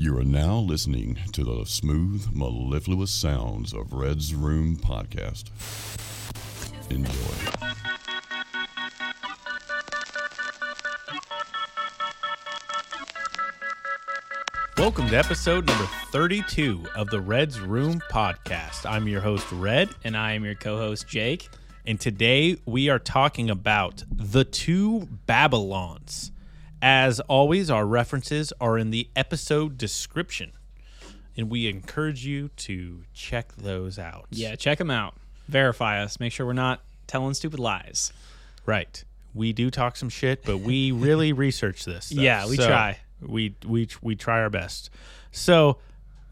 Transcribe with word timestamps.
You 0.00 0.16
are 0.18 0.24
now 0.24 0.58
listening 0.58 1.18
to 1.32 1.42
the 1.42 1.64
smooth, 1.66 2.28
mellifluous 2.32 3.10
sounds 3.10 3.72
of 3.72 3.92
Red's 3.92 4.32
Room 4.32 4.76
Podcast. 4.76 5.50
Enjoy. 6.90 7.68
Welcome 14.76 15.08
to 15.08 15.16
episode 15.16 15.66
number 15.66 15.84
32 16.12 16.84
of 16.94 17.08
the 17.10 17.20
Red's 17.20 17.60
Room 17.60 18.00
podcast. 18.10 18.88
I'm 18.88 19.08
your 19.08 19.20
host, 19.20 19.50
Red, 19.52 19.88
And 20.04 20.16
I 20.16 20.32
am 20.32 20.44
your 20.44 20.54
co 20.54 20.76
host, 20.76 21.08
Jake. 21.08 21.48
and 21.86 21.98
today 22.00 22.58
we 22.64 22.88
are 22.88 22.98
talking 22.98 23.50
about 23.50 24.04
the 24.10 24.44
two 24.44 25.08
Babylons. 25.26 26.30
As 26.80 27.18
always, 27.20 27.70
our 27.70 27.86
references 27.86 28.52
are 28.60 28.78
in 28.78 28.90
the 28.90 29.08
episode 29.16 29.76
description, 29.78 30.52
and 31.36 31.50
we 31.50 31.66
encourage 31.68 32.24
you 32.24 32.48
to 32.58 33.02
check 33.12 33.52
those 33.56 33.98
out. 33.98 34.26
Yeah, 34.30 34.54
check 34.54 34.78
them 34.78 34.90
out. 34.90 35.14
Verify 35.48 36.02
us. 36.02 36.20
Make 36.20 36.32
sure 36.32 36.46
we're 36.46 36.52
not 36.52 36.80
telling 37.06 37.34
stupid 37.34 37.58
lies. 37.58 38.12
Right. 38.64 39.02
We 39.34 39.52
do 39.52 39.70
talk 39.70 39.96
some 39.96 40.08
shit, 40.08 40.44
but 40.44 40.58
we 40.58 40.92
really 40.92 41.32
research 41.32 41.84
this. 41.84 42.06
stuff. 42.06 42.18
Yeah, 42.18 42.46
we 42.48 42.56
So, 42.56 42.66
try. 42.68 42.98
We 43.20 43.56
we 43.66 43.88
we 44.00 44.14
try 44.14 44.40
our 44.40 44.50
best. 44.50 44.90
So 45.32 45.78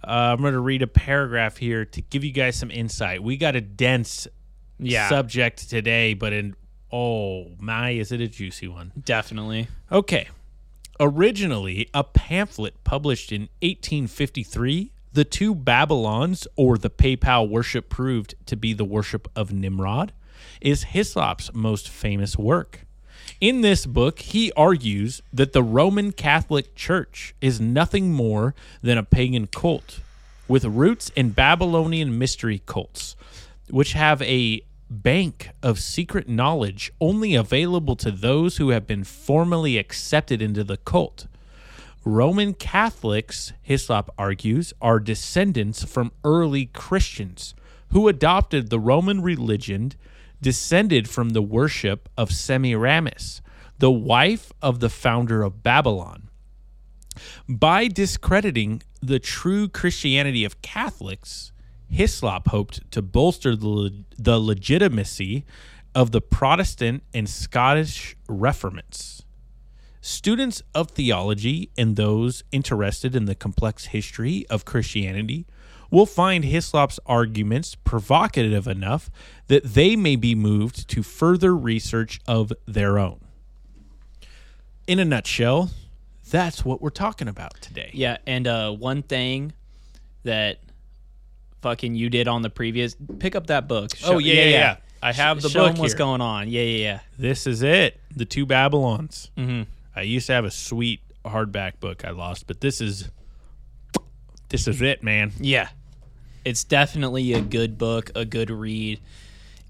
uh, 0.05 0.11
I'm 0.37 0.41
going 0.41 0.53
to 0.53 0.61
read 0.61 0.83
a 0.83 0.87
paragraph 0.87 1.57
here 1.57 1.85
to 1.85 2.01
give 2.03 2.23
you 2.23 2.31
guys 2.31 2.55
some 2.57 2.71
insight. 2.71 3.21
We 3.23 3.37
got 3.37 3.57
a 3.57 3.61
dense 3.61 4.29
Yeah. 4.79 5.09
subject 5.09 5.69
today, 5.69 6.15
but 6.15 6.33
in 6.33 6.55
oh 6.93 7.53
my, 7.59 7.91
is 7.91 8.13
it 8.13 8.21
a 8.21 8.29
juicy 8.29 8.69
one? 8.69 8.93
Definitely. 9.05 9.69
Okay. 9.91 10.29
Originally 10.99 11.89
a 11.93 12.05
pamphlet 12.05 12.83
published 12.85 13.33
in 13.33 13.43
1853, 13.63 14.93
the 15.13 15.25
two 15.25 15.55
Babylons, 15.55 16.47
or 16.57 16.79
the 16.79 16.91
Papal 16.91 17.49
worship 17.49 17.89
proved 17.89 18.35
to 18.47 18.57
be 18.57 18.73
the 18.73 18.85
worship 18.85 19.29
of 19.35 19.53
Nimrod, 19.53 20.13
is 20.61 20.85
Hislop's 20.85 21.53
most 21.55 21.89
famous 21.89 22.37
work. 22.37 22.81
In 23.41 23.61
this 23.61 23.85
book, 23.85 24.21
he 24.21 24.53
argues 24.53 25.23
that 25.33 25.53
the 25.53 25.63
Roman 25.63 26.13
Catholic 26.13 26.75
Church 26.75 27.35
is 27.41 27.61
nothing 27.61 28.13
more 28.13 28.55
than 28.83 28.97
a 28.97 29.03
pagan 29.03 29.47
cult 29.47 30.01
with 30.49 30.65
roots 30.65 31.11
in 31.17 31.31
Babylonian 31.31 32.19
mystery 32.19 32.63
cults, 32.65 33.17
which 33.69 33.93
have 33.93 34.23
a 34.23 34.63
bank 34.91 35.51
of 35.63 35.81
secret 35.81 36.29
knowledge 36.29 36.93
only 37.01 37.35
available 37.35 37.97
to 37.97 38.11
those 38.11 38.57
who 38.57 38.71
have 38.71 38.87
been 38.87 39.05
formally 39.05 39.79
accepted 39.79 40.41
into 40.41 40.65
the 40.65 40.77
cult. 40.77 41.27
Roman 42.05 42.55
Catholics, 42.55 43.53
Hislop 43.63 44.11
argues, 44.17 44.73
are 44.81 45.01
descendants 45.01 45.85
from 45.85 46.13
early 46.25 46.67
Christians 46.67 47.55
who 47.91 48.09
adopted 48.09 48.71
the 48.71 48.81
Roman 48.81 49.23
religion, 49.23 49.93
descended 50.41 51.09
from 51.09 51.31
the 51.31 51.43
worship 51.43 52.09
of 52.17 52.31
Semiramis, 52.31 53.43
the 53.79 53.91
wife 53.91 54.53
of 54.63 54.81
the 54.81 54.89
founder 54.89 55.43
of 55.43 55.63
Babylon. 55.63 56.29
By 57.49 57.89
discrediting 57.89 58.83
the 59.01 59.19
true 59.19 59.69
Christianity 59.69 60.45
of 60.45 60.63
Catholics, 60.63 61.53
Hislop 61.89 62.49
hoped 62.49 62.91
to 62.91 63.03
bolster 63.03 63.57
the, 63.57 63.69
le- 63.69 63.91
the 64.19 64.39
legitimacy 64.39 65.45
of 65.95 66.11
the 66.11 66.21
Protestant 66.21 67.03
and 67.15 67.29
Scottish 67.29 68.17
reformants. 68.29 69.23
Students 70.01 70.63
of 70.75 70.91
theology 70.91 71.71
and 71.77 71.97
those 71.97 72.45
interested 72.53 73.17
in 73.17 73.25
the 73.25 73.35
complex 73.35 73.87
history 73.87 74.47
of 74.49 74.65
Christianity 74.65 75.47
will 75.91 76.07
find 76.07 76.45
Hislop's 76.45 77.01
arguments 77.07 77.75
provocative 77.75 78.69
enough 78.69 79.11
that 79.47 79.65
they 79.65 79.97
may 79.97 80.17
be 80.17 80.35
moved 80.35 80.89
to 80.91 81.03
further 81.03 81.57
research 81.57 82.21
of 82.27 82.53
their 82.67 82.99
own. 82.99 83.21
In 84.87 84.99
a 84.99 85.05
nutshell, 85.05 85.71
that's 86.31 86.65
what 86.65 86.83
we're 86.83 86.91
talking 86.91 87.29
about 87.29 87.61
today. 87.61 87.91
Yeah. 87.93 88.19
And 88.27 88.47
uh, 88.47 88.73
one 88.73 89.03
thing 89.03 89.53
that 90.25 90.59
fucking 91.67 91.97
you 91.97 92.09
did 92.09 92.29
on 92.29 92.43
the 92.43 92.51
previous 92.51 92.95
pick 93.19 93.35
up 93.35 93.49
that 93.49 93.67
book. 93.67 93.91
Oh, 94.05 94.19
yeah, 94.19 94.35
yeah, 94.35 94.45
yeah. 94.51 94.77
I 95.03 95.13
have 95.13 95.43
the 95.43 95.49
Show 95.49 95.61
book 95.65 95.71
'em 95.75 95.79
what's 95.81 95.95
here. 95.95 95.99
going 95.99 96.21
on. 96.21 96.49
Yeah, 96.49 96.63
yeah, 96.63 96.79
yeah. 96.85 97.01
This 97.19 97.45
is 97.49 97.63
it. 97.63 97.99
The 98.15 98.25
two 98.25 98.47
Babylons. 98.47 99.33
Mm-hmm. 99.37 99.63
I 99.97 100.03
used 100.03 100.29
to 100.29 100.33
have 100.35 100.45
a 100.45 100.51
sweet 100.53 101.01
hardback 101.25 101.81
book 101.81 102.05
I 102.05 102.11
lost, 102.11 102.47
but 102.47 102.61
this 102.61 102.81
is 102.81 103.11
this 104.49 104.69
is 104.69 104.81
it, 104.81 105.03
man. 105.03 105.33
Yeah. 105.41 105.69
It's 106.45 106.63
definitely 106.63 107.33
a 107.33 107.41
good 107.41 107.79
book, 107.79 108.13
a 108.15 108.25
good 108.25 108.49
read. 108.51 109.01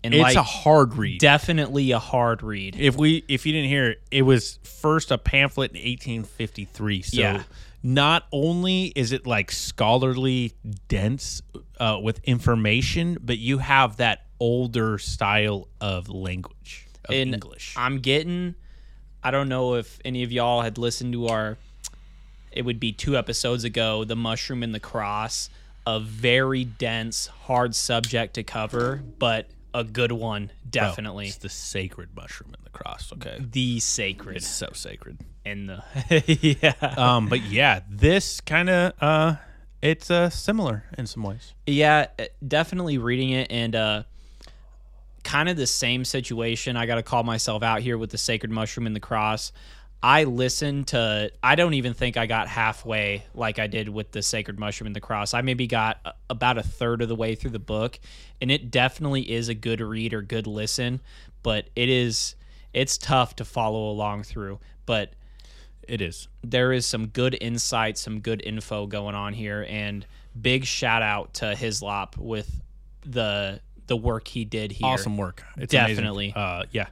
And 0.05 0.13
It's 0.13 0.23
like 0.23 0.37
a 0.37 0.43
hard 0.43 0.95
read. 0.97 1.19
definitely 1.21 1.91
a 1.93 1.99
hard 1.99 2.43
read. 2.43 2.77
if 2.79 2.95
we 2.97 3.25
if 3.27 3.47
you 3.47 3.53
didn't 3.53 3.69
hear 3.71 3.93
it, 3.93 4.03
it 4.11 4.23
was 4.23 4.59
first 4.65 5.11
a 5.11 5.17
pamphlet 5.17 5.71
in 5.73 5.79
1853. 5.79 7.03
So 7.03 7.17
Yeah. 7.21 7.43
Not 7.87 8.27
only 8.33 8.87
is 8.97 9.13
it 9.13 9.29
like 9.29 9.53
scholarly 9.53 10.53
dense 10.89 11.41
uh, 11.79 12.01
with 12.03 12.19
information, 12.25 13.17
but 13.21 13.39
you 13.39 13.59
have 13.59 13.99
that 13.99 14.25
older 14.41 14.99
style 14.99 15.69
of 15.81 16.09
language 16.09 16.89
of 17.05 17.15
in 17.15 17.33
English. 17.33 17.75
I'm 17.77 18.01
getting 18.01 18.57
I 19.23 19.31
don't 19.31 19.49
know 19.49 19.75
if 19.75 20.01
any 20.05 20.25
of 20.25 20.33
y'all 20.33 20.63
had 20.63 20.79
listened 20.79 21.13
to 21.13 21.29
our 21.29 21.59
it 22.51 22.65
would 22.65 22.81
be 22.81 22.91
two 22.91 23.17
episodes 23.17 23.63
ago, 23.63 24.03
The 24.03 24.17
Mushroom 24.17 24.65
and 24.65 24.75
the 24.75 24.81
Cross, 24.81 25.49
a 25.87 26.01
very 26.01 26.65
dense, 26.65 27.27
hard 27.27 27.77
subject 27.77 28.35
to 28.35 28.43
cover, 28.43 29.01
but 29.21 29.49
a 29.79 29.85
good 29.85 30.13
one, 30.13 30.51
definitely. 30.69 31.27
it's 31.27 31.37
the 31.37 31.49
sacred 31.49 32.11
mushroom 32.17 32.55
in 32.57 32.65
the 32.65 32.71
cross. 32.71 33.13
Okay, 33.13 33.39
the 33.41 33.81
sacred 33.81 34.37
it's 34.37 34.47
so 34.47 34.71
sacred. 34.73 35.19
and 35.45 35.69
the 35.69 35.83
yeah. 36.63 36.75
Um, 36.97 37.29
but 37.29 37.43
yeah, 37.43 37.81
this 37.89 38.41
kind 38.41 38.71
of 38.71 38.93
uh, 39.01 39.37
it's 39.83 40.11
uh 40.11 40.31
similar 40.31 40.85
in 40.97 41.07
some 41.07 41.23
ways. 41.23 41.55
Yeah, 41.67 42.07
uh, 42.19 42.25
definitely 42.47 42.99
reading 42.99 43.31
it 43.31 43.51
and 43.51 43.75
uh 43.77 44.03
kind 45.25 45.49
of 45.49 45.57
the 45.57 45.67
same 45.67 46.05
situation. 46.05 46.77
I 46.77 46.87
got 46.87 46.95
to 46.97 47.03
call 47.03 47.25
myself 47.25 47.63
out 47.63 47.81
here 47.81 47.99
with 47.99 48.11
the 48.11 48.19
sacred 48.19 48.51
mushroom 48.51 48.87
and 48.87 48.95
the 48.95 49.01
cross. 49.01 49.53
I 50.03 50.25
listened 50.25 50.89
to 50.89 51.33
I 51.43 51.55
don't 51.55 51.75
even 51.75 51.95
think 51.95 52.17
I 52.17 52.27
got 52.27 52.49
halfway 52.49 53.25
like 53.35 53.59
I 53.59 53.67
did 53.67 53.89
with 53.89 54.13
the 54.13 54.23
sacred 54.23 54.59
mushroom 54.59 54.87
and 54.87 54.95
the 54.97 55.01
cross. 55.01 55.35
I 55.35 55.41
maybe 55.41 55.67
got 55.67 55.99
about 56.31 56.59
a 56.59 56.63
third 56.63 57.03
of 57.03 57.09
the 57.09 57.17
way 57.17 57.35
through 57.35 57.51
the 57.51 57.59
book 57.59 57.99
and 58.41 58.51
it 58.51 58.71
definitely 58.71 59.31
is 59.31 59.49
a 59.49 59.55
good 59.55 59.81
read 59.81 60.13
or 60.15 60.23
good 60.23 60.47
listen, 60.47 61.01
but 61.43 61.69
it 61.75 61.89
is 61.89 62.37
it's 62.73 62.99
tough 62.99 63.37
to 63.37 63.45
follow 63.45 63.91
along 63.91 64.25
through. 64.25 64.61
But 64.85 65.15
It 65.89 66.01
is. 66.01 66.29
there 66.45 66.73
is 66.73 66.85
some 66.87 67.07
good 67.09 67.37
insight, 67.41 67.97
some 67.99 68.21
good 68.21 68.43
info 68.45 68.87
going 68.87 69.15
on 69.15 69.33
here, 69.33 69.67
and 69.69 70.07
big 70.41 70.65
shout 70.67 71.03
out 71.03 71.35
to 71.35 71.55
Hislop 71.57 72.17
with 72.19 72.63
the 73.05 73.61
the 73.87 73.97
work 73.97 74.29
he 74.29 74.45
did 74.45 74.73
here. 74.73 74.87
awesome 74.89 75.17
work. 75.17 75.43
It's 75.57 75.73
amazing. 75.73 75.95
Definitely. 75.97 76.33
Uh, 76.37 76.65
yeah. 76.73 76.89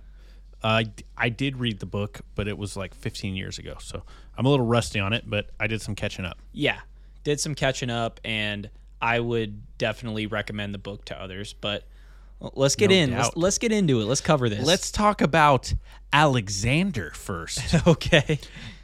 Uh, 0.64 0.82
I 1.16 1.28
did 1.28 1.58
read 1.58 1.78
the 1.78 1.86
book, 1.86 2.22
but 2.34 2.48
it 2.48 2.56
was 2.56 2.74
like 2.74 2.94
15 2.94 3.36
years 3.36 3.58
ago, 3.58 3.76
so 3.78 4.02
I'm 4.36 4.46
a 4.46 4.48
little 4.48 4.64
rusty 4.64 4.98
on 4.98 5.12
it. 5.12 5.24
But 5.28 5.50
I 5.60 5.66
did 5.66 5.82
some 5.82 5.94
catching 5.94 6.24
up. 6.24 6.38
Yeah, 6.52 6.80
did 7.22 7.38
some 7.38 7.54
catching 7.54 7.90
up, 7.90 8.18
and 8.24 8.70
I 9.00 9.20
would 9.20 9.76
definitely 9.76 10.26
recommend 10.26 10.72
the 10.72 10.78
book 10.78 11.04
to 11.06 11.20
others. 11.20 11.52
But 11.52 11.84
let's 12.40 12.76
get 12.76 12.88
No 12.88 12.96
in. 12.96 13.10
Let's, 13.10 13.36
let's 13.36 13.58
get 13.58 13.72
into 13.72 14.00
it. 14.00 14.06
Let's 14.06 14.22
cover 14.22 14.48
this. 14.48 14.66
Let's 14.66 14.90
talk 14.90 15.20
about 15.20 15.74
Alexander 16.14 17.10
first. 17.10 17.74
okay. 17.86 18.38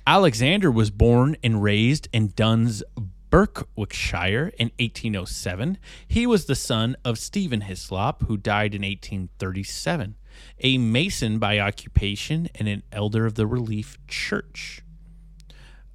Alexander 0.06 0.70
was 0.70 0.90
born 0.90 1.36
and 1.42 1.62
raised 1.62 2.08
in 2.12 2.32
Duns, 2.36 2.82
Berwickshire 3.30 4.48
in 4.58 4.70
1807. 4.78 5.78
He 6.06 6.26
was 6.26 6.44
the 6.44 6.54
son 6.54 6.96
of 7.04 7.18
Stephen 7.18 7.62
Hislop, 7.62 8.24
who 8.26 8.36
died 8.36 8.74
in 8.74 8.82
1837, 8.82 10.16
a 10.58 10.78
mason 10.78 11.38
by 11.38 11.58
occupation 11.58 12.48
and 12.54 12.68
an 12.68 12.82
elder 12.92 13.26
of 13.26 13.34
the 13.34 13.46
Relief 13.46 13.98
Church. 14.06 14.82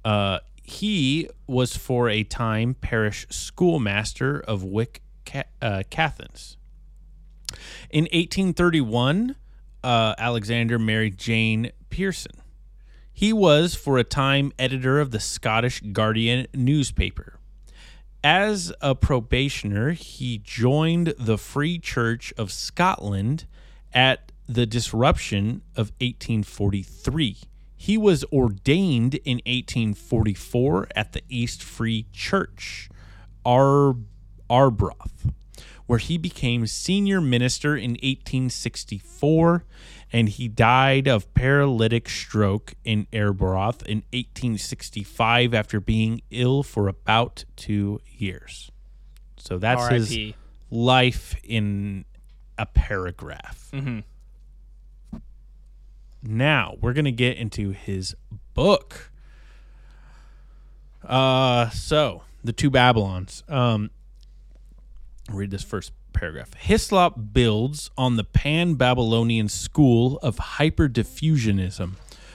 Uh, 0.04 0.38
he 0.62 1.28
was 1.46 1.76
for 1.76 2.08
a 2.08 2.24
time 2.24 2.74
parish 2.74 3.26
schoolmaster 3.30 4.40
of 4.40 4.64
Wick, 4.64 5.02
uh, 5.62 5.82
Caithness. 5.90 6.56
In 7.90 8.04
1831, 8.04 9.36
uh, 9.82 10.14
Alexander 10.18 10.78
married 10.78 11.16
Jane 11.16 11.70
Pearson. 11.90 12.32
He 13.12 13.32
was 13.32 13.74
for 13.74 13.96
a 13.96 14.04
time 14.04 14.52
editor 14.58 15.00
of 15.00 15.10
the 15.10 15.20
Scottish 15.20 15.80
Guardian 15.80 16.46
newspaper. 16.52 17.38
As 18.22 18.72
a 18.80 18.94
probationer, 18.94 19.92
he 19.92 20.38
joined 20.38 21.14
the 21.18 21.38
Free 21.38 21.78
Church 21.78 22.34
of 22.36 22.50
Scotland 22.50 23.46
at 23.92 24.32
the 24.48 24.66
disruption 24.66 25.62
of 25.76 25.90
1843 26.00 27.36
He 27.76 27.98
was 27.98 28.24
ordained 28.32 29.16
in 29.16 29.38
1844 29.46 30.88
at 30.94 31.12
the 31.12 31.22
East 31.28 31.62
Free 31.62 32.06
Church, 32.12 32.88
Ar- 33.44 33.96
Arbroath, 34.48 35.30
where 35.86 35.98
he 35.98 36.16
became 36.16 36.66
senior 36.66 37.20
minister 37.20 37.76
in 37.76 37.92
1864, 37.92 39.64
and 40.12 40.28
he 40.28 40.48
died 40.48 41.06
of 41.06 41.32
paralytic 41.34 42.08
stroke 42.08 42.74
in 42.84 43.06
Arbroath 43.12 43.82
in 43.82 43.98
1865 44.12 45.52
after 45.52 45.80
being 45.80 46.22
ill 46.30 46.62
for 46.62 46.88
about 46.88 47.44
two 47.56 48.00
years. 48.16 48.70
So 49.36 49.58
that's 49.58 49.88
his 49.88 50.10
R.I.P.. 50.10 50.34
life 50.70 51.36
in 51.44 52.04
a 52.58 52.66
paragraph. 52.66 53.68
Mm-hmm. 53.72 54.00
Now 56.26 56.76
we're 56.80 56.92
gonna 56.92 57.10
get 57.10 57.36
into 57.36 57.70
his 57.70 58.14
book. 58.54 59.10
Uh, 61.04 61.70
so 61.70 62.22
the 62.42 62.52
two 62.52 62.70
Babylons. 62.70 63.42
Um, 63.48 63.90
read 65.30 65.50
this 65.50 65.62
first 65.62 65.92
paragraph. 66.12 66.54
Hislop 66.54 67.14
builds 67.32 67.90
on 67.96 68.16
the 68.16 68.24
Pan 68.24 68.74
Babylonian 68.74 69.48
school 69.48 70.18
of 70.18 70.36
hyperdiffusionism, 70.36 71.92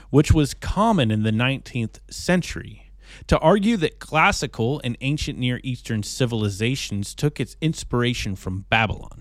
which 0.09 0.31
was 0.31 0.53
common 0.53 1.11
in 1.11 1.23
the 1.23 1.31
19th 1.31 1.99
century, 2.09 2.91
to 3.27 3.37
argue 3.39 3.77
that 3.77 3.99
classical 3.99 4.79
and 4.83 4.97
ancient 5.01 5.39
Near 5.39 5.59
Eastern 5.63 6.03
civilizations 6.03 7.15
took 7.15 7.39
its 7.39 7.57
inspiration 7.61 8.35
from 8.35 8.65
Babylon. 8.69 9.20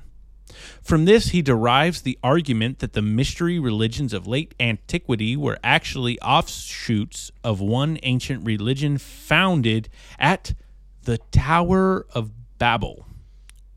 From 0.83 1.05
this, 1.05 1.29
he 1.29 1.43
derives 1.43 2.03
the 2.03 2.19
argument 2.23 2.79
that 2.81 2.93
the 2.93 3.03
mystery 3.03 3.59
religions 3.59 4.13
of 4.13 4.27
late 4.27 4.55
antiquity 4.61 5.37
were 5.37 5.59
actually 5.63 6.21
offshoots 6.21 7.31
of 7.43 7.61
one 7.61 7.99
ancient 8.03 8.45
religion 8.45 8.99
founded 8.99 9.89
at 10.19 10.55
the 11.03 11.19
Tower 11.33 12.07
of 12.15 12.31
Babel 12.59 13.07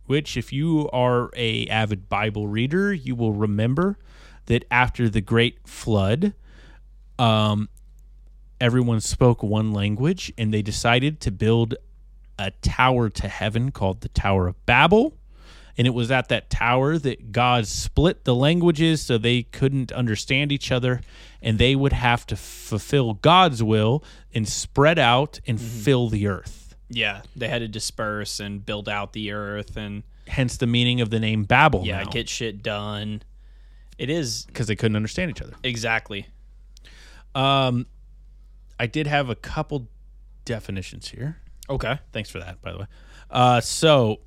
which 0.06 0.36
if 0.38 0.52
you 0.52 0.90
are 0.92 1.30
a 1.36 1.66
avid 1.68 2.10
bible 2.10 2.48
reader 2.48 2.94
you 2.94 3.16
will 3.16 3.34
remember 3.34 3.98
that 4.46 4.66
after 4.70 5.10
the 5.10 5.22
great 5.22 5.68
flood 5.68 6.34
um, 7.18 7.70
everyone 8.60 9.00
spoke 9.00 9.42
one 9.44 9.72
language 9.72 10.32
and 10.38 10.54
they 10.54 10.62
decided 10.62 11.20
to 11.20 11.32
build 11.32 11.76
a 12.38 12.52
tower 12.62 13.10
to 13.10 13.28
heaven 13.28 13.72
called 13.72 14.02
the 14.02 14.10
tower 14.10 14.48
of 14.48 14.66
babel 14.66 15.18
and 15.78 15.88
it 15.88 15.94
was 15.94 16.12
at 16.12 16.30
that 16.30 16.50
tower 16.50 16.98
that 16.98 17.32
god 17.32 17.66
split 17.68 18.24
the 18.26 18.36
languages 18.36 19.02
so 19.02 19.18
they 19.18 19.44
couldn't 19.44 19.92
understand 19.92 20.52
each 20.52 20.72
other 20.72 21.02
and 21.42 21.58
they 21.58 21.76
would 21.76 21.94
have 21.94 22.26
to 22.28 22.36
fulfill 22.36 23.14
god's 23.16 23.62
will 23.64 24.04
and 24.34 24.48
spread 24.48 25.00
out 25.00 25.40
and 25.48 25.60
fill 25.60 26.10
the 26.10 26.28
earth 26.28 26.76
Yeah, 26.90 27.22
they 27.36 27.48
had 27.48 27.60
to 27.60 27.68
disperse 27.68 28.40
and 28.40 28.66
build 28.66 28.88
out 28.88 29.14
the 29.14 29.32
earth 29.32 29.76
and 29.78 30.04
hence 30.28 30.58
the 30.58 30.68
meaning 30.68 31.02
of 31.02 31.10
the 31.10 31.20
name 31.20 31.44
babel 31.44 31.84
yeah, 31.86 32.04
now. 32.04 32.10
get 32.10 32.30
shit 32.30 32.62
done. 32.64 33.22
It 33.98 34.10
is 34.10 34.46
because 34.46 34.68
they 34.68 34.76
couldn't 34.76 34.96
understand 34.96 35.32
each 35.32 35.42
other. 35.42 35.54
exactly. 35.64 36.28
Um, 37.36 37.88
I 38.80 38.88
did 38.88 39.08
have 39.08 39.30
a 39.30 39.36
couple 39.36 39.88
definitions 40.46 41.10
here. 41.10 41.38
Okay. 41.70 42.00
Thanks 42.12 42.30
for 42.30 42.40
that, 42.40 42.62
by 42.62 42.72
the 42.74 42.78
way. 42.80 42.86
Uh, 43.30 43.62
so 43.62 44.20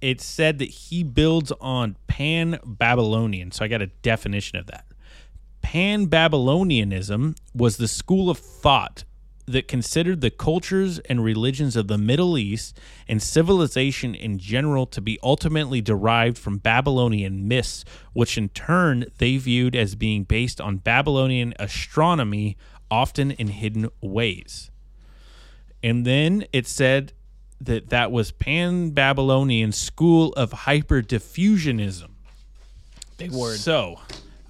it 0.00 0.20
said 0.20 0.58
that 0.58 0.68
he 0.68 1.02
builds 1.02 1.52
on 1.60 1.96
Pan 2.06 2.58
Babylonian. 2.64 3.50
So 3.50 3.64
I 3.64 3.68
got 3.68 3.82
a 3.82 3.86
definition 3.86 4.58
of 4.58 4.66
that. 4.66 4.86
Pan 5.62 6.06
Babylonianism 6.06 7.36
was 7.54 7.76
the 7.76 7.88
school 7.88 8.28
of 8.28 8.38
thought 8.38 9.04
that 9.46 9.68
considered 9.68 10.20
the 10.20 10.30
cultures 10.30 10.98
and 11.00 11.22
religions 11.22 11.76
of 11.76 11.88
the 11.88 11.98
Middle 11.98 12.38
East 12.38 12.78
and 13.08 13.22
civilization 13.22 14.14
in 14.14 14.38
general 14.38 14.86
to 14.86 15.00
be 15.00 15.18
ultimately 15.22 15.80
derived 15.80 16.38
from 16.38 16.58
Babylonian 16.58 17.46
myths, 17.46 17.84
which 18.12 18.38
in 18.38 18.48
turn 18.50 19.06
they 19.18 19.36
viewed 19.36 19.76
as 19.76 19.94
being 19.94 20.24
based 20.24 20.60
on 20.60 20.78
Babylonian 20.78 21.54
astronomy, 21.58 22.56
often 22.90 23.32
in 23.32 23.48
hidden 23.48 23.90
ways. 24.00 24.70
And 25.82 26.06
then 26.06 26.46
it 26.52 26.66
said 26.66 27.12
that 27.64 27.90
that 27.90 28.10
was 28.12 28.30
Pan 28.30 28.90
Babylonian 28.90 29.72
school 29.72 30.32
of 30.34 30.50
hyperdiffusionism. 30.50 32.10
Big 33.16 33.32
word. 33.32 33.58
So, 33.58 34.00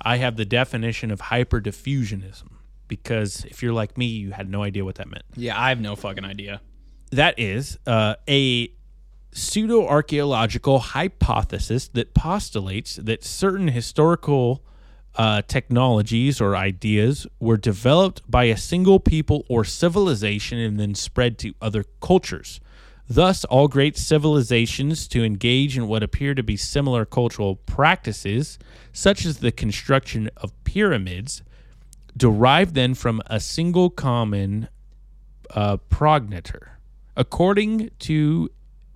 I 0.00 0.16
have 0.18 0.36
the 0.36 0.44
definition 0.44 1.10
of 1.10 1.20
hyperdiffusionism 1.20 2.48
because 2.88 3.44
if 3.46 3.62
you're 3.62 3.72
like 3.72 3.96
me, 3.96 4.06
you 4.06 4.32
had 4.32 4.50
no 4.50 4.62
idea 4.62 4.84
what 4.84 4.96
that 4.96 5.08
meant. 5.08 5.24
Yeah, 5.36 5.60
I 5.60 5.70
have 5.70 5.80
no 5.80 5.96
fucking 5.96 6.24
idea. 6.24 6.60
That 7.10 7.38
is 7.38 7.78
uh, 7.86 8.16
a 8.28 8.70
pseudo 9.32 9.86
archaeological 9.86 10.78
hypothesis 10.78 11.88
that 11.88 12.14
postulates 12.14 12.96
that 12.96 13.24
certain 13.24 13.68
historical 13.68 14.62
uh, 15.16 15.42
technologies 15.42 16.40
or 16.40 16.56
ideas 16.56 17.26
were 17.40 17.56
developed 17.56 18.28
by 18.30 18.44
a 18.44 18.56
single 18.56 19.00
people 19.00 19.44
or 19.48 19.64
civilization 19.64 20.58
and 20.58 20.78
then 20.78 20.94
spread 20.94 21.38
to 21.38 21.54
other 21.60 21.84
cultures. 22.00 22.60
Thus, 23.08 23.44
all 23.44 23.68
great 23.68 23.98
civilizations 23.98 25.06
to 25.08 25.22
engage 25.22 25.76
in 25.76 25.88
what 25.88 26.02
appear 26.02 26.34
to 26.34 26.42
be 26.42 26.56
similar 26.56 27.04
cultural 27.04 27.56
practices, 27.56 28.58
such 28.92 29.26
as 29.26 29.38
the 29.38 29.52
construction 29.52 30.30
of 30.38 30.52
pyramids, 30.64 31.42
derive 32.16 32.72
then 32.74 32.94
from 32.94 33.20
a 33.26 33.40
single 33.40 33.90
common 33.90 34.68
uh, 35.50 35.76
progenitor. 35.76 36.78
According 37.16 37.90
to 38.00 38.50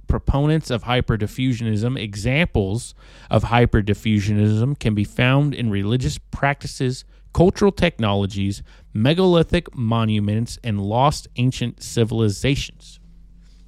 proponents 0.07 0.71
of 0.71 0.85
hyperdiffusionism, 0.85 2.01
examples 2.01 2.95
of 3.31 3.45
hyperdiffusionism 3.45 4.79
can 4.79 4.95
be 4.95 5.05
found 5.05 5.55
in 5.55 5.71
religious 5.71 6.19
practices, 6.31 7.05
cultural 7.35 7.71
technologies, 7.71 8.63
megalithic 8.95 9.77
monuments, 9.77 10.59
and 10.65 10.81
lost 10.81 11.29
ancient 11.37 11.83
civilizations. 11.83 12.98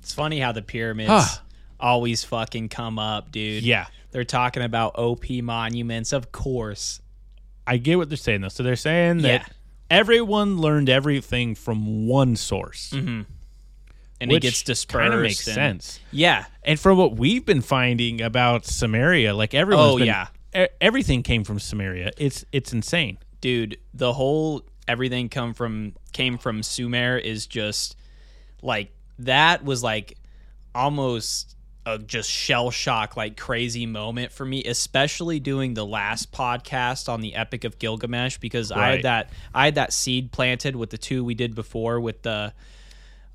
It's 0.03 0.13
funny 0.15 0.41
how 0.41 0.53
the 0.53 0.63
pyramids 0.63 1.41
always 1.79 2.25
fucking 2.25 2.69
come 2.69 2.99
up, 2.99 3.31
dude. 3.33 3.63
Yeah. 3.65 3.87
They're 4.11 4.25
talking 4.25 4.63
about 4.63 4.99
OP 4.99 5.31
monuments, 5.43 6.13
of 6.13 6.33
course. 6.33 7.01
I 7.67 7.77
get 7.77 7.97
what 7.99 8.09
they're 8.09 8.17
saying 8.17 8.41
though. 8.41 8.49
So 8.49 8.63
they're 8.63 8.77
saying 8.77 9.19
that 9.19 9.43
Yeah. 9.43 9.55
everyone 9.91 10.59
learned 10.59 10.89
everything 10.89 11.55
from 11.55 12.07
one 12.07 12.37
source, 12.37 12.91
mm-hmm. 12.91 13.23
And 14.23 14.31
it 14.33 14.43
gets 14.43 14.63
dispersed. 14.63 15.03
Kind 15.03 15.15
of 15.15 15.23
makes 15.23 15.47
and- 15.47 15.55
sense. 15.55 16.01
Yeah. 16.13 16.45
And 16.63 16.79
from 16.79 16.99
what 16.99 17.17
we've 17.17 17.47
been 17.47 17.63
finding 17.63 18.21
about 18.21 18.65
Sumeria, 18.65 19.35
like 19.35 19.55
everyone's 19.55 19.93
Oh, 19.95 19.97
been, 19.99 20.09
yeah. 20.09 20.27
e- 20.55 20.67
everything 20.81 21.23
came 21.23 21.43
from 21.45 21.57
Sumeria. 21.59 22.11
It's 22.19 22.45
it's 22.53 22.73
insane. 22.73 23.19
dude 23.41 23.79
the 23.95 24.13
whole 24.13 24.63
everything 24.87 25.31
come 25.31 25.55
from 25.55 25.95
came 26.13 26.37
from 26.37 26.63
sumer 26.63 27.17
is 27.17 27.47
just 27.47 27.97
like 28.61 28.93
that 29.25 29.65
was 29.65 29.83
like 29.83 30.17
almost 30.75 31.57
a 31.87 31.99
just 31.99 32.31
shell 32.31 32.71
shock 32.71 33.17
like 33.17 33.37
crazy 33.37 33.87
moment 33.87 34.31
for 34.33 34.45
me 34.45 34.63
especially 34.65 35.41
doing 35.41 35.75
the 35.75 35.85
last 35.85 36.31
podcast 36.31 37.09
on 37.09 37.21
the 37.23 37.35
epic 37.35 37.65
of 37.65 37.79
gilgamesh 37.79 38.37
because 38.39 38.71
i 38.71 38.89
had 38.91 39.03
that 39.03 39.31
i 39.55 39.65
had 39.65 39.75
that 39.77 39.93
seed 39.93 40.31
planted 40.31 40.77
with 40.77 40.91
the 40.91 40.99
two 40.99 41.25
we 41.25 41.35
did 41.35 41.55
before 41.55 41.99
with 41.99 42.21
the 42.23 42.53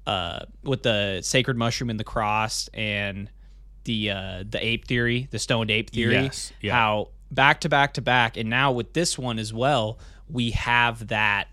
uh 0.06 0.40
with 0.64 0.84
the 0.84 1.20
sacred 1.24 1.58
mushroom 1.58 1.90
and 1.90 2.00
the 2.00 2.04
cross 2.04 2.70
and 2.74 3.30
the 3.86 4.12
uh 4.12 4.44
the 4.48 4.64
ape 4.64 4.86
theory 4.88 5.28
the 5.32 5.40
stoned 5.40 5.72
ape 5.72 5.90
theory 5.90 6.14
Yes, 6.14 6.54
yeah. 6.62 6.74
how 6.74 7.10
back 7.32 7.62
to 7.62 7.70
back 7.70 7.96
to 7.96 8.02
back 8.02 8.38
and 8.38 8.50
now 8.50 8.72
with 8.72 8.94
this 8.94 9.18
one 9.18 9.40
as 9.40 9.52
well 9.52 9.98
we 10.30 10.52
have 10.52 11.08
that 11.08 11.48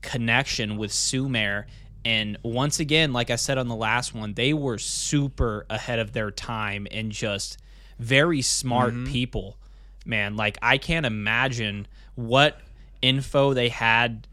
connection 0.00 0.78
with 0.78 0.92
sumer 0.92 1.66
and 2.08 2.36
once 2.42 2.80
again 2.80 3.12
like 3.12 3.30
i 3.30 3.36
said 3.36 3.58
on 3.58 3.68
the 3.68 3.74
last 3.88 4.14
one 4.14 4.32
they 4.34 4.52
were 4.54 4.78
super 4.78 5.66
ahead 5.68 5.98
of 5.98 6.12
their 6.12 6.30
time 6.30 6.86
and 6.90 7.12
just 7.12 7.58
very 7.98 8.40
smart 8.42 8.94
Mm-hmm. 8.94 9.12
people 9.12 9.56
man 10.06 10.36
like 10.36 10.56
i 10.62 10.78
can't 10.78 11.04
imagine 11.06 11.86
what 12.14 12.60
info 13.02 13.52
they 13.54 13.68
had 13.68 14.26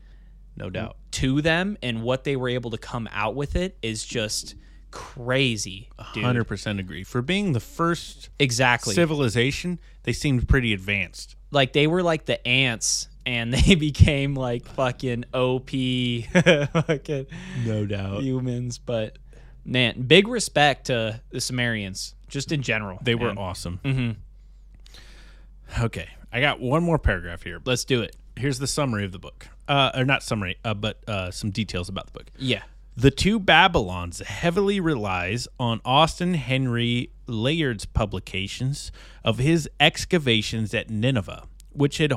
No 0.55 0.70
doubt. 0.70 0.96
to 1.12 1.41
them 1.41 1.77
and 1.84 2.01
what 2.03 2.24
they 2.24 2.36
were 2.36 2.50
able 2.50 2.72
to 2.72 2.77
come 2.77 3.08
out 3.12 3.36
with 3.36 3.55
it 3.55 3.77
is 3.82 4.05
just 4.05 4.55
crazy 4.91 5.89
dude. 6.13 6.24
Hundred 6.24 6.46
percent 6.46 6.79
agree. 6.79 7.03
For 7.03 7.22
being 7.22 7.51
the 7.53 7.60
first 7.60 8.29
exactly 8.39 8.94
civilization, 8.96 9.79
they 10.03 10.13
seemed 10.13 10.48
pretty 10.48 10.72
advanced. 10.74 11.36
like 11.51 11.74
they 11.74 11.86
were 11.88 12.01
like 12.01 12.25
the 12.25 12.46
ants 12.48 13.08
and 13.25 13.53
they 13.55 13.75
became 13.75 14.36
like 14.36 14.65
fucking 14.67 15.25
op 15.34 15.70
fucking 15.70 17.25
No 17.65 17.86
doubt. 17.86 18.22
humans 18.24 18.77
but 18.77 19.17
man 19.63 20.01
big 20.03 20.27
respect 20.27 20.86
to 20.88 21.20
the 21.32 21.41
sumerians 21.41 22.15
just 22.27 22.51
in 22.51 22.62
general 22.62 23.00
They 23.01 23.15
were 23.15 23.34
awesome. 23.38 23.79
Mm-hmm. 23.84 24.12
Okay, 25.84 26.08
I 26.32 26.41
got 26.41 26.60
one 26.60 26.84
more 26.84 27.00
paragraph 27.00 27.44
here. 27.44 27.60
let's 27.65 27.86
do 27.86 28.01
it 28.01 28.15
here's 28.38 28.60
the 28.60 28.67
summary 28.67 29.05
of 29.05 29.12
the 29.13 29.20
book. 29.20 29.48
Uh, 29.67 29.91
or 29.96 30.03
not 30.05 30.22
summary, 30.22 30.58
uh, 30.65 30.74
but 30.74 31.00
uh, 31.10 31.32
some 31.32 31.50
details 31.51 31.88
about 31.89 32.05
the 32.08 32.12
book. 32.12 32.27
Yeah. 32.38 32.63
The 32.98 33.10
Two 33.10 33.39
Babylons 33.39 34.20
heavily 34.20 34.79
relies 34.79 35.48
on 35.60 35.79
Austen 35.86 36.34
Henry 36.36 37.10
Layard's 37.27 37.86
publications 37.86 38.91
of 39.24 39.38
his 39.39 39.70
excavations 39.79 40.74
at 40.74 40.89
Nineveh, 40.89 41.44
which 41.75 41.98
had 41.98 42.13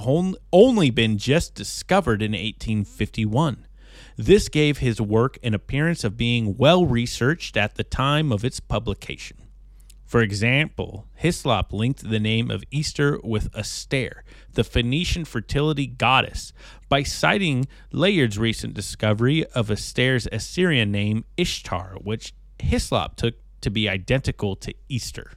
only 0.53 0.91
been 0.91 1.19
just 1.19 1.55
discovered 1.55 2.23
in 2.23 2.33
1851. 2.33 3.67
This 4.17 4.49
gave 4.49 4.79
his 4.79 5.01
work 5.01 5.39
an 5.43 5.55
appearance 5.55 6.05
of 6.05 6.17
being 6.17 6.57
well 6.57 6.85
researched 6.87 7.57
at 7.57 7.77
the 7.77 7.85
time 7.85 8.33
of 8.33 8.45
its 8.45 8.61
publication. 8.61 9.37
For 10.05 10.23
example, 10.23 11.07
Hislop 11.17 11.71
linked 11.73 12.09
the 12.09 12.19
name 12.19 12.51
of 12.51 12.65
Easter 12.71 13.21
with 13.23 13.55
Aster, 13.55 14.25
the 14.55 14.65
Phoenician 14.65 15.27
fertility 15.27 15.87
goddess, 15.87 16.55
by 16.89 17.03
citing 17.03 17.69
Layard's 17.93 18.39
recent 18.39 18.73
discovery 18.73 19.45
of 19.55 19.71
Aster's 19.71 20.27
Assyrian 20.33 20.91
name 20.91 21.27
Ishtar, 21.37 21.99
which 22.01 22.33
Hislop 22.59 23.17
took 23.17 23.35
to 23.61 23.71
be 23.71 23.87
identical 23.87 24.57
to 24.57 24.73
Easter. 24.89 25.33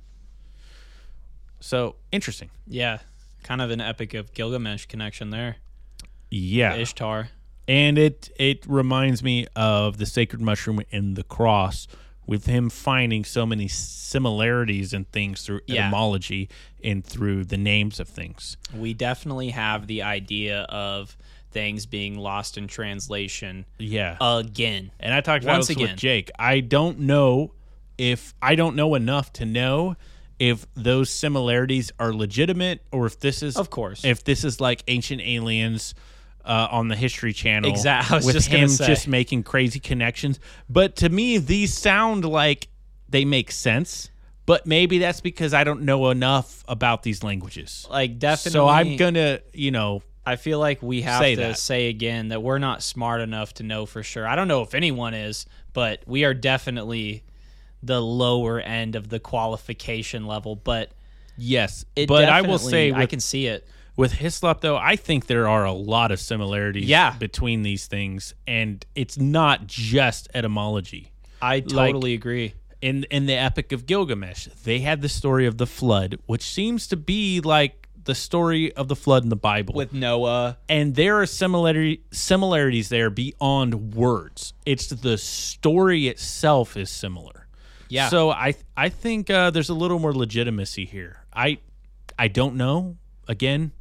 So 1.60 1.98
interesting. 2.12 2.50
Yeah. 2.66 3.00
Kind 3.44 3.62
of 3.62 3.72
an 3.72 3.82
epic 3.82 4.14
of 4.14 4.34
Gilgamesh 4.34 4.86
connection 4.86 5.30
there. 5.32 5.58
Yeah. 6.30 6.76
Ishtar. 6.76 7.30
and 7.68 7.98
it 7.98 8.32
it 8.38 8.66
reminds 8.68 9.22
me 9.24 9.46
of 9.56 9.98
the 9.98 10.06
sacred 10.06 10.42
mushroom 10.42 10.82
and 10.92 11.16
the 11.16 11.24
cross 11.24 11.88
with 12.26 12.46
him 12.46 12.70
finding 12.70 13.26
so 13.26 13.46
many 13.46 13.68
similarities 13.68 14.94
and 14.94 15.10
things 15.12 15.42
through 15.44 15.62
Yeah. 15.68 15.82
etymology 15.88 16.50
and 16.84 17.04
through 17.06 17.46
the 17.46 17.58
names 17.58 18.00
of 18.00 18.08
things 18.08 18.58
We 18.74 18.94
definitely 18.94 19.50
have 19.50 19.88
the 19.88 20.02
idea 20.04 20.62
of 20.64 21.18
things 21.52 21.86
being 21.86 22.18
lost 22.18 22.58
in 22.58 22.68
translation 22.68 23.66
yeah 23.78 24.16
again. 24.22 24.92
and 25.00 25.14
i 25.14 25.20
talked 25.22 25.44
about 25.44 25.54
once 25.56 25.68
this 25.68 25.76
again. 25.76 25.90
with 25.92 25.98
jake 26.00 26.32
i 26.40 26.62
don't 26.62 27.00
know 27.00 27.54
if 27.98 28.34
i 28.42 28.56
don't 28.56 28.76
know 28.76 28.96
enough 28.96 29.34
to 29.34 29.46
know 29.46 29.96
if 30.42 30.66
those 30.74 31.12
similarities 31.12 31.92
are 32.00 32.12
legitimate 32.12 32.82
or 32.92 33.06
if 33.06 33.20
this 33.20 33.44
is 33.44 33.56
Of 33.58 33.70
course. 33.70 34.04
if 34.04 34.24
this 34.24 34.44
is 34.44 34.60
like 34.60 34.82
ancient 34.88 35.22
aliens 35.22 35.94
uh, 36.44 36.68
on 36.72 36.88
the 36.88 36.96
History 36.96 37.32
Channel, 37.32 37.70
Exactly. 37.70 38.26
With 38.26 38.34
just 38.34 38.48
him 38.48 38.68
just 38.68 39.08
making 39.08 39.44
crazy 39.44 39.80
connections. 39.80 40.40
But 40.68 40.96
to 40.96 41.10
me, 41.10 41.38
these 41.38 41.78
sound 41.78 42.26
like 42.26 42.70
they 43.08 43.24
make 43.24 43.52
sense. 43.52 44.10
But 44.48 44.66
maybe 44.66 44.98
that's 44.98 45.22
because 45.22 45.54
I 45.54 45.64
don't 45.64 45.84
know 45.84 46.10
enough 46.10 46.64
about 46.68 47.04
these 47.04 47.24
languages. 47.24 47.86
Like 47.88 48.18
definitely 48.18 48.52
So 48.58 48.68
I'm 48.68 48.98
gonna, 48.98 49.42
you 49.54 49.70
know, 49.70 50.02
I 50.26 50.38
feel 50.38 50.58
like 50.58 50.82
we 50.82 51.04
have 51.04 51.22
Say 51.22 51.36
to 51.36 51.42
that. 51.42 51.60
say 51.60 51.88
again 51.90 52.30
that 52.30 52.42
we're 52.42 52.58
not 52.58 52.82
smart 52.82 53.22
enough 53.22 53.54
to 53.56 53.64
know 53.64 53.86
for 53.86 54.02
sure. 54.02 54.28
I 54.28 54.36
don't 54.36 54.48
know 54.48 54.64
if 54.64 54.74
anyone 54.74 55.14
is, 55.14 55.46
but 55.74 56.02
we 56.08 56.24
are 56.26 56.34
definitely 56.34 57.24
the 57.84 58.02
lower 58.02 58.60
end 58.60 58.96
of 58.96 59.10
the 59.10 59.20
qualification 59.20 60.26
level. 60.26 60.56
But 60.56 60.92
yes. 61.38 61.86
it 61.96 62.08
but 62.08 62.30
I 62.30 62.42
will 62.42 62.60
say, 62.60 62.92
I 62.92 63.06
can 63.06 63.20
see 63.20 63.48
it. 63.48 63.68
with 63.96 64.14
Hislop 64.14 64.62
though, 64.62 64.78
I 64.78 64.96
think 64.96 65.28
there 65.28 65.48
are 65.48 65.66
a 65.66 65.72
lot 65.74 66.12
of 66.12 66.20
similarities 66.20 66.86
Yeah. 66.86 67.16
between 67.18 67.64
these 67.64 67.88
things, 67.88 68.34
and 68.48 68.86
it's 68.96 69.18
not 69.18 69.68
just 69.68 70.30
etymology. 70.34 71.12
I 71.42 71.60
totally 71.62 72.14
agree. 72.14 72.54
in 72.82 73.06
in 73.10 73.26
the 73.26 73.34
epic 73.36 73.72
of 73.72 73.86
Gilgamesh, 73.86 74.48
they 74.64 74.80
had 74.80 75.02
the 75.02 75.10
story 75.10 75.46
of 75.48 75.58
the 75.58 75.68
flood, 75.68 76.18
which 76.28 76.44
seems 76.44 76.88
to 76.88 76.98
be 76.98 77.40
like 77.42 77.88
the 78.04 78.16
story 78.16 78.74
of 78.74 78.88
the 78.88 78.96
flood 78.96 79.22
in 79.24 79.30
the 79.30 79.36
Bible. 79.36 79.76
With 79.76 79.94
Noah, 79.94 80.58
and 80.68 80.96
there 80.96 81.20
are 81.22 81.26
similarity 81.28 82.02
similarities 82.12 82.90
there 82.90 83.10
beyond 83.12 83.94
words. 83.96 84.54
It's 84.66 84.88
the 84.88 85.18
story 85.20 86.08
itself 86.08 86.76
is 86.78 86.90
similar. 86.90 87.41
Yeah. 87.92 88.10
So 88.10 88.32
I 88.32 88.56
I 88.76 88.90
think 88.90 89.30
uh, 89.30 89.50
there's 89.52 89.70
a 89.70 89.74
little 89.74 90.00
more 90.00 90.14
legitimacy 90.14 90.86
here. 90.86 91.20
I 91.34 91.60
I 92.18 92.28
don't 92.28 92.56
know. 92.56 92.98
Again, 93.28 93.72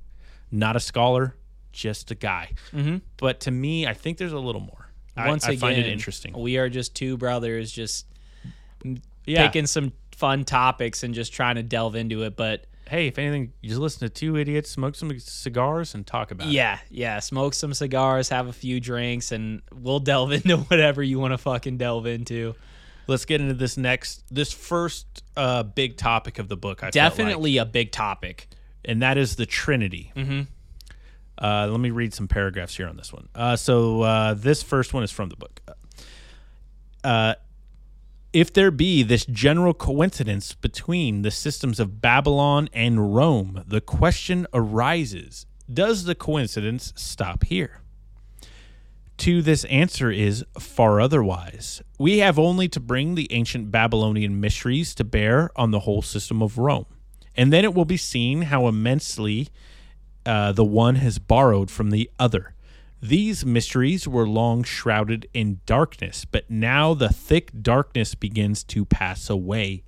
not 0.50 0.76
a 0.76 0.80
scholar, 0.80 1.36
just 1.72 2.10
a 2.10 2.14
guy. 2.14 2.52
Mm-hmm. 2.72 2.98
But 3.16 3.40
to 3.40 3.50
me, 3.50 3.86
I 3.86 3.94
think 3.94 4.18
there's 4.18 4.32
a 4.32 4.38
little 4.38 4.60
more. 4.60 4.90
Once 5.16 5.44
I, 5.44 5.50
again, 5.50 5.60
find 5.60 5.78
it 5.78 5.86
interesting. 5.86 6.32
We 6.38 6.56
are 6.58 6.68
just 6.68 6.94
two 6.94 7.16
brothers 7.16 7.70
just 7.72 8.06
Yeah. 9.26 9.46
picking 9.46 9.66
some 9.66 9.92
fun 10.12 10.44
topics 10.44 11.02
and 11.02 11.14
just 11.14 11.32
trying 11.32 11.56
to 11.56 11.62
delve 11.62 11.94
into 11.94 12.22
it. 12.22 12.36
But 12.36 12.66
hey, 12.88 13.06
if 13.06 13.18
anything, 13.18 13.52
you 13.60 13.68
just 13.68 13.80
listen 13.80 14.00
to 14.00 14.08
two 14.08 14.36
idiots 14.36 14.70
smoke 14.70 14.94
some 14.94 15.16
cigars 15.20 15.94
and 15.94 16.06
talk 16.06 16.30
about 16.30 16.48
it. 16.48 16.52
yeah, 16.52 16.78
yeah, 16.90 17.20
smoke 17.20 17.54
some 17.54 17.72
cigars, 17.74 18.28
have 18.30 18.46
a 18.48 18.52
few 18.52 18.80
drinks, 18.80 19.30
and 19.32 19.62
we'll 19.72 20.00
delve 20.00 20.32
into 20.38 20.56
whatever 20.58 21.02
you 21.02 21.18
want 21.18 21.32
to 21.32 21.38
fucking 21.38 21.76
delve 21.76 22.06
into. 22.06 22.54
Let's 23.10 23.24
get 23.24 23.40
into 23.40 23.54
this 23.54 23.76
next, 23.76 24.22
this 24.32 24.52
first 24.52 25.24
uh, 25.36 25.64
big 25.64 25.96
topic 25.96 26.38
of 26.38 26.48
the 26.48 26.56
book. 26.56 26.78
I 26.78 26.90
felt 26.90 26.94
like, 26.94 27.10
Definitely 27.10 27.56
a 27.58 27.64
big 27.64 27.90
topic. 27.90 28.46
and 28.84 29.02
that 29.02 29.18
is 29.18 29.34
the 29.34 29.46
Trinity. 29.46 30.12
Mm-hmm. 30.14 30.42
Uh, 31.44 31.66
let 31.66 31.80
me 31.80 31.90
read 31.90 32.14
some 32.14 32.28
paragraphs 32.28 32.76
here 32.76 32.86
on 32.86 32.96
this 32.96 33.12
one. 33.12 33.28
Uh, 33.34 33.56
so 33.56 34.02
uh, 34.02 34.34
this 34.34 34.62
first 34.62 34.94
one 34.94 35.02
is 35.02 35.10
from 35.10 35.28
the 35.28 35.36
book. 35.36 35.60
Uh, 37.02 37.34
if 38.32 38.52
there 38.52 38.70
be 38.70 39.02
this 39.02 39.26
general 39.26 39.74
coincidence 39.74 40.54
between 40.54 41.22
the 41.22 41.32
systems 41.32 41.80
of 41.80 42.00
Babylon 42.00 42.68
and 42.72 43.14
Rome, 43.14 43.64
the 43.66 43.80
question 43.80 44.46
arises: 44.54 45.46
Does 45.72 46.04
the 46.04 46.14
coincidence 46.14 46.92
stop 46.94 47.42
here? 47.44 47.80
To 49.20 49.42
this 49.42 49.64
answer 49.66 50.10
is 50.10 50.44
far 50.58 50.98
otherwise. 50.98 51.82
We 51.98 52.18
have 52.18 52.38
only 52.38 52.68
to 52.68 52.80
bring 52.80 53.14
the 53.14 53.30
ancient 53.30 53.70
Babylonian 53.70 54.40
mysteries 54.40 54.94
to 54.94 55.04
bear 55.04 55.50
on 55.56 55.70
the 55.70 55.80
whole 55.80 56.00
system 56.00 56.42
of 56.42 56.56
Rome, 56.56 56.86
and 57.36 57.52
then 57.52 57.62
it 57.64 57.74
will 57.74 57.84
be 57.84 57.98
seen 57.98 58.42
how 58.42 58.66
immensely 58.66 59.48
uh, 60.24 60.52
the 60.52 60.64
one 60.64 60.94
has 60.96 61.18
borrowed 61.18 61.70
from 61.70 61.90
the 61.90 62.10
other. 62.18 62.54
These 63.02 63.44
mysteries 63.44 64.08
were 64.08 64.26
long 64.26 64.62
shrouded 64.62 65.28
in 65.34 65.60
darkness, 65.66 66.24
but 66.24 66.50
now 66.50 66.94
the 66.94 67.10
thick 67.10 67.50
darkness 67.60 68.14
begins 68.14 68.64
to 68.64 68.86
pass 68.86 69.28
away. 69.28 69.84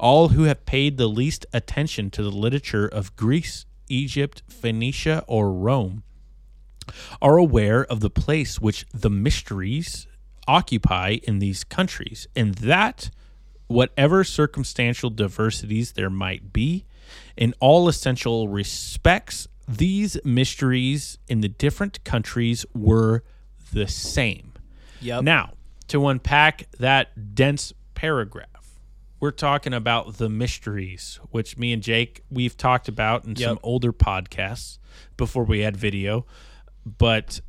All 0.00 0.28
who 0.28 0.44
have 0.44 0.64
paid 0.64 0.96
the 0.96 1.08
least 1.08 1.44
attention 1.52 2.10
to 2.10 2.22
the 2.22 2.30
literature 2.30 2.88
of 2.88 3.16
Greece, 3.16 3.66
Egypt, 3.90 4.42
Phoenicia, 4.48 5.24
or 5.26 5.52
Rome 5.52 6.04
are 7.20 7.36
aware 7.36 7.84
of 7.84 8.00
the 8.00 8.10
place 8.10 8.60
which 8.60 8.86
the 8.92 9.10
mysteries 9.10 10.06
occupy 10.46 11.18
in 11.22 11.38
these 11.38 11.64
countries, 11.64 12.26
and 12.34 12.54
that 12.56 13.10
whatever 13.66 14.24
circumstantial 14.24 15.10
diversities 15.10 15.92
there 15.92 16.10
might 16.10 16.52
be, 16.52 16.84
in 17.36 17.54
all 17.60 17.88
essential 17.88 18.48
respects, 18.48 19.48
these 19.68 20.18
mysteries 20.24 21.18
in 21.28 21.40
the 21.40 21.48
different 21.48 22.02
countries 22.04 22.66
were 22.74 23.22
the 23.72 23.86
same. 23.86 24.52
Yep. 25.00 25.24
Now, 25.24 25.52
to 25.88 26.08
unpack 26.08 26.70
that 26.78 27.34
dense 27.34 27.72
paragraph, 27.94 28.48
we're 29.20 29.30
talking 29.30 29.72
about 29.72 30.18
the 30.18 30.28
mysteries, 30.28 31.20
which 31.30 31.56
me 31.56 31.72
and 31.72 31.82
Jake 31.82 32.22
we've 32.30 32.56
talked 32.56 32.88
about 32.88 33.24
in 33.24 33.36
some 33.36 33.58
older 33.62 33.92
podcasts 33.92 34.78
before 35.16 35.44
we 35.44 35.60
had 35.60 35.76
video. 35.76 36.26
But 36.84 37.40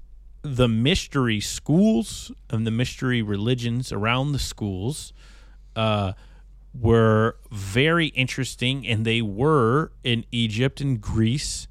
the 0.42 0.68
mystery 0.68 1.40
schools 1.40 2.32
and 2.50 2.68
the 2.68 2.72
mystery 2.72 3.22
religions 3.22 3.92
around 3.92 4.32
the 4.34 4.40
schools 4.40 5.14
uh, 5.76 6.14
were 6.74 7.38
very 7.52 8.08
interesting, 8.08 8.86
and 8.88 9.06
they 9.06 9.22
were 9.22 9.92
in 10.04 10.26
Egypt 10.32 10.82
and 10.82 11.00
Greece 11.00 11.68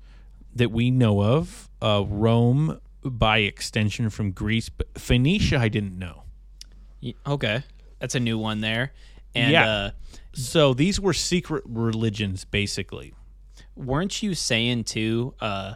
that 0.54 0.70
we 0.70 0.90
know 0.90 1.22
of, 1.22 1.68
uh, 1.80 2.04
Rome 2.06 2.80
by 3.04 3.38
extension 3.38 4.10
from 4.10 4.32
Greece, 4.32 4.68
but 4.68 4.86
Phoenicia 4.98 5.58
I 5.58 5.68
didn't 5.68 5.98
know. 5.98 6.22
Okay. 7.26 7.64
That's 7.98 8.14
a 8.14 8.20
new 8.20 8.38
one 8.38 8.60
there. 8.60 8.92
And 9.34 9.52
Yeah. 9.52 9.66
uh, 9.68 9.90
So 10.34 10.72
these 10.74 11.00
were 11.00 11.12
secret 11.14 11.64
religions, 11.66 12.44
basically. 12.44 13.14
weren't 13.74 14.22
you 14.22 14.34
saying 14.34 14.84
too 14.84 15.34
uh 15.40 15.74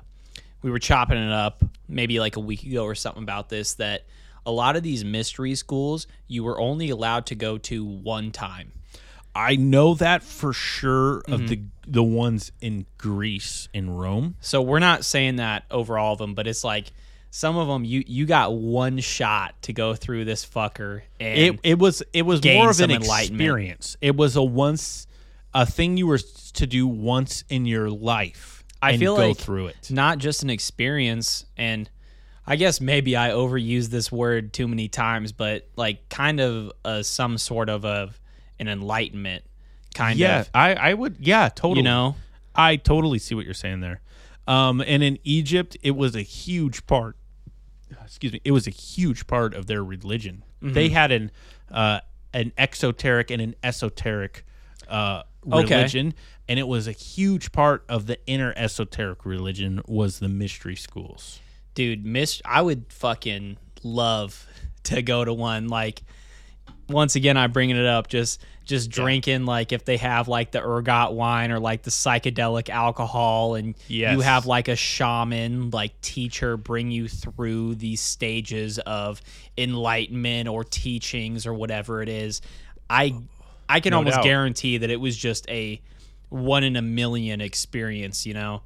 we 0.62 0.70
were 0.70 0.78
chopping 0.78 1.18
it 1.18 1.32
up 1.32 1.62
maybe 1.88 2.20
like 2.20 2.36
a 2.36 2.40
week 2.40 2.62
ago 2.64 2.84
or 2.84 2.94
something 2.94 3.22
about 3.22 3.48
this 3.48 3.74
that 3.74 4.04
a 4.44 4.50
lot 4.50 4.76
of 4.76 4.82
these 4.82 5.04
mystery 5.04 5.54
schools 5.54 6.06
you 6.26 6.44
were 6.44 6.60
only 6.60 6.90
allowed 6.90 7.26
to 7.26 7.34
go 7.34 7.58
to 7.58 7.84
one 7.84 8.30
time 8.30 8.72
I 9.34 9.56
know 9.56 9.92
that 9.94 10.22
for 10.22 10.54
sure 10.54 11.18
of 11.18 11.40
mm-hmm. 11.40 11.46
the 11.46 11.62
the 11.86 12.02
ones 12.02 12.52
in 12.60 12.86
Greece 12.98 13.68
and 13.74 13.98
Rome. 14.00 14.36
so 14.40 14.62
we're 14.62 14.78
not 14.78 15.04
saying 15.04 15.36
that 15.36 15.64
over 15.70 15.98
all 15.98 16.14
of 16.14 16.18
them 16.18 16.34
but 16.34 16.46
it's 16.46 16.64
like 16.64 16.92
some 17.30 17.58
of 17.58 17.68
them 17.68 17.84
you 17.84 18.02
you 18.06 18.24
got 18.24 18.54
one 18.54 18.98
shot 18.98 19.60
to 19.62 19.74
go 19.74 19.94
through 19.94 20.24
this 20.24 20.44
fucker 20.46 21.02
and 21.20 21.38
It 21.38 21.60
it 21.62 21.78
was 21.78 22.02
it 22.14 22.22
was 22.22 22.42
more 22.42 22.70
of 22.70 22.80
an 22.80 22.90
experience. 22.90 23.96
It 24.00 24.16
was 24.16 24.36
a 24.36 24.42
once 24.42 25.06
a 25.52 25.66
thing 25.66 25.98
you 25.98 26.06
were 26.06 26.18
to 26.18 26.66
do 26.66 26.86
once 26.86 27.44
in 27.50 27.66
your 27.66 27.90
life. 27.90 28.55
I 28.82 28.92
and 28.92 29.00
feel 29.00 29.16
go 29.16 29.28
like 29.28 29.36
through 29.36 29.68
it. 29.68 29.76
it's 29.78 29.90
not 29.90 30.18
just 30.18 30.42
an 30.42 30.50
experience 30.50 31.46
and 31.56 31.88
I 32.46 32.56
guess 32.56 32.80
maybe 32.80 33.16
I 33.16 33.30
overuse 33.30 33.86
this 33.88 34.12
word 34.12 34.52
too 34.52 34.68
many 34.68 34.86
times, 34.88 35.32
but 35.32 35.68
like 35.76 36.08
kind 36.08 36.38
of 36.38 36.70
a, 36.84 37.02
some 37.02 37.38
sort 37.38 37.68
of 37.68 37.84
a 37.84 38.10
an 38.60 38.68
enlightenment 38.68 39.44
kind 39.94 40.18
Yeah, 40.18 40.40
of. 40.40 40.50
I, 40.54 40.74
I 40.74 40.94
would. 40.94 41.16
Yeah, 41.18 41.48
totally. 41.48 41.78
You 41.78 41.82
know, 41.84 42.14
I 42.54 42.76
totally 42.76 43.18
see 43.18 43.34
what 43.34 43.44
you're 43.44 43.54
saying 43.54 43.80
there. 43.80 44.00
Um, 44.46 44.80
and 44.80 45.02
in 45.02 45.18
Egypt, 45.24 45.76
it 45.82 45.96
was 45.96 46.14
a 46.14 46.22
huge 46.22 46.86
part. 46.86 47.16
Excuse 48.04 48.32
me. 48.32 48.40
It 48.44 48.52
was 48.52 48.66
a 48.68 48.70
huge 48.70 49.26
part 49.26 49.52
of 49.54 49.66
their 49.66 49.82
religion. 49.82 50.44
Mm-hmm. 50.62 50.74
They 50.74 50.88
had 50.90 51.10
an 51.10 51.32
uh, 51.70 52.00
an 52.32 52.52
exoteric 52.56 53.30
and 53.32 53.42
an 53.42 53.54
esoteric 53.64 54.44
uh, 54.88 55.22
Okay. 55.50 56.14
And 56.48 56.58
it 56.58 56.68
was 56.68 56.86
a 56.86 56.92
huge 56.92 57.50
part 57.52 57.84
of 57.88 58.06
the 58.06 58.18
inner 58.26 58.52
esoteric 58.56 59.24
religion 59.26 59.80
was 59.86 60.18
the 60.20 60.28
mystery 60.28 60.76
schools. 60.76 61.40
dude, 61.74 62.04
miss 62.06 62.40
I 62.44 62.62
would 62.62 62.86
fucking 62.92 63.56
love 63.82 64.46
to 64.84 65.02
go 65.02 65.24
to 65.24 65.32
one 65.34 65.68
like 65.68 66.02
once 66.88 67.16
again 67.16 67.36
I'm 67.36 67.50
bringing 67.52 67.76
it 67.76 67.86
up 67.86 68.08
just 68.08 68.40
just 68.64 68.90
drinking 68.90 69.44
like 69.44 69.72
if 69.72 69.84
they 69.84 69.96
have 69.96 70.26
like 70.28 70.50
the 70.52 70.60
ergot 70.64 71.12
wine 71.12 71.50
or 71.52 71.58
like 71.60 71.82
the 71.82 71.90
psychedelic 71.90 72.68
alcohol 72.68 73.54
and 73.56 73.74
Yes. 73.88 74.12
you 74.12 74.20
have 74.20 74.46
like 74.46 74.68
a 74.68 74.74
shaman 74.76 75.70
like 75.70 76.00
teacher 76.00 76.56
bring 76.56 76.90
you 76.90 77.06
through 77.08 77.76
these 77.76 78.00
stages 78.00 78.78
of 78.80 79.20
enlightenment 79.58 80.48
or 80.48 80.64
teachings 80.64 81.46
or 81.46 81.54
whatever 81.54 82.02
it 82.02 82.08
is 82.08 82.40
i 82.88 83.12
oh, 83.14 83.22
i 83.68 83.80
can 83.80 83.90
No 83.90 83.98
almost 83.98 84.16
doubt. 84.16 84.24
guarantee 84.24 84.78
that 84.78 84.90
it 84.90 85.00
was 85.00 85.16
just 85.16 85.48
a 85.50 85.80
one 86.28 86.64
in 86.64 86.76
a 86.76 86.82
million 86.82 87.40
experience 87.40 88.26
you 88.26 88.34
know 88.34 88.62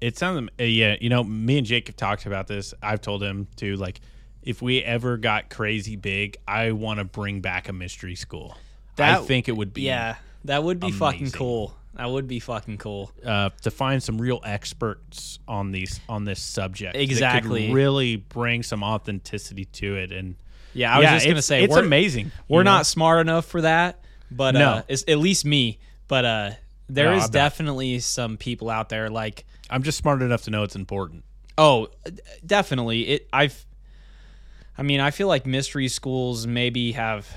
It 0.00 0.16
sounds 0.16 0.48
uh, 0.60 0.62
yeah. 0.64 0.96
You 1.00 1.08
know, 1.08 1.24
me 1.24 1.58
and 1.58 1.66
Jake 1.66 1.88
have 1.88 1.96
talked 1.96 2.26
about 2.26 2.46
this. 2.46 2.72
I've 2.82 3.00
told 3.00 3.20
him 3.22 3.48
to 3.56 3.74
like, 3.76 4.00
if 4.44 4.62
we 4.62 4.80
ever 4.82 5.16
got 5.16 5.50
crazy 5.50 5.96
big, 5.96 6.36
I 6.46 6.70
want 6.70 6.98
to 7.00 7.04
bring 7.04 7.40
back 7.40 7.68
a 7.68 7.72
mystery 7.72 8.14
school. 8.14 8.56
I 8.96 9.16
think 9.16 9.48
it 9.48 9.56
would 9.56 9.72
be 9.74 9.82
yeah 9.82 10.16
that 10.44 10.62
would 10.62 10.78
be 10.80 10.90
fucking 10.92 11.30
cool 11.32 11.74
that 11.94 12.08
would 12.10 12.28
be 12.28 12.38
fucking 12.38 12.78
cool 12.78 13.10
uh, 13.24 13.50
to 13.62 13.70
find 13.72 14.00
some 14.00 14.20
real 14.20 14.40
experts 14.44 15.38
on 15.48 15.72
these 15.72 16.00
on 16.08 16.24
this 16.24 16.40
subject. 16.40 16.94
that 16.94 17.00
Exactly. 17.02 17.72
really 17.72 18.16
bring 18.16 18.62
some 18.62 18.84
authenticity 18.84 19.64
to 19.64 19.96
it, 19.96 20.12
and 20.12 20.36
Yeah, 20.74 20.94
I 20.94 20.98
was 20.98 21.04
Yeah, 21.04 21.14
just 21.14 21.26
gonna 21.26 21.42
say 21.42 21.64
it's 21.64 21.74
we're, 21.74 21.80
amazing. 21.82 22.30
We're 22.48 22.60
you 22.60 22.64
know? 22.64 22.72
not 22.72 22.86
smart 22.86 23.20
enough 23.20 23.46
for 23.46 23.62
that, 23.62 24.00
but 24.30 24.54
No. 24.54 24.68
uh, 24.68 24.82
it's 24.86 25.04
at 25.08 25.18
least 25.18 25.44
me. 25.44 25.78
But 26.08 26.24
uh, 26.24 26.50
there 26.88 27.10
No, 27.10 27.16
is 27.18 27.28
definitely 27.28 27.98
some 28.00 28.36
people 28.36 28.70
out 28.70 28.88
there 28.88 29.08
like, 29.10 29.44
I'm 29.70 29.82
just 29.82 29.98
smart 29.98 30.22
enough 30.22 30.42
to 30.44 30.50
know 30.50 30.62
it's 30.62 30.76
important. 30.76 31.24
oh, 31.58 31.88
definitely 32.44 33.02
it. 33.08 33.28
I've, 33.32 33.66
I 34.76 34.82
mean, 34.82 35.00
I 35.00 35.10
feel 35.10 35.28
like 35.28 35.44
mystery 35.46 35.88
schools 35.88 36.46
maybe 36.46 36.92
have 36.92 37.28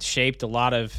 shaped 0.00 0.42
a 0.42 0.46
lot 0.46 0.72
of 0.74 0.94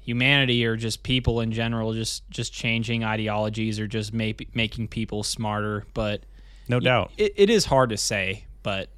humanity 0.00 0.64
or 0.66 0.74
just 0.74 1.02
people 1.02 1.40
in 1.40 1.52
general, 1.52 1.92
just 1.92 2.28
just 2.30 2.52
changing 2.52 3.04
ideologies 3.04 3.78
or 3.78 3.86
just 3.86 4.12
maybe 4.14 4.48
making 4.54 4.88
people 4.88 5.22
smarter. 5.22 5.86
But 5.94 6.22
No 6.66 6.80
doubt. 6.80 7.12
it, 7.18 7.34
it 7.36 7.50
is 7.50 7.66
hard 7.66 7.90
to 7.90 7.96
say. 7.98 8.44
But 8.62 8.88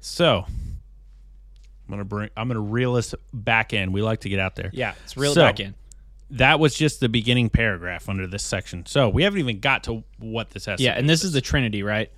So 0.00 0.44
I'm 0.48 1.88
gonna 1.88 2.04
bring. 2.04 2.30
I'm 2.36 2.48
gonna 2.48 2.60
reel 2.60 2.96
us 2.96 3.14
back 3.32 3.72
in. 3.72 3.92
We 3.92 4.02
like 4.02 4.20
to 4.22 4.28
get 4.28 4.40
out 4.40 4.56
there. 4.56 4.70
yeah, 4.72 4.94
it's 5.04 5.16
real 5.16 5.34
So- 5.34 5.42
back 5.42 5.60
in. 5.60 5.74
That 6.34 6.58
was 6.58 6.74
just 6.74 7.00
the 7.00 7.08
beginning 7.08 7.48
paragraph 7.48 8.08
under 8.08 8.26
this 8.26 8.42
section. 8.42 8.86
So 8.86 9.08
we 9.08 9.22
haven't 9.22 9.38
even 9.38 9.60
got 9.60 9.84
to 9.84 10.04
what 10.18 10.50
this 10.50 10.66
has. 10.66 10.78
to 10.78 10.84
Yeah, 10.84 10.92
and 10.92 11.08
this 11.08 11.22
is 11.24 11.32
the 11.32 11.40
Trinity, 11.40 11.82
right? 11.82 12.10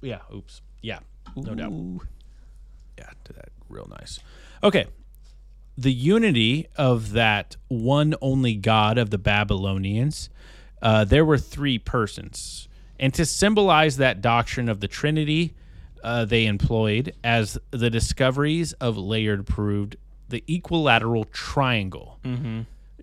Yeah. 0.00 0.20
Oops. 0.34 0.60
Yeah. 0.82 0.98
No 1.36 1.54
doubt. 1.54 1.72
Yeah. 2.98 3.10
Do 3.24 3.32
that 3.34 3.48
real 3.68 3.86
nice. 3.90 4.20
Okay. 4.62 4.86
The 5.76 5.92
unity 5.92 6.68
of 6.76 7.12
that 7.12 7.56
one 7.68 8.14
only 8.20 8.54
God 8.54 8.98
of 8.98 9.10
the 9.10 9.18
Babylonians, 9.18 10.30
uh, 10.82 11.04
there 11.04 11.24
were 11.24 11.38
three 11.38 11.78
persons. 11.78 12.68
And 13.00 13.12
to 13.14 13.24
symbolize 13.24 13.96
that 13.96 14.20
doctrine 14.20 14.68
of 14.68 14.80
the 14.80 14.88
Trinity, 14.88 15.54
uh, 16.04 16.24
they 16.26 16.46
employed, 16.46 17.14
as 17.24 17.58
the 17.70 17.90
discoveries 17.90 18.72
of 18.74 18.96
Layard 18.96 19.46
proved, 19.46 19.96
the 20.28 20.42
equilateral 20.48 21.24
triangle. 21.24 22.18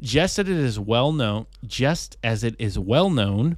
Just 0.01 0.39
as 0.39 0.49
it 0.49 0.55
is 0.57 0.79
well 0.79 1.11
known, 1.11 1.45
just 1.65 2.17
as 2.23 2.43
it 2.43 2.55
is 2.57 2.79
well 2.79 3.09
known 3.09 3.57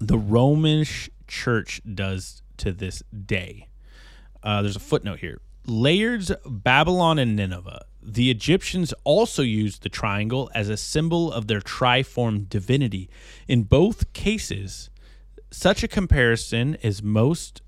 the 0.00 0.18
Roman 0.18 0.84
church 1.28 1.80
does 1.92 2.42
to 2.56 2.72
this 2.72 3.02
day. 3.26 3.68
Uh, 4.42 4.62
there's 4.62 4.76
a 4.76 4.80
footnote 4.80 5.20
here. 5.20 5.40
Layards, 5.66 6.34
Babylon, 6.44 7.18
and 7.18 7.36
Nineveh. 7.36 7.84
The 8.02 8.30
Egyptians 8.30 8.92
also 9.04 9.42
used 9.42 9.82
the 9.82 9.88
triangle 9.88 10.50
as 10.54 10.68
a 10.68 10.76
symbol 10.76 11.32
of 11.32 11.46
their 11.46 11.60
triform 11.60 12.48
divinity. 12.48 13.08
In 13.48 13.62
both 13.62 14.12
cases, 14.12 14.90
such 15.50 15.82
a 15.82 15.88
comparison 15.88 16.74
is 16.82 17.02
most 17.02 17.62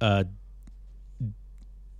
uh, 0.00 0.24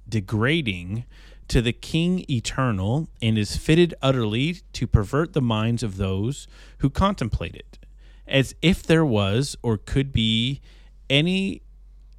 degrading 0.08 1.04
to 1.48 1.62
the 1.62 1.72
King 1.72 2.24
Eternal 2.30 3.08
and 3.22 3.38
is 3.38 3.56
fitted 3.56 3.94
utterly 4.02 4.60
to 4.74 4.86
pervert 4.86 5.32
the 5.32 5.40
minds 5.40 5.82
of 5.82 5.96
those 5.96 6.46
who 6.78 6.90
contemplate 6.90 7.54
it, 7.54 7.78
as 8.26 8.54
if 8.62 8.82
there 8.82 9.04
was 9.04 9.56
or 9.62 9.78
could 9.78 10.12
be 10.12 10.60
any 11.08 11.62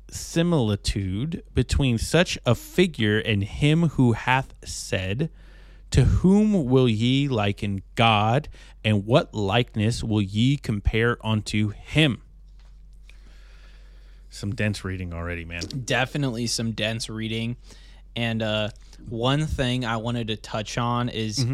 similitude 0.10 1.44
between 1.54 1.98
such 1.98 2.38
a 2.46 2.56
figure 2.56 3.20
and 3.20 3.44
him 3.44 3.89
who 3.89 4.13
hath 4.13 4.54
said, 4.65 5.30
To 5.92 6.06
whom 6.06 6.65
will 6.65 6.89
ye 6.89 7.28
liken 7.28 7.84
God, 7.94 8.50
and 8.84 9.06
what 9.06 9.36
likeness 9.36 10.04
will 10.04 10.22
ye 10.22 10.58
compare 10.58 11.18
unto 11.26 11.70
him? 11.70 12.24
Some 14.32 14.56
dense 14.56 14.84
reading 14.84 15.13
already, 15.13 15.46
man. 15.46 15.62
definitely 15.86 16.48
some 16.48 16.72
dense 16.72 17.10
reading 17.10 17.58
and 18.15 18.42
uh 18.42 18.70
one 19.08 19.46
thing 19.46 19.86
i 19.86 19.96
wanted 19.98 20.28
to 20.28 20.36
touch 20.36 20.78
on 20.78 21.10
is 21.10 21.46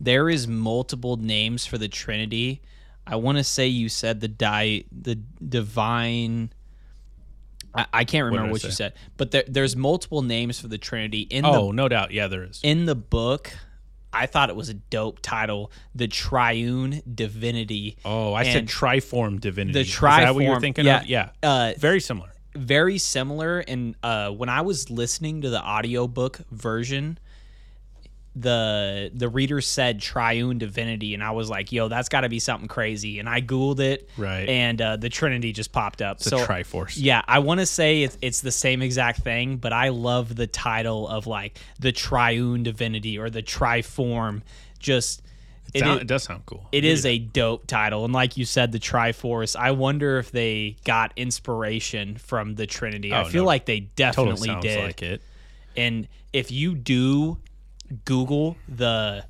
there 0.00 0.28
is 0.28 0.46
multiple 0.48 1.16
names 1.16 1.66
for 1.66 1.78
the 1.78 1.88
trinity 1.88 2.60
i 3.06 3.16
want 3.16 3.38
to 3.38 3.44
say 3.44 3.66
you 3.66 3.88
said 3.88 4.20
the 4.20 4.28
di 4.28 4.84
the 4.92 5.14
divine 5.46 6.52
i, 7.74 7.86
I 7.92 8.04
can't 8.04 8.24
remember 8.26 8.48
I 8.48 8.52
what, 8.52 8.64
you 8.64 8.70
said 8.70 8.94
but 9.16 9.30
there, 9.30 9.44
there's 9.46 9.76
multiple 9.76 10.22
names 10.22 10.60
for 10.60 10.68
the 10.68 10.78
trinity 10.78 11.20
in 11.22 11.44
Oh, 11.44 11.70
no 11.70 11.88
doubt. 11.88 12.10
Yeah, 12.12 12.28
there 12.28 12.44
is. 12.44 12.60
the 12.60 12.68
in 12.68 12.84
the 12.86 12.94
book 12.94 13.52
i 14.12 14.26
thought 14.26 14.50
it 14.50 14.56
was 14.56 14.68
a 14.68 14.74
dope 14.74 15.20
title 15.22 15.70
the 15.94 16.08
triune 16.08 17.00
divinity 17.12 17.96
Oh, 18.04 18.34
I 18.34 18.42
said 18.44 18.66
triform 18.66 19.40
divinity. 19.40 19.72
the 19.74 19.80
Is 19.80 19.98
that 20.00 20.34
what 20.34 20.42
you're 20.44 20.56
triform- 20.56 20.60
thinking 20.60 20.84
yeah. 20.86 21.00
of? 21.00 21.06
Yeah. 21.06 21.28
uh 21.42 21.72
Very 21.78 22.00
similar. 22.00 22.32
Very 22.54 22.98
similar 22.98 23.60
and 23.60 23.94
uh 24.02 24.28
when 24.30 24.48
i 24.48 24.60
was 24.60 24.90
listening 24.90 25.40
to 25.42 25.50
the 25.50 25.62
audiobook 25.62 26.40
version 26.50 27.16
the 28.36 29.10
the 29.12 29.28
reader 29.28 29.60
said 29.60 30.00
triune 30.00 30.56
divinity 30.58 31.14
and 31.14 31.22
i 31.24 31.32
was 31.32 31.50
like 31.50 31.72
yo 31.72 31.88
that's 31.88 32.08
got 32.08 32.20
to 32.20 32.28
be 32.28 32.38
something 32.38 32.68
crazy 32.68 33.18
and 33.18 33.28
i 33.28 33.40
googled 33.40 33.80
it 33.80 34.08
Right. 34.16 34.48
and 34.48 34.80
uh, 34.80 34.96
the 34.96 35.08
trinity 35.08 35.52
just 35.52 35.72
popped 35.72 36.00
up 36.00 36.18
The 36.20 36.30
so 36.30 36.46
Triforce. 36.46 36.94
yeah 36.96 37.22
i 37.26 37.40
want 37.40 37.58
to 37.58 37.66
say 37.66 38.04
it's, 38.04 38.16
it's 38.22 38.40
the 38.40 38.52
same 38.52 38.82
exact 38.82 39.20
thing 39.22 39.56
but 39.56 39.72
i 39.72 39.88
love 39.88 40.36
the 40.36 40.46
title 40.46 41.08
of 41.08 41.26
like 41.26 41.58
the 41.80 41.90
triune 41.90 42.62
divinity 42.62 43.18
or 43.18 43.30
the 43.30 43.42
triform 43.42 44.42
just 44.78 45.22
It, 45.74 45.80
sound- 45.80 45.96
is- 45.96 46.00
it 46.02 46.06
does 46.06 46.22
sound 46.24 46.46
cool. 46.46 46.66
it 46.72 46.84
is 46.84 47.04
a 47.06 47.18
dope 47.18 47.66
title, 47.66 48.04
and 48.04 48.12
like 48.14 48.36
you 48.36 48.44
said, 48.44 48.72
the 48.72 48.78
Triforce. 48.78 49.54
I 49.56 49.70
wonder 49.72 50.18
if 50.18 50.30
they 50.30 50.76
got 50.84 51.12
inspiration 51.16 52.16
from 52.16 52.54
the 52.56 52.66
Trinity. 52.66 53.12
I 53.12 53.22
Oh, 53.22 53.24
feel 53.26 53.42
no. 53.42 53.46
like 53.48 53.66
they 53.66 53.80
totally 53.80 53.90
definitely 53.96 54.48
sounds 54.48 54.62
did. 54.64 54.84
like 54.84 55.02
it. 55.02 55.22
And 55.76 56.08
if 56.32 56.50
you 56.50 56.74
do 56.74 57.38
Google 58.04 58.56
the 58.68 59.24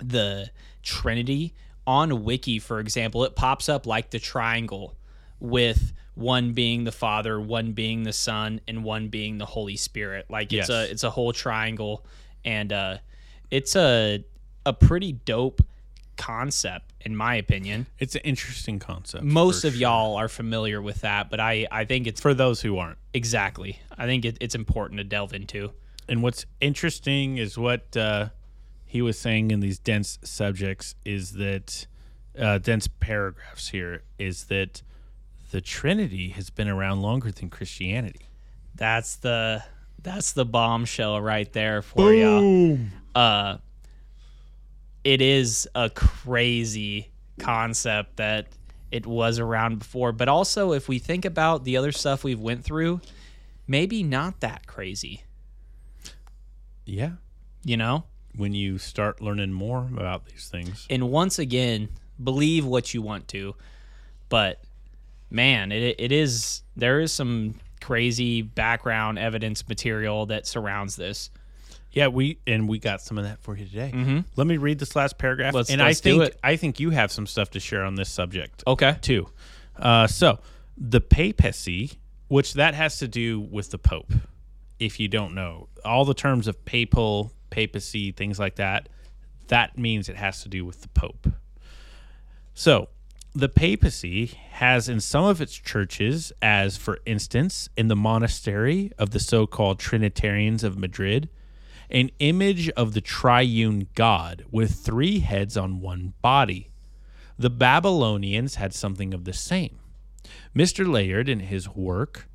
the 0.00 0.50
Trinity 0.82 1.54
on 1.86 2.24
Wiki, 2.24 2.58
for 2.58 2.80
example, 2.80 3.24
it 3.24 3.34
pops 3.34 3.68
up 3.68 3.86
like 3.86 4.10
the 4.10 4.18
triangle 4.18 4.94
with 5.40 5.92
one 6.14 6.52
being 6.52 6.84
the 6.84 6.92
Father, 6.92 7.40
one 7.40 7.72
being 7.72 8.02
the 8.02 8.12
Son, 8.12 8.60
and 8.68 8.84
one 8.84 9.08
being 9.08 9.38
the 9.38 9.46
Holy 9.46 9.76
Spirit. 9.76 10.26
Like 10.28 10.52
it's 10.52 10.68
Yes. 10.68 10.70
a 10.70 10.90
it's 10.90 11.04
a 11.04 11.10
whole 11.10 11.32
triangle, 11.32 12.04
and 12.44 12.72
uh, 12.72 12.98
it's 13.50 13.76
a 13.76 14.24
a 14.68 14.72
pretty 14.72 15.12
dope 15.12 15.62
concept 16.16 16.92
in 17.00 17.16
my 17.16 17.36
opinion. 17.36 17.86
It's 17.98 18.14
an 18.14 18.20
interesting 18.24 18.78
concept. 18.78 19.24
Most 19.24 19.64
of 19.64 19.72
sure. 19.72 19.80
y'all 19.80 20.16
are 20.16 20.28
familiar 20.28 20.82
with 20.82 21.00
that, 21.00 21.30
but 21.30 21.40
I 21.40 21.66
I 21.70 21.84
think 21.84 22.06
it's 22.06 22.20
For 22.20 22.34
those 22.34 22.60
who 22.60 22.78
aren't. 22.78 22.98
exactly. 23.14 23.80
I 23.96 24.06
think 24.06 24.24
it, 24.24 24.36
it's 24.40 24.54
important 24.54 24.98
to 24.98 25.04
delve 25.04 25.32
into. 25.32 25.72
And 26.08 26.22
what's 26.22 26.44
interesting 26.60 27.38
is 27.38 27.56
what 27.56 27.96
uh, 27.96 28.28
he 28.84 29.02
was 29.02 29.18
saying 29.18 29.50
in 29.50 29.60
these 29.60 29.78
dense 29.78 30.18
subjects 30.22 30.94
is 31.04 31.32
that 31.32 31.86
uh, 32.38 32.58
dense 32.58 32.88
paragraphs 32.88 33.68
here 33.68 34.02
is 34.18 34.44
that 34.44 34.82
the 35.50 35.60
Trinity 35.60 36.30
has 36.30 36.50
been 36.50 36.68
around 36.68 37.02
longer 37.02 37.30
than 37.30 37.48
Christianity. 37.50 38.26
That's 38.74 39.16
the 39.16 39.62
that's 40.02 40.32
the 40.32 40.44
bombshell 40.44 41.20
right 41.20 41.52
there 41.52 41.82
for 41.82 42.12
y'all. 42.12 42.78
Uh, 43.14 43.58
it 45.12 45.22
is 45.22 45.66
a 45.74 45.88
crazy 45.88 47.08
concept 47.38 48.16
that 48.16 48.46
it 48.90 49.06
was 49.06 49.38
around 49.38 49.78
before, 49.78 50.12
but 50.12 50.28
also 50.28 50.72
if 50.72 50.86
we 50.88 50.98
think 50.98 51.24
about 51.24 51.64
the 51.64 51.76
other 51.78 51.92
stuff 51.92 52.24
we've 52.24 52.40
went 52.40 52.62
through, 52.64 53.00
maybe 53.66 54.02
not 54.02 54.40
that 54.40 54.66
crazy. 54.66 55.22
Yeah. 56.84 57.12
You 57.64 57.76
know, 57.76 58.04
When 58.36 58.52
you 58.54 58.78
start 58.78 59.20
learning 59.20 59.52
more 59.52 59.88
about 59.96 60.26
these 60.26 60.48
things. 60.48 60.86
and 60.90 61.10
once 61.10 61.38
again, 61.38 61.88
believe 62.22 62.64
what 62.64 62.92
you 62.94 63.00
want 63.02 63.28
to, 63.28 63.54
but 64.28 64.60
man, 65.30 65.72
it 65.72 65.96
it 65.98 66.12
is 66.12 66.62
there 66.76 67.00
is 67.00 67.12
some 67.12 67.54
crazy 67.80 68.42
background 68.42 69.18
evidence 69.18 69.66
material 69.68 70.26
that 70.26 70.46
surrounds 70.46 70.96
this. 70.96 71.30
Yeah, 71.90 72.08
we 72.08 72.38
and 72.46 72.68
we 72.68 72.78
got 72.78 73.00
some 73.00 73.18
of 73.18 73.24
that 73.24 73.40
for 73.40 73.56
you 73.56 73.64
today. 73.66 74.22
Let 74.36 74.46
me 74.46 74.56
read 74.58 74.78
this 74.78 74.94
last 74.94 75.16
paragraph, 75.18 75.54
Let's- 75.54 75.70
and 75.70 75.80
let's 75.80 76.00
I 76.00 76.02
do 76.10 76.18
think 76.20 76.30
it. 76.32 76.40
I 76.44 76.56
think 76.56 76.80
you 76.80 76.90
have 76.90 77.10
some 77.10 77.26
stuff 77.26 77.50
to 77.50 77.60
share 77.60 77.82
on 77.84 77.94
this 77.94 78.10
subject. 78.10 78.62
Okay. 78.66 78.96
too. 79.00 79.28
Uh, 79.76 80.06
so 80.06 80.38
the 80.76 81.00
papacy, 81.00 81.92
which 82.28 82.54
that 82.54 82.74
has 82.74 82.98
to 82.98 83.08
do 83.08 83.40
with 83.40 83.70
the 83.70 83.78
pope. 83.78 84.12
If 84.78 85.00
you 85.00 85.08
don't 85.08 85.34
know, 85.34 85.68
all 85.84 86.04
the 86.04 86.14
terms 86.14 86.46
of 86.46 86.64
papal, 86.64 87.32
papacy, 87.50 88.12
things 88.12 88.38
like 88.38 88.56
that, 88.56 88.88
that 89.48 89.76
means 89.78 90.08
it 90.08 90.16
has 90.16 90.42
to 90.42 90.48
do 90.48 90.64
with 90.64 90.82
the 90.82 90.88
pope. 90.88 91.26
So 92.54 92.88
the 93.34 93.48
papacy 93.48 94.26
has 94.52 94.88
in 94.88 95.00
some 95.00 95.24
of 95.24 95.40
its 95.40 95.54
churches, 95.54 96.32
as 96.42 96.76
for 96.76 96.98
instance, 97.06 97.68
in 97.76 97.88
the 97.88 97.96
monastery 97.96 98.92
of 98.98 99.10
the 99.10 99.20
so 99.20 99.46
called 99.46 99.78
Trinitarians 99.78 100.62
of 100.64 100.78
Madrid, 100.78 101.28
an 101.90 102.10
image 102.18 102.68
of 102.70 102.94
the 102.94 103.00
triune 103.00 103.88
God 103.94 104.44
with 104.50 104.74
three 104.74 105.20
heads 105.20 105.56
on 105.56 105.80
one 105.80 106.14
body. 106.22 106.70
The 107.38 107.50
Babylonians 107.50 108.56
had 108.56 108.74
something 108.74 109.14
of 109.14 109.24
the 109.24 109.32
same. 109.32 109.78
Mr. 110.54 110.86
Layard, 110.86 111.28
in 111.28 111.40
his 111.40 111.68
work, 111.68 112.28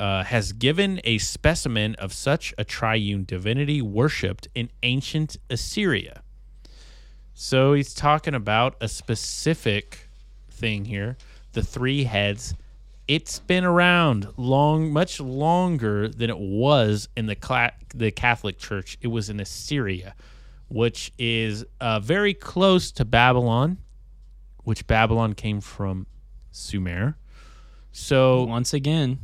uh, 0.00 0.24
has 0.24 0.52
given 0.52 1.00
a 1.04 1.18
specimen 1.18 1.94
of 1.96 2.12
such 2.12 2.52
a 2.58 2.64
triune 2.64 3.24
divinity 3.24 3.80
worshipped 3.80 4.48
in 4.54 4.70
ancient 4.82 5.36
Assyria. 5.48 6.22
So 7.34 7.74
he's 7.74 7.94
talking 7.94 8.34
about 8.34 8.76
a 8.80 8.88
specific 8.88 10.08
thing 10.50 10.86
here 10.86 11.16
the 11.52 11.62
three 11.62 12.04
heads. 12.04 12.54
It's 13.06 13.38
been 13.38 13.64
around 13.64 14.28
long, 14.36 14.90
much 14.92 15.20
longer 15.20 16.08
than 16.08 16.30
it 16.30 16.38
was 16.38 17.08
in 17.16 17.26
the 17.26 17.34
cla- 17.34 17.72
the 17.94 18.10
Catholic 18.10 18.58
Church. 18.58 18.96
It 19.02 19.08
was 19.08 19.28
in 19.28 19.40
Assyria, 19.40 20.14
which 20.68 21.12
is 21.18 21.66
uh, 21.80 22.00
very 22.00 22.32
close 22.32 22.90
to 22.92 23.04
Babylon, 23.04 23.78
which 24.64 24.86
Babylon 24.86 25.34
came 25.34 25.60
from 25.60 26.06
Sumer. 26.50 27.16
So 27.92 28.44
Once 28.44 28.72
again, 28.72 29.20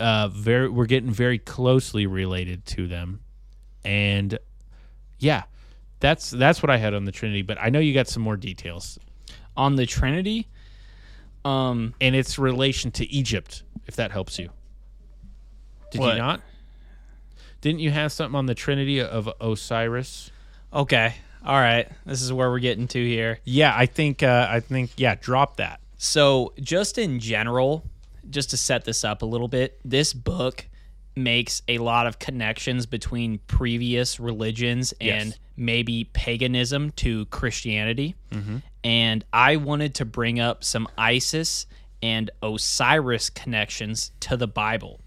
uh, 0.00 0.28
very 0.28 0.68
we're 0.68 0.86
getting 0.86 1.10
very 1.12 1.38
closely 1.38 2.06
related 2.06 2.66
to 2.66 2.88
them, 2.88 3.20
and 3.84 4.38
yeah, 5.20 5.44
that's 6.00 6.30
that's 6.30 6.62
what 6.62 6.70
I 6.70 6.78
had 6.78 6.94
on 6.94 7.04
the 7.04 7.12
Trinity. 7.12 7.42
But 7.42 7.58
I 7.60 7.70
know 7.70 7.78
you 7.78 7.94
got 7.94 8.08
some 8.08 8.22
more 8.24 8.36
details 8.36 8.98
on 9.56 9.76
the 9.76 9.86
Trinity, 9.86 10.48
um, 11.44 11.94
and 12.00 12.14
its 12.14 12.38
relation 12.38 12.90
to 12.92 13.10
Egypt, 13.12 13.62
if 13.86 13.96
that 13.96 14.10
helps 14.12 14.38
you. 14.38 14.50
Did 15.90 16.00
What? 16.00 16.14
you 16.14 16.18
not? 16.22 16.40
Didn't 17.60 17.80
you 17.80 17.90
have 17.90 18.10
something 18.12 18.36
on 18.36 18.46
the 18.46 18.54
Trinity 18.54 19.00
of 19.00 19.28
Osiris? 19.40 20.30
okay, 20.72 21.14
all 21.44 21.58
right, 21.60 21.88
this 22.06 22.22
is 22.22 22.32
where 22.32 22.50
we're 22.50 22.58
getting 22.60 22.88
to 22.88 23.04
here. 23.06 23.38
Yeah, 23.44 23.74
I 23.76 23.86
think 23.86 24.22
uh, 24.22 24.46
I 24.50 24.60
think 24.60 24.92
yeah, 24.96 25.16
drop 25.20 25.56
that. 25.56 25.80
So, 25.98 26.52
just 26.60 26.98
in 26.98 27.20
general, 27.20 27.84
just 28.30 28.50
to 28.50 28.56
set 28.56 28.84
this 28.84 29.04
up 29.04 29.22
a 29.22 29.26
little 29.26 29.48
bit, 29.48 29.78
this 29.84 30.12
book 30.12 30.66
makes 31.14 31.62
a 31.68 31.78
lot 31.78 32.06
of 32.06 32.18
connections 32.18 32.86
between 32.86 33.38
previous 33.46 34.18
religions 34.18 34.92
and 35.00 35.28
Yes. 35.30 35.38
maybe 35.56 36.04
paganism 36.12 36.90
to 36.92 37.26
Christianity. 37.26 38.14
And 38.84 39.24
I 39.32 39.56
wanted 39.56 39.94
to 39.96 40.04
bring 40.04 40.40
up 40.40 40.64
some 40.64 40.88
Isis 40.98 41.66
and 42.02 42.30
Osiris 42.42 43.30
connections 43.30 44.10
to 44.20 44.36
the 44.36 44.48
Bible. 44.48 45.00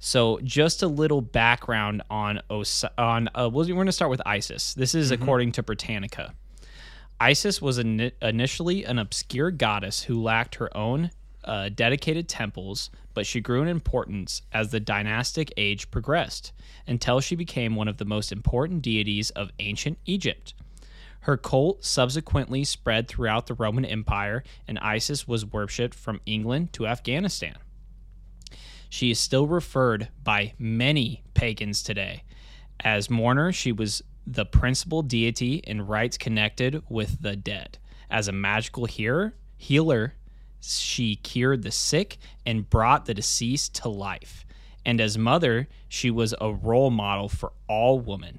So, 0.00 0.38
just 0.44 0.82
a 0.82 0.88
little 0.88 1.20
background 1.20 2.02
on 2.08 2.40
Os- 2.48 2.84
on 2.96 3.28
uh, 3.34 3.50
we're 3.52 3.66
going 3.66 3.86
to 3.86 3.92
start 3.92 4.10
with 4.10 4.22
Isis. 4.24 4.74
This 4.74 4.94
is 4.94 5.10
according 5.10 5.52
to 5.52 5.62
Britannica. 5.62 6.34
Isis 7.20 7.60
was 7.60 7.78
ini 7.80 8.12
initially 8.22 8.84
an 8.84 8.98
obscure 8.98 9.50
goddess 9.50 10.04
who 10.04 10.22
lacked 10.22 10.54
her 10.56 10.74
own 10.76 11.10
uh, 11.44 11.68
dedicated 11.70 12.28
temples, 12.28 12.90
but 13.12 13.26
she 13.26 13.40
grew 13.40 13.62
in 13.62 13.68
importance 13.68 14.42
as 14.52 14.70
the 14.70 14.78
dynastic 14.78 15.52
age 15.56 15.90
progressed 15.90 16.52
until 16.86 17.20
she 17.20 17.34
became 17.34 17.74
one 17.74 17.88
of 17.88 17.96
the 17.96 18.04
most 18.04 18.30
important 18.30 18.82
deities 18.82 19.30
of 19.30 19.50
ancient 19.58 19.98
Egypt. 20.06 20.54
Her 21.20 21.36
cult 21.36 21.84
subsequently 21.84 22.64
spread 22.64 23.08
throughout 23.08 23.46
the 23.46 23.54
Roman 23.54 23.84
Empire, 23.84 24.44
and 24.66 24.78
Isis 24.78 25.26
was 25.26 25.44
worshipped 25.44 25.94
from 25.94 26.20
England 26.26 26.72
to 26.74 26.86
Afghanistan. 26.86 27.56
She 28.88 29.10
is 29.10 29.18
still 29.18 29.46
referred 29.46 30.08
by 30.22 30.54
many 30.58 31.22
pagans 31.34 31.82
today. 31.82 32.24
As 32.80 33.10
mourner, 33.10 33.52
she 33.52 33.72
was 33.72 34.02
the 34.26 34.46
principal 34.46 35.02
deity 35.02 35.56
in 35.56 35.86
rites 35.86 36.16
connected 36.16 36.82
with 36.88 37.20
the 37.20 37.36
dead. 37.36 37.78
As 38.10 38.28
a 38.28 38.32
magical 38.32 38.86
healer, 38.86 39.34
healer, 39.56 40.14
she 40.60 41.16
cured 41.16 41.62
the 41.62 41.70
sick 41.70 42.18
and 42.46 42.68
brought 42.68 43.04
the 43.04 43.14
deceased 43.14 43.74
to 43.76 43.88
life. 43.88 44.46
And 44.84 45.00
as 45.00 45.18
mother, 45.18 45.68
she 45.88 46.10
was 46.10 46.34
a 46.40 46.52
role 46.52 46.90
model 46.90 47.28
for 47.28 47.52
all 47.68 48.00
women. 48.00 48.38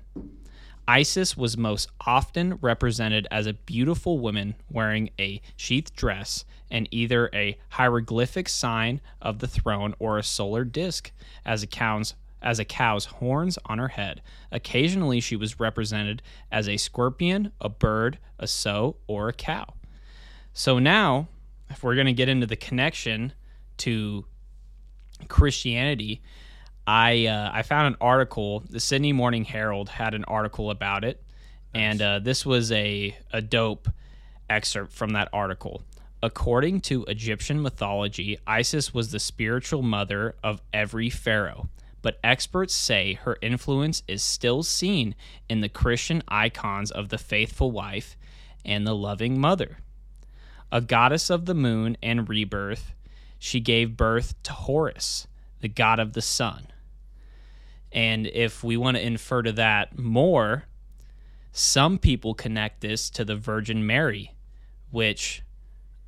Isis 0.89 1.37
was 1.37 1.55
most 1.55 1.87
often 2.07 2.55
represented 2.61 3.27
as 3.29 3.45
a 3.45 3.53
beautiful 3.53 4.17
woman 4.17 4.55
wearing 4.71 5.11
a 5.19 5.39
sheath 5.55 5.95
dress 5.95 6.45
and 6.71 6.87
either 6.89 7.29
a 7.31 7.59
hieroglyphic 7.69 8.49
sign 8.49 8.99
of 9.21 9.37
the 9.37 9.47
throne 9.47 9.93
or 9.99 10.17
a 10.17 10.23
solar 10.23 10.65
disk 10.65 11.11
as 11.45 11.61
a 11.61 11.67
cow's 11.67 12.15
as 12.41 12.57
a 12.57 12.65
cow's 12.65 13.05
horns 13.05 13.59
on 13.67 13.77
her 13.77 13.89
head. 13.89 14.23
Occasionally 14.51 15.19
she 15.19 15.35
was 15.35 15.59
represented 15.59 16.23
as 16.51 16.67
a 16.67 16.77
scorpion, 16.77 17.51
a 17.61 17.69
bird, 17.69 18.17
a 18.39 18.47
sow, 18.47 18.95
or 19.05 19.29
a 19.29 19.33
cow. 19.33 19.75
So 20.53 20.79
now, 20.79 21.27
if 21.69 21.83
we're 21.83 21.95
going 21.95 22.07
to 22.07 22.13
get 22.13 22.29
into 22.29 22.47
the 22.47 22.55
connection 22.55 23.33
to 23.77 24.25
Christianity, 25.27 26.23
I 26.91 27.27
uh, 27.27 27.51
I 27.53 27.61
found 27.61 27.85
an 27.85 27.97
article. 28.01 28.63
The 28.67 28.79
Sydney 28.79 29.13
Morning 29.13 29.45
Herald 29.45 29.89
had 29.89 30.15
an 30.15 30.23
article 30.23 30.71
about 30.71 31.03
it, 31.03 31.23
and 31.71 32.01
uh, 32.01 32.17
this 32.17 32.47
was 32.47 32.71
a 32.71 33.15
a 33.31 33.43
dope 33.43 33.89
excerpt 34.49 34.91
from 34.91 35.11
that 35.11 35.29
article. 35.31 35.83
According 36.23 36.81
to 36.81 37.03
Egyptian 37.03 37.61
mythology, 37.61 38.39
Isis 38.47 38.91
was 38.91 39.11
the 39.11 39.19
spiritual 39.19 39.83
mother 39.83 40.33
of 40.43 40.63
every 40.73 41.11
pharaoh, 41.11 41.69
but 42.01 42.19
experts 42.23 42.73
say 42.73 43.13
her 43.13 43.37
influence 43.39 44.01
is 44.07 44.23
still 44.23 44.63
seen 44.63 45.13
in 45.47 45.61
the 45.61 45.69
Christian 45.69 46.23
icons 46.27 46.89
of 46.89 47.09
the 47.09 47.19
faithful 47.19 47.69
wife 47.69 48.17
and 48.65 48.87
the 48.87 48.95
loving 48.95 49.39
mother. 49.39 49.77
A 50.71 50.81
goddess 50.81 51.29
of 51.29 51.45
the 51.45 51.53
moon 51.53 51.97
and 52.01 52.27
rebirth, 52.27 52.95
she 53.37 53.59
gave 53.59 53.95
birth 53.95 54.41
to 54.41 54.53
Horus, 54.53 55.27
the 55.59 55.69
god 55.69 55.99
of 55.99 56.13
the 56.13 56.23
sun. 56.23 56.65
And 57.91 58.27
if 58.27 58.63
we 58.63 58.77
want 58.77 58.97
to 58.97 59.05
infer 59.05 59.41
to 59.41 59.51
that 59.53 59.97
more, 59.97 60.65
some 61.51 61.97
people 61.97 62.33
connect 62.33 62.81
this 62.81 63.09
to 63.11 63.25
the 63.25 63.35
Virgin 63.35 63.85
Mary, 63.85 64.35
which 64.91 65.41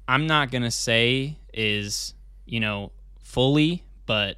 I'm 0.07 0.27
not 0.27 0.51
going 0.51 0.63
to 0.63 0.71
say 0.71 1.37
is, 1.53 2.13
you 2.45 2.59
know, 2.59 2.91
fully, 3.19 3.83
but 4.05 4.37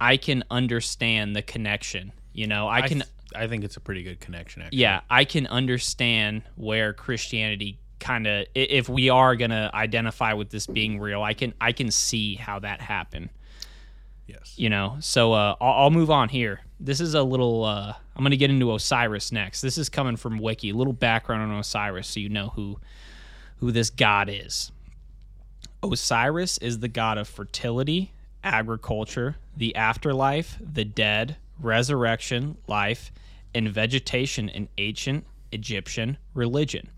I 0.00 0.16
can 0.16 0.44
understand 0.50 1.34
the 1.34 1.42
connection. 1.42 2.12
You 2.32 2.46
know, 2.46 2.68
I 2.68 2.78
I 2.78 2.88
can 2.88 2.98
th- 2.98 3.10
I 3.34 3.46
think 3.46 3.64
it's 3.64 3.76
a 3.76 3.80
pretty 3.80 4.02
good 4.02 4.20
connection. 4.20 4.62
Actually. 4.62 4.78
yeah, 4.78 5.00
I 5.08 5.24
can 5.24 5.46
understand 5.46 6.42
where 6.56 6.92
Christianity 6.92 7.78
kind 8.00 8.26
of 8.26 8.46
if 8.54 8.88
we 8.88 9.10
are 9.10 9.36
going 9.36 9.52
to 9.52 9.70
identify 9.72 10.32
with 10.32 10.50
this 10.50 10.66
being 10.66 10.98
real, 10.98 11.22
I 11.22 11.34
can 11.34 11.54
I 11.60 11.72
can 11.72 11.90
see 11.90 12.34
how 12.34 12.58
that 12.58 12.80
happened 12.80 13.30
Yes. 14.26 14.54
you 14.56 14.70
know 14.70 14.96
so 15.00 15.32
uh, 15.32 15.56
I'll, 15.60 15.84
I'll 15.84 15.90
move 15.90 16.10
on 16.10 16.28
here 16.28 16.60
this 16.84 17.00
is 17.00 17.14
a 17.14 17.22
little 17.22 17.64
uh, 17.64 17.94
i'm 18.16 18.22
going 18.22 18.30
to 18.30 18.36
get 18.36 18.50
into 18.50 18.72
osiris 18.72 19.32
next 19.32 19.60
this 19.60 19.78
is 19.78 19.88
coming 19.88 20.16
from 20.16 20.38
wiki 20.38 20.70
a 20.70 20.74
little 20.74 20.92
background 20.92 21.42
on 21.42 21.58
osiris 21.58 22.08
so 22.08 22.20
you 22.20 22.28
know 22.28 22.48
who 22.56 22.78
who 23.62 23.70
this 23.70 23.90
god 23.90 24.28
is. 24.28 24.72
Osiris 25.84 26.58
is 26.58 26.80
the 26.80 26.88
god 26.88 27.16
of 27.16 27.28
fertility, 27.28 28.10
agriculture, 28.42 29.36
the 29.56 29.76
afterlife, 29.76 30.58
the 30.60 30.84
dead, 30.84 31.36
resurrection, 31.60 32.56
life, 32.66 33.12
and 33.54 33.68
vegetation 33.68 34.48
in 34.48 34.68
ancient 34.78 35.24
Egyptian 35.52 36.18
religion. 36.34 36.90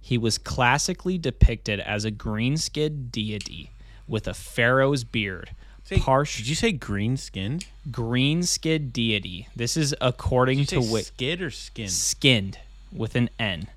He 0.00 0.16
was 0.16 0.38
classically 0.38 1.18
depicted 1.18 1.80
as 1.80 2.04
a 2.04 2.12
green 2.12 2.56
skinned 2.56 3.10
deity 3.10 3.72
with 4.06 4.28
a 4.28 4.34
pharaoh's 4.34 5.02
beard. 5.02 5.50
Partial 5.98 6.38
Did 6.42 6.48
you 6.48 6.54
say 6.54 6.72
green 6.72 7.16
skinned? 7.16 7.66
green 7.90 8.42
skinned 8.42 8.92
deity. 8.92 9.48
This 9.56 9.76
is 9.76 9.94
according 10.00 10.66
to 10.66 10.80
Wiki. 10.80 11.04
skid 11.04 11.42
or 11.42 11.50
skin? 11.50 11.88
Skinned 11.88 12.58
with 12.92 13.16
an 13.16 13.30
N. 13.38 13.68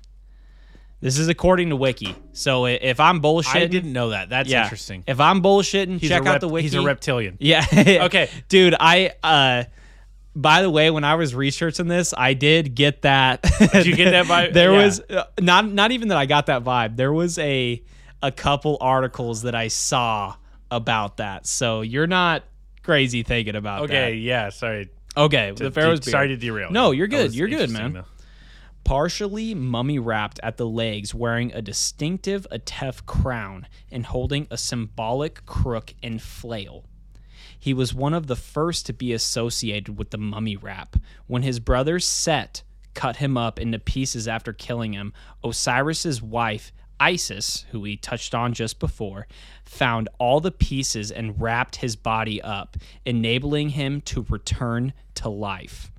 This 1.00 1.18
is 1.18 1.28
according 1.28 1.68
to 1.70 1.76
Wiki. 1.76 2.14
So 2.32 2.64
if 2.66 2.98
I'm 2.98 3.20
bullshitting, 3.20 3.56
I 3.62 3.66
didn't 3.66 3.92
know 3.92 4.10
that. 4.10 4.30
That's 4.30 4.48
yeah. 4.48 4.62
interesting. 4.62 5.04
If 5.06 5.20
I'm 5.20 5.42
bullshitting, 5.42 5.98
He's 5.98 6.08
check 6.08 6.24
a 6.24 6.28
out 6.28 6.40
the 6.40 6.48
Wiki. 6.48 6.62
He's 6.62 6.74
a 6.74 6.82
reptilian. 6.82 7.36
Yeah. 7.40 7.64
Okay. 8.06 8.30
Dude, 8.48 8.74
I 8.78 9.12
uh 9.22 9.64
by 10.36 10.62
the 10.62 10.70
way, 10.70 10.90
when 10.90 11.04
I 11.04 11.14
was 11.14 11.32
researching 11.34 11.86
this, 11.86 12.12
I 12.16 12.34
did 12.34 12.74
get 12.74 13.02
that. 13.02 13.42
Did 13.72 13.86
you 13.86 13.94
get 13.94 14.10
that 14.10 14.26
vibe? 14.26 14.52
there 14.52 14.72
Yeah. 14.72 14.84
was 14.84 15.00
uh, 15.10 15.24
not 15.40 15.70
not 15.70 15.92
even 15.92 16.08
that 16.08 16.18
I 16.18 16.26
got 16.26 16.46
that 16.46 16.64
vibe. 16.64 16.96
There 16.96 17.12
was 17.12 17.38
a 17.38 17.82
a 18.22 18.32
couple 18.32 18.78
articles 18.80 19.42
that 19.42 19.54
I 19.54 19.68
saw 19.68 20.34
about 20.76 21.18
that. 21.18 21.46
So 21.46 21.82
you're 21.82 22.06
not 22.06 22.44
crazy 22.82 23.22
thinking 23.22 23.56
about 23.56 23.88
that. 23.88 23.94
Okay, 23.94 24.14
yeah, 24.16 24.50
sorry. 24.50 24.90
Okay. 25.16 25.52
the 25.52 25.70
Pharaoh's 25.70 26.00
de- 26.00 26.10
sorry 26.10 26.28
to 26.28 26.36
derail. 26.36 26.70
No, 26.70 26.90
you. 26.90 26.98
you're 26.98 27.06
good. 27.06 27.34
You're 27.34 27.48
good, 27.48 27.70
man. 27.70 27.92
though. 27.92 28.04
partially 28.84 29.54
mummy 29.54 29.98
wrapped 29.98 30.40
at 30.42 30.56
the 30.56 30.66
legs, 30.66 31.14
wearing 31.14 31.52
a 31.52 31.62
distinctive 31.62 32.46
Atef 32.52 33.06
crown 33.06 33.66
and 33.90 34.04
holding 34.06 34.46
a 34.50 34.58
symbolic 34.58 35.46
crook 35.46 35.94
and 36.02 36.20
flail. 36.20 36.84
He 37.58 37.72
was 37.72 37.94
one 37.94 38.12
of 38.12 38.26
the 38.26 38.36
first 38.36 38.84
to 38.86 38.92
be 38.92 39.12
associated 39.14 39.96
with 39.96 40.10
the 40.10 40.18
mummy 40.18 40.56
wrap. 40.56 40.96
When 41.26 41.42
his 41.42 41.60
brother 41.60 41.98
Set 41.98 42.62
cut 42.92 43.16
him 43.16 43.36
up 43.38 43.58
into 43.58 43.78
pieces 43.78 44.28
after 44.28 44.52
killing 44.52 44.92
him, 44.92 45.12
Osiris's 45.42 46.20
wife, 46.20 46.72
Isis, 47.04 47.66
who 47.70 47.80
we 47.80 47.98
touched 47.98 48.34
on 48.34 48.54
just 48.54 48.78
before, 48.78 49.26
found 49.66 50.08
all 50.18 50.40
the 50.40 50.50
pieces 50.50 51.10
and 51.10 51.38
wrapped 51.38 51.76
his 51.76 51.96
body 51.96 52.40
up, 52.40 52.78
enabling 53.04 53.68
him 53.68 54.00
to 54.02 54.24
return 54.30 54.94
to 55.16 55.28
life. 55.28 55.92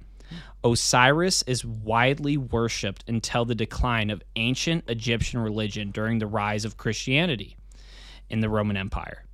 Osiris 0.63 1.43
is 1.43 1.63
widely 1.63 2.37
worshipped 2.37 3.03
until 3.07 3.45
the 3.45 3.53
decline 3.53 4.09
of 4.09 4.23
ancient 4.35 4.83
Egyptian 4.87 5.39
religion 5.39 5.91
during 5.91 6.17
the 6.17 6.25
rise 6.25 6.65
of 6.65 6.77
Christianity 6.77 7.55
in 8.31 8.39
the 8.39 8.49
Roman 8.49 8.75
Empire. 8.75 9.25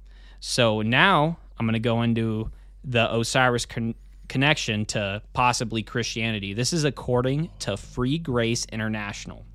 So 0.42 0.82
now 0.82 1.38
I'm 1.58 1.66
going 1.66 1.72
to 1.72 1.80
go 1.80 2.02
into 2.02 2.52
the 2.84 3.16
Osiris 3.16 3.66
con- 3.66 3.96
connection 4.28 4.86
to 4.88 5.22
possibly 5.32 5.84
Christianity. 5.84 6.54
This 6.54 6.74
is 6.74 6.84
according 6.84 7.50
to 7.60 7.78
Free 7.78 8.18
Grace 8.18 8.66
International. 8.66 9.46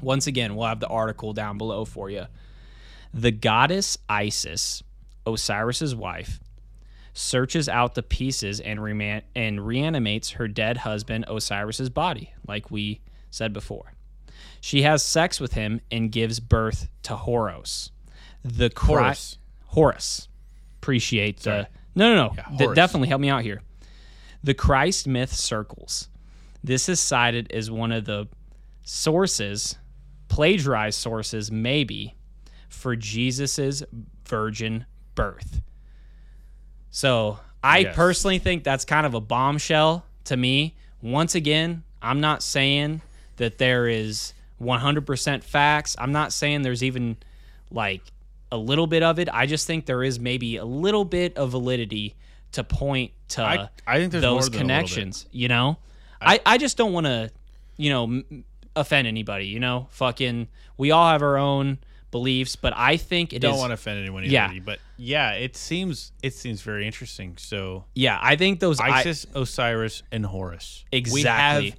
Once 0.00 0.26
again, 0.26 0.54
we'll 0.56 0.66
have 0.66 0.80
the 0.80 0.88
article 0.88 1.32
down 1.32 1.58
below 1.58 1.84
for 1.84 2.10
you. 2.10 2.26
The 3.14 3.30
goddess 3.30 3.98
Isis, 4.08 4.82
Osiris's 5.26 5.94
wife, 5.94 6.40
searches 7.14 7.68
out 7.68 7.94
the 7.94 8.02
pieces 8.02 8.60
and, 8.60 8.78
reman- 8.78 9.22
and 9.34 9.66
reanimates 9.66 10.30
her 10.32 10.48
dead 10.48 10.78
husband 10.78 11.24
Osiris's 11.28 11.88
body, 11.88 12.32
like 12.46 12.70
we 12.70 13.00
said 13.30 13.52
before. 13.52 13.94
She 14.60 14.82
has 14.82 15.02
sex 15.02 15.40
with 15.40 15.52
him 15.52 15.80
and 15.90 16.12
gives 16.12 16.40
birth 16.40 16.88
to 17.04 17.16
Horus. 17.16 17.90
The 18.42 18.68
Chri- 18.70 18.98
Horus. 18.98 19.38
Horus. 19.66 20.28
Appreciate 20.82 21.40
Sorry. 21.40 21.62
the 21.62 21.68
no, 21.96 22.14
no, 22.14 22.26
no. 22.26 22.42
Yeah, 22.60 22.74
definitely 22.74 23.08
help 23.08 23.22
me 23.22 23.30
out 23.30 23.42
here. 23.42 23.62
The 24.44 24.52
Christ 24.54 25.08
myth 25.08 25.32
circles. 25.32 26.08
This 26.62 26.88
is 26.90 27.00
cited 27.00 27.50
as 27.52 27.70
one 27.70 27.90
of 27.90 28.04
the 28.04 28.28
sources, 28.82 29.76
plagiarized 30.36 30.98
sources, 31.00 31.50
maybe, 31.50 32.14
for 32.68 32.94
Jesus's 32.94 33.82
virgin 34.26 34.84
birth. 35.14 35.62
So 36.90 37.38
I 37.64 37.78
Yes. 37.78 37.96
personally 37.96 38.38
think 38.38 38.62
that's 38.62 38.84
kind 38.84 39.06
of 39.06 39.14
a 39.14 39.20
bombshell 39.20 40.04
to 40.24 40.36
me. 40.36 40.74
Once 41.00 41.34
again, 41.34 41.84
I'm 42.02 42.20
not 42.20 42.42
saying 42.42 43.00
that 43.36 43.56
there 43.56 43.88
is 43.88 44.34
100% 44.60 45.42
facts. 45.42 45.96
I'm 45.98 46.12
not 46.12 46.32
saying 46.34 46.62
there's 46.62 46.84
even 46.84 47.16
like 47.70 48.02
a 48.52 48.56
little 48.58 48.86
bit 48.86 49.02
of 49.02 49.18
it. 49.18 49.28
I 49.32 49.46
just 49.46 49.66
think 49.66 49.86
there 49.86 50.02
is 50.04 50.20
maybe 50.20 50.56
a 50.56 50.64
little 50.66 51.04
bit 51.06 51.36
of 51.38 51.50
validity 51.50 52.14
to 52.52 52.62
point 52.62 53.12
to 53.28 53.42
I- 53.42 53.68
I 53.86 53.98
think 53.98 54.12
there's 54.12 54.22
those 54.22 54.22
than 54.22 54.28
a 54.28 54.34
little 54.34 54.50
bit. 54.50 54.58
connections. 54.58 55.26
You 55.32 55.48
know, 55.48 55.78
I, 56.20 56.40
I 56.46 56.58
just 56.58 56.76
don't 56.76 56.92
want 56.92 57.06
to, 57.06 57.30
you 57.78 57.90
know, 57.90 58.04
m- 58.04 58.44
offend 58.76 59.08
anybody. 59.08 59.46
You 59.46 59.58
know, 59.60 59.88
fucking, 59.90 60.48
we 60.76 60.90
all 60.92 61.10
have 61.10 61.22
our 61.22 61.36
own 61.38 61.78
beliefs, 62.12 62.54
but 62.56 62.72
I 62.76 62.96
think 62.96 63.32
it 63.32 63.40
Don't 63.40 63.58
want 63.58 63.70
to 63.70 63.74
offend 63.74 63.98
anyone, 64.00 64.24
Yeah. 64.24 64.52
yeah. 64.52 64.60
But 64.64 64.78
yeah, 64.96 65.32
it 65.32 65.56
seems 65.56 66.12
it 66.22 66.34
seems 66.34 66.62
very 66.62 66.86
interesting. 66.86 67.36
So 67.38 67.84
yeah, 67.94 68.18
I 68.22 68.36
think 68.36 68.60
those 68.60 68.78
I- 68.80 69.00
Isis, 69.00 69.26
Osiris, 69.34 70.02
and 70.12 70.24
Horus. 70.24 70.84
We 70.92 70.98
Exactly. 70.98 71.70
have 71.70 71.78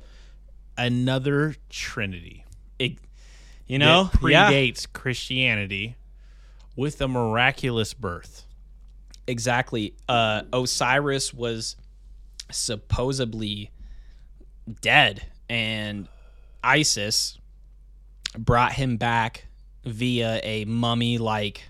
another 0.77 1.55
Trinity. 1.69 2.43
it- 2.77 2.97
you 3.65 3.79
know, 3.79 4.11
that 4.21 4.29
yeah, 4.29 4.51
predates 4.51 4.85
Christianity 4.91 5.95
with 6.75 7.01
a 7.01 7.07
miraculous 7.07 7.93
birth. 7.93 8.45
exactly. 9.25 9.93
Uh, 10.07 10.43
Osiris 10.53 11.33
was 11.33 11.75
supposedly 12.51 13.71
dead, 14.81 15.25
and 15.49 16.07
Isis 16.63 17.37
brought 18.37 18.73
him 18.73 18.97
back 18.97 19.45
via 19.85 20.39
a 20.43 20.65
mummy 20.65 21.17
like 21.17 21.63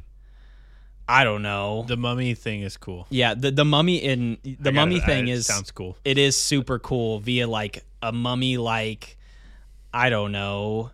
I 1.09 1.23
don't 1.23 1.41
know. 1.41 1.85
The 1.87 1.95
mummy 1.95 2.33
thing 2.33 2.61
is 2.63 2.75
cool. 2.75 3.07
yeah, 3.09 3.33
the 3.33 3.49
the 3.51 3.63
mummy 3.63 3.97
in 3.97 4.37
the 4.43 4.69
I 4.69 4.73
mummy 4.73 5.01
I- 5.01 5.05
thing 5.05 5.27
it 5.27 5.33
is 5.33 5.45
sounds 5.45 5.71
cool. 5.71 5.97
It 6.03 6.17
is 6.17 6.37
super 6.37 6.79
cool 6.79 7.19
via 7.19 7.47
like 7.47 7.83
a 8.01 8.11
mummy 8.11 8.57
like 8.57 9.17
I 9.93 10.09
don't 10.09 10.31
know, 10.33 10.91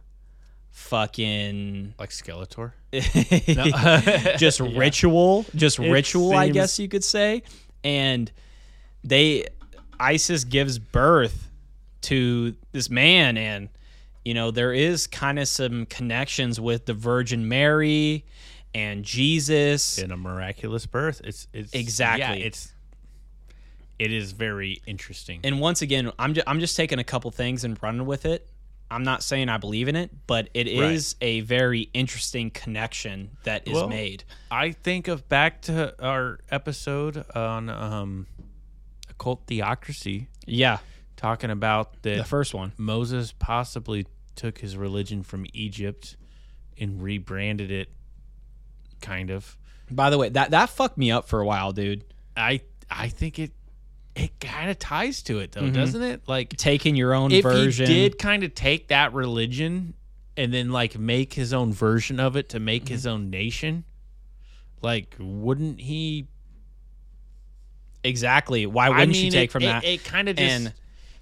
fucking 0.72 1.96
Like 1.98 2.12
Skeletor. 2.12 2.74
just 4.38 4.60
ritual, 4.60 5.46
just 5.56 5.80
It 5.80 5.90
ritual, 5.92 6.34
I 6.34 6.50
guess 6.50 6.78
you 6.80 6.88
could 6.88 7.04
say. 7.04 7.44
And 7.84 8.32
they 9.04 9.48
Isis 10.00 10.44
gives 10.44 10.78
birth 10.80 11.50
to 12.02 12.56
this 12.72 12.90
man 12.90 13.38
and 13.38 13.70
you 14.26 14.34
know 14.34 14.52
there 14.52 14.74
is 14.74 15.08
kind 15.08 15.40
of 15.40 15.48
some 15.48 15.86
connections 15.86 16.60
with 16.60 16.86
the 16.86 16.94
Virgin 16.94 17.48
Mary 17.48 18.26
and 18.76 19.04
Jesus. 19.04 19.98
in 20.00 20.12
a 20.12 20.18
miraculous 20.18 20.86
birth. 20.86 21.22
It's 21.24 21.48
it's 21.54 21.74
Exactly. 21.74 22.40
Yeah, 22.40 22.46
it's 22.48 22.72
it 24.00 24.12
is 24.12 24.32
very 24.32 24.82
interesting. 24.88 25.40
And 25.44 25.60
once 25.60 25.82
again, 25.82 26.12
I'm 26.18 26.34
just, 26.34 26.48
I'm 26.48 26.60
just 26.60 26.76
taking 26.76 27.00
a 27.00 27.04
couple 27.04 27.30
things 27.32 27.64
and 27.64 27.82
running 27.82 28.06
with 28.06 28.26
it. 28.26 28.50
I'm 28.92 29.04
not 29.04 29.24
saying 29.24 29.50
I 29.50 29.58
believe 29.58 29.88
in 29.88 29.96
it, 29.96 30.12
but 30.28 30.50
it 30.54 30.68
is 30.68 31.16
Right. 31.22 31.28
a 31.28 31.40
very 31.42 31.90
interesting 31.94 32.50
connection 32.52 33.32
that 33.44 33.68
is 33.68 33.74
Well, 33.74 33.88
made. 33.88 34.24
I 34.52 34.72
think 34.72 35.08
of 35.08 35.28
back 35.30 35.62
to 35.64 35.96
our 36.04 36.40
episode 36.52 37.24
on 37.36 37.70
um 37.70 38.28
occult 39.10 39.44
theocracy, 39.48 40.28
Yeah, 40.46 40.80
talking 41.16 41.50
about 41.52 42.02
the 42.04 42.24
first 42.24 42.54
one. 42.54 42.74
Moses 42.78 43.32
possibly 43.38 44.06
took 44.36 44.60
his 44.60 44.76
religion 44.76 45.24
from 45.24 45.46
Egypt 45.54 46.18
and 46.80 47.02
rebranded 47.02 47.72
it 47.72 47.90
kind 49.02 49.30
of. 49.30 49.58
By 49.92 50.10
the 50.10 50.18
way, 50.18 50.30
that 50.30 50.52
that 50.52 50.70
fucked 50.70 50.98
me 50.98 51.12
up 51.12 51.28
for 51.28 51.40
a 51.40 51.46
while, 51.46 51.72
dude. 51.72 52.04
I 52.36 52.62
I 52.90 53.10
think 53.10 53.40
it 53.40 53.52
it 54.16 54.40
kind 54.40 54.70
of 54.70 54.80
ties 54.80 55.24
to 55.24 55.40
it 55.40 55.52
though, 55.52 55.70
doesn't 55.70 56.02
it? 56.02 56.22
Like 56.28 56.50
Taking 56.50 56.96
your 56.96 57.14
own 57.14 57.32
if 57.32 57.44
version. 57.44 57.88
he 57.88 57.94
did 57.94 58.20
kind 58.20 58.44
of 58.44 58.54
take 58.54 58.90
that 58.90 59.14
religion 59.14 59.94
and 60.38 60.54
then 60.54 60.72
like 60.72 60.98
make 60.98 61.34
his 61.34 61.54
own 61.54 61.74
version 61.74 62.20
of 62.20 62.36
it 62.36 62.50
to 62.50 62.60
make 62.60 62.88
his 62.88 63.06
own 63.06 63.30
nation, 63.30 63.84
like 64.82 65.16
wouldn't 65.20 65.80
he? 65.80 66.28
exactly. 68.04 68.66
Why 68.66 68.90
wouldn't 68.90 69.12
mean, 69.12 69.26
you 69.26 69.32
take 69.32 69.50
it, 69.50 69.52
from 69.52 69.64
it, 69.64 69.68
that? 69.68 69.84
It 69.84 70.04
kind 70.04 70.30
of 70.30 70.36
just 70.36 70.52
and 70.52 70.74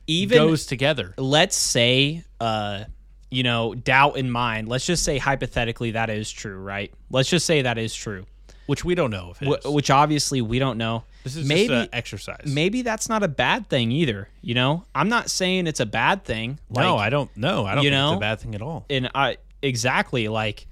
even 0.07 0.37
goes 0.37 0.65
together. 0.65 1.13
let's 1.17 1.55
say, 1.55 2.23
uh, 2.39 2.85
you 3.31 3.43
know, 3.43 3.73
doubt 3.73 4.17
in 4.17 4.29
mind. 4.29 4.67
Let's 4.67 4.85
just 4.85 5.03
say 5.03 5.17
hypothetically 5.17 5.91
that 5.91 6.09
is 6.09 6.29
true, 6.29 6.57
right? 6.59 6.93
Let's 7.09 7.29
just 7.29 7.45
say 7.45 7.61
that 7.63 7.77
is 7.77 7.95
true, 7.95 8.25
Which 8.67 8.83
we 8.85 8.93
don't 8.93 9.09
know 9.09 9.31
if 9.31 9.41
it 9.41 9.71
which 9.71 9.89
obviously 9.89 10.41
we 10.41 10.59
don't 10.59 10.77
know. 10.77 11.03
this 11.23 11.35
is 11.37 11.47
maybe 11.47 11.69
just 11.69 11.87
an 11.87 11.89
exercise. 11.93 12.45
maybe 12.45 12.81
that's 12.81 13.07
not 13.09 13.23
a 13.23 13.27
bad 13.27 13.67
thing 13.69 13.91
either. 13.91 14.27
You 14.41 14.53
know, 14.55 14.85
I'm 14.93 15.07
not 15.09 15.29
saying 15.29 15.67
it's 15.67 15.79
a 15.79 15.85
bad 15.85 16.23
thing. 16.25 16.59
no, 16.69 16.97
I 16.97 17.09
don't 17.09 17.35
know. 17.37 17.65
I 17.65 17.75
don't 17.75 17.83
you 17.85 17.89
think 17.89 17.99
know, 17.99 18.11
it's 18.13 18.17
a 18.17 18.19
bad 18.19 18.39
thing 18.41 18.53
at 18.55 18.61
all. 18.61 18.85
and 18.89 19.09
I 19.15 19.37
exactly 19.63 20.27
like 20.27 20.67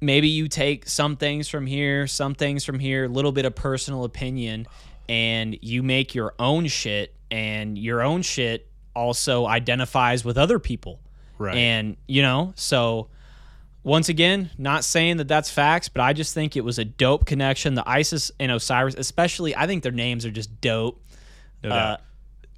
maybe 0.00 0.28
you 0.28 0.48
take 0.48 0.88
some 0.88 1.16
things 1.16 1.48
from 1.48 1.66
here, 1.66 2.06
some 2.06 2.34
things 2.34 2.64
from 2.64 2.78
here, 2.78 3.04
a 3.04 3.08
little 3.08 3.32
bit 3.32 3.44
of 3.44 3.54
personal 3.54 4.04
opinion, 4.04 4.66
and 5.08 5.56
you 5.62 5.82
make 5.82 6.14
your 6.14 6.34
own 6.38 6.66
shit, 6.66 7.14
and 7.30 7.78
your 7.78 8.02
own 8.02 8.22
shit 8.22 8.68
also 8.94 9.46
identifies 9.46 10.24
with 10.24 10.36
other 10.38 10.58
people. 10.58 11.00
Right. 11.42 11.56
And, 11.56 11.96
you 12.06 12.22
know, 12.22 12.52
so 12.56 13.08
once 13.84 14.08
again, 14.08 14.50
not 14.58 14.84
saying 14.84 15.16
that 15.16 15.28
that's 15.28 15.50
facts, 15.50 15.88
but 15.88 16.02
I 16.02 16.12
just 16.12 16.34
think 16.34 16.56
it 16.56 16.64
was 16.64 16.78
a 16.78 16.84
dope 16.84 17.26
connection. 17.26 17.74
The 17.74 17.88
Isis 17.88 18.30
and 18.38 18.52
Osiris, 18.52 18.94
especially, 18.94 19.56
I 19.56 19.66
think 19.66 19.82
their 19.82 19.92
names 19.92 20.24
are 20.24 20.30
just 20.30 20.60
dope. 20.60 21.02
No 21.64 21.70
Uh, 21.70 21.74
doubt. 21.74 22.00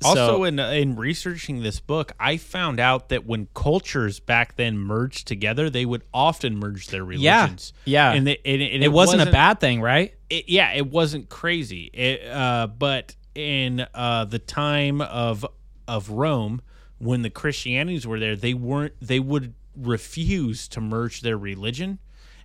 Also, 0.05 0.27
so- 0.27 0.45
in 0.45 0.59
in 0.59 0.97
researching 0.97 1.63
this 1.63 1.81
book, 1.81 2.13
I 2.21 2.37
found 2.37 2.79
out 2.79 3.09
that 3.09 3.25
when 3.25 3.49
cultures 3.55 4.21
back 4.21 4.57
then 4.57 4.77
merged 4.77 5.27
together, 5.27 5.71
they 5.71 5.87
would 5.87 6.03
often 6.13 6.59
merge 6.59 6.89
their 6.89 7.05
religions. 7.05 7.73
yeah. 7.87 8.13
and, 8.13 8.27
they, 8.27 8.37
and, 8.45 8.61
and 8.61 8.85
it, 8.85 8.93
wasn't, 8.93 9.23
a 9.23 9.33
bad 9.33 9.61
thing, 9.61 9.81
right? 9.81 10.13
it, 10.29 10.49
yeah, 10.49 10.73
it 10.73 10.91
wasn't 10.91 11.31
crazy. 11.31 11.85
It, 11.95 12.27
uh, 12.29 12.67
but 12.67 13.15
in 13.35 13.87
uh, 13.95 14.27
the 14.27 14.39
time 14.41 15.01
of 15.01 15.47
of 15.89 16.11
Rome, 16.11 16.61
when 17.05 17.23
the 17.23 17.31
Christianities 17.31 18.07
were 18.07 18.19
there, 18.19 18.37
they 18.37 18.55
weren't. 18.55 18.95
They 19.01 19.21
would 19.21 19.55
refuse 19.77 20.69
to 20.69 20.81
merge 20.81 21.21
their 21.21 21.37
religion, 21.37 21.99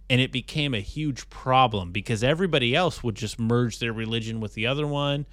and 0.09 0.19
it 0.21 0.31
became 0.31 0.73
a 0.73 0.79
huge 0.81 1.29
problem 1.29 1.91
because 1.91 2.23
everybody 2.23 2.75
else 2.75 3.03
would 3.03 3.15
just 3.15 3.39
merge 3.39 3.79
their 3.79 3.93
religion 3.93 4.39
with 4.39 4.53
the 4.53 4.67
other 4.67 4.85
one. 4.87 5.25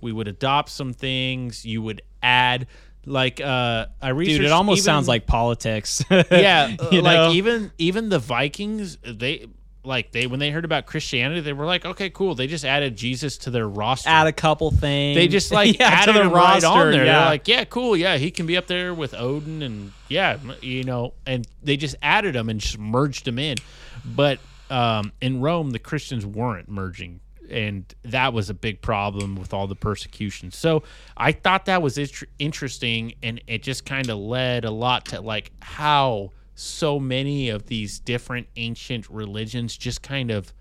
We 0.00 0.10
would 0.12 0.28
adopt 0.28 0.70
some 0.70 0.92
things. 0.92 1.64
You 1.64 1.82
would 1.82 2.02
add. 2.22 2.66
Like 3.04 3.40
uh, 3.40 3.86
I 4.00 4.10
researched. 4.10 4.38
Dude, 4.38 4.46
it 4.46 4.52
almost 4.52 4.78
even- 4.78 4.84
sounds 4.84 5.08
like 5.08 5.26
politics. 5.26 6.04
yeah, 6.30 6.76
You 6.92 7.02
like 7.02 7.16
know? 7.16 7.32
even 7.32 7.72
even 7.78 8.08
the 8.10 8.20
Vikings, 8.20 8.96
they 9.02 9.46
like 9.84 10.12
they 10.12 10.26
when 10.26 10.38
they 10.40 10.50
heard 10.50 10.64
about 10.64 10.86
Christianity, 10.86 11.40
they 11.40 11.52
were 11.52 11.66
like, 11.66 11.84
okay, 11.84 12.08
cool. 12.10 12.34
They 12.34 12.46
just 12.46 12.64
added 12.64 12.96
Jesus 12.96 13.36
to 13.38 13.50
their 13.50 13.68
roster. 13.68 14.08
Add 14.08 14.26
a 14.28 14.32
couple 14.32 14.70
things. 14.70 15.16
they 15.16 15.28
just 15.28 15.50
like 15.50 15.78
Yeah, 15.80 15.88
added 15.88 16.12
to 16.12 16.18
the 16.18 16.24
him 16.26 16.32
roster. 16.32 16.66
right 16.68 16.76
on 16.86 16.90
there. 16.92 17.04
Yeah. 17.04 17.18
They're 17.18 17.24
like, 17.30 17.48
yeah, 17.48 17.64
cool, 17.64 17.96
yeah, 17.96 18.16
he 18.16 18.30
can 18.30 18.46
be 18.46 18.56
up 18.56 18.66
there 18.66 18.94
with 18.94 19.12
Odin, 19.14 19.62
and 19.62 19.92
yeah, 20.08 20.38
you 20.60 20.84
know, 20.84 21.14
and 21.26 21.46
they 21.62 21.76
just 21.76 21.96
added 22.02 22.36
him 22.36 22.48
and 22.48 22.60
just 22.60 22.78
merged 22.78 23.26
him 23.26 23.38
in. 23.38 23.56
But 24.04 24.38
um, 24.70 25.12
in 25.20 25.40
Rome, 25.40 25.70
the 25.70 25.78
Christians 25.78 26.24
weren't 26.24 26.68
merging. 26.68 27.20
And 27.50 27.84
that 28.04 28.32
was 28.32 28.48
a 28.48 28.54
big 28.54 28.80
problem 28.80 29.34
with 29.36 29.52
all 29.52 29.66
the 29.66 29.74
persecution. 29.74 30.52
So 30.52 30.84
I 31.18 31.32
thought 31.32 31.66
that 31.66 31.82
was 31.82 31.98
inter- 31.98 32.26
interesting, 32.38 33.14
and 33.22 33.42
it 33.46 33.62
just 33.62 33.84
kind 33.84 34.08
of 34.08 34.16
led 34.16 34.64
a 34.64 34.70
lot 34.70 35.06
to 35.06 35.20
like 35.20 35.50
how 35.60 36.30
so 36.62 36.98
many 36.98 37.48
of 37.48 37.66
these 37.66 37.98
different 37.98 38.46
ancient 38.56 39.08
religions 39.10 39.76
just 39.76 40.02
kind 40.02 40.30
of 40.30 40.52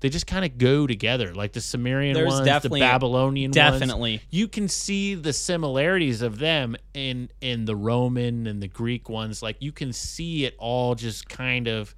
they 0.00 0.10
just 0.10 0.26
kind 0.26 0.44
of 0.44 0.58
go 0.58 0.86
together 0.86 1.34
like 1.34 1.52
the 1.52 1.60
sumerian 1.60 2.12
There's 2.14 2.28
ones 2.32 2.44
definitely- 2.44 2.80
the 2.80 2.86
babylonian 2.86 3.48
ones. 3.50 3.54
definitely. 3.54 4.20
you 4.30 4.46
can 4.48 4.68
see 4.68 5.14
the 5.14 5.32
similarities 5.32 6.20
of 6.22 6.38
them 6.38 6.76
in 6.94 7.30
in 7.40 7.64
the 7.64 7.74
roman 7.76 8.46
and 8.46 8.62
the 8.62 8.68
greek 8.68 9.08
ones 9.08 9.42
like 9.42 9.56
you 9.60 9.72
can 9.72 9.92
see 9.92 10.44
it 10.44 10.54
all 10.58 10.94
just 10.94 11.28
kind 11.28 11.66
of 11.66 11.94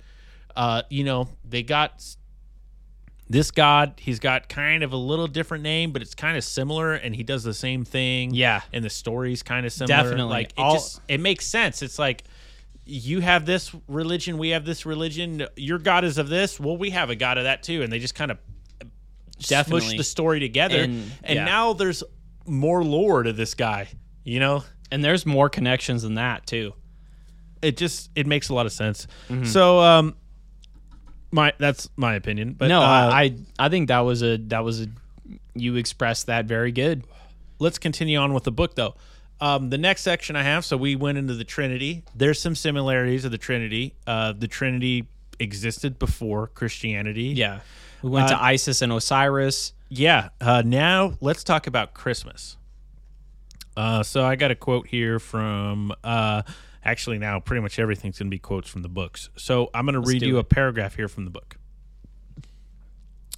uh 0.54 0.82
you 0.90 1.02
know 1.04 1.28
they 1.44 1.62
got 1.62 2.04
this 3.30 3.50
god 3.50 3.94
he's 3.98 4.18
got 4.20 4.48
kind 4.48 4.82
of 4.82 4.92
a 4.92 4.96
little 4.96 5.26
different 5.26 5.62
name 5.62 5.92
but 5.92 6.00
it's 6.00 6.14
kind 6.14 6.36
of 6.36 6.44
similar 6.44 6.94
and 6.94 7.14
he 7.14 7.22
does 7.22 7.42
the 7.42 7.52
same 7.54 7.84
thing 7.84 8.32
Yeah. 8.32 8.62
and 8.72 8.82
the 8.84 8.90
story's 8.90 9.42
kind 9.42 9.66
of 9.66 9.72
similar 9.72 10.02
Definitely. 10.04 10.30
like 10.32 10.46
it 10.52 10.58
All- 10.58 10.74
just 10.74 11.00
it 11.08 11.20
makes 11.20 11.46
sense 11.46 11.82
it's 11.82 11.98
like 11.98 12.24
you 12.90 13.20
have 13.20 13.44
this 13.44 13.70
religion 13.86 14.38
we 14.38 14.48
have 14.48 14.64
this 14.64 14.86
religion 14.86 15.46
your 15.56 15.78
god 15.78 16.04
is 16.04 16.16
of 16.16 16.28
this 16.30 16.58
well 16.58 16.76
we 16.76 16.88
have 16.88 17.10
a 17.10 17.14
god 17.16 17.36
of 17.36 17.44
that 17.44 17.62
too 17.62 17.82
and 17.82 17.92
they 17.92 17.98
just 17.98 18.14
kind 18.14 18.30
of 18.30 18.38
Definitely. 19.40 19.96
the 19.98 20.04
story 20.04 20.40
together 20.40 20.80
And- 20.82 21.12
and, 21.22 21.36
yeah. 21.36 21.44
now 21.44 21.72
there's 21.74 22.02
more 22.46 22.82
lore 22.82 23.22
to 23.22 23.32
this 23.32 23.54
guy 23.54 23.88
you 24.24 24.40
know 24.40 24.64
and 24.90 25.04
there's 25.04 25.26
more 25.26 25.48
connections 25.50 26.02
than 26.02 26.14
that 26.14 26.46
too. 26.46 26.72
it 27.60 27.76
just 27.76 28.10
it 28.16 28.26
makes 28.26 28.48
a 28.48 28.54
lot 28.54 28.64
of 28.66 28.72
sense 28.72 29.06
Mm-hmm. 29.28 29.44
so 29.44 29.80
um 29.80 30.16
my 31.30 31.52
that's 31.58 31.90
my 31.96 32.14
opinion 32.14 32.54
but 32.54 32.68
no, 32.68 32.80
uh, 32.80 33.10
I 33.12 33.36
I 33.58 33.68
think 33.68 33.88
that 33.88 34.00
was 34.00 34.22
a 34.22 34.38
that 34.48 34.64
was 34.64 34.80
a 34.82 34.86
you 35.54 35.76
expressed 35.76 36.26
that 36.26 36.46
very 36.46 36.72
good. 36.72 37.04
let's 37.58 37.78
continue 37.78 38.16
on 38.18 38.32
with 38.32 38.44
the 38.44 38.52
book 38.52 38.74
though 38.76 38.94
um, 39.40 39.70
the 39.70 39.78
next 39.78 40.02
section 40.02 40.36
i 40.36 40.42
have 40.42 40.64
so 40.64 40.76
we 40.76 40.96
went 40.96 41.18
into 41.18 41.34
the 41.34 41.44
trinity 41.44 42.02
there's 42.14 42.40
some 42.40 42.54
similarities 42.54 43.24
of 43.24 43.30
the 43.30 43.38
trinity 43.38 43.94
uh, 44.06 44.32
the 44.32 44.48
trinity 44.48 45.06
existed 45.38 45.98
before 45.98 46.48
christianity 46.48 47.24
Yeah. 47.36 47.60
We 48.02 48.10
went 48.10 48.26
Uh, 48.26 48.36
to 48.36 48.42
Isis 48.44 48.80
and 48.80 48.92
Osiris. 48.92 49.72
Yeah. 49.88 50.28
Uh, 50.40 50.62
now 50.64 51.14
let's 51.20 51.42
talk 51.42 51.66
about 51.66 51.94
Christmas. 51.94 52.56
Uh, 53.76 54.04
so 54.04 54.24
I 54.24 54.36
got 54.36 54.52
a 54.52 54.54
quote 54.54 54.86
here 54.86 55.18
from. 55.18 55.92
Uh, 56.04 56.42
actually, 56.84 57.18
now 57.18 57.40
pretty 57.40 57.60
much 57.60 57.78
everything's 57.80 58.16
going 58.20 58.28
to 58.28 58.30
be 58.30 58.38
quotes 58.38 58.68
from 58.70 58.82
the 58.82 58.88
books. 58.88 59.30
So 59.36 59.70
I'm 59.74 59.84
going 59.84 59.94
to 60.00 60.00
read 60.08 60.22
you 60.22 60.36
it. 60.36 60.40
a 60.40 60.44
paragraph 60.44 60.94
here 60.94 61.08
from 61.08 61.24
the 61.24 61.30
book. 61.32 61.56
It 62.36 62.44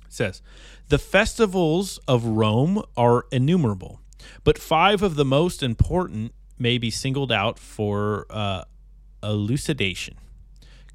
says, 0.09 0.43
"The 0.89 0.99
festivals 0.99 1.99
of 2.09 2.25
Rome 2.25 2.83
are 2.99 3.25
innumerable, 3.33 4.00
but 4.45 4.59
five 4.59 5.03
of 5.03 5.15
the 5.17 5.25
most 5.25 5.63
important 5.63 6.33
may 6.59 6.79
be 6.79 6.91
singled 6.91 7.33
out 7.33 7.59
for 7.59 8.27
uh, 8.31 8.65
elucidation." 9.23 10.17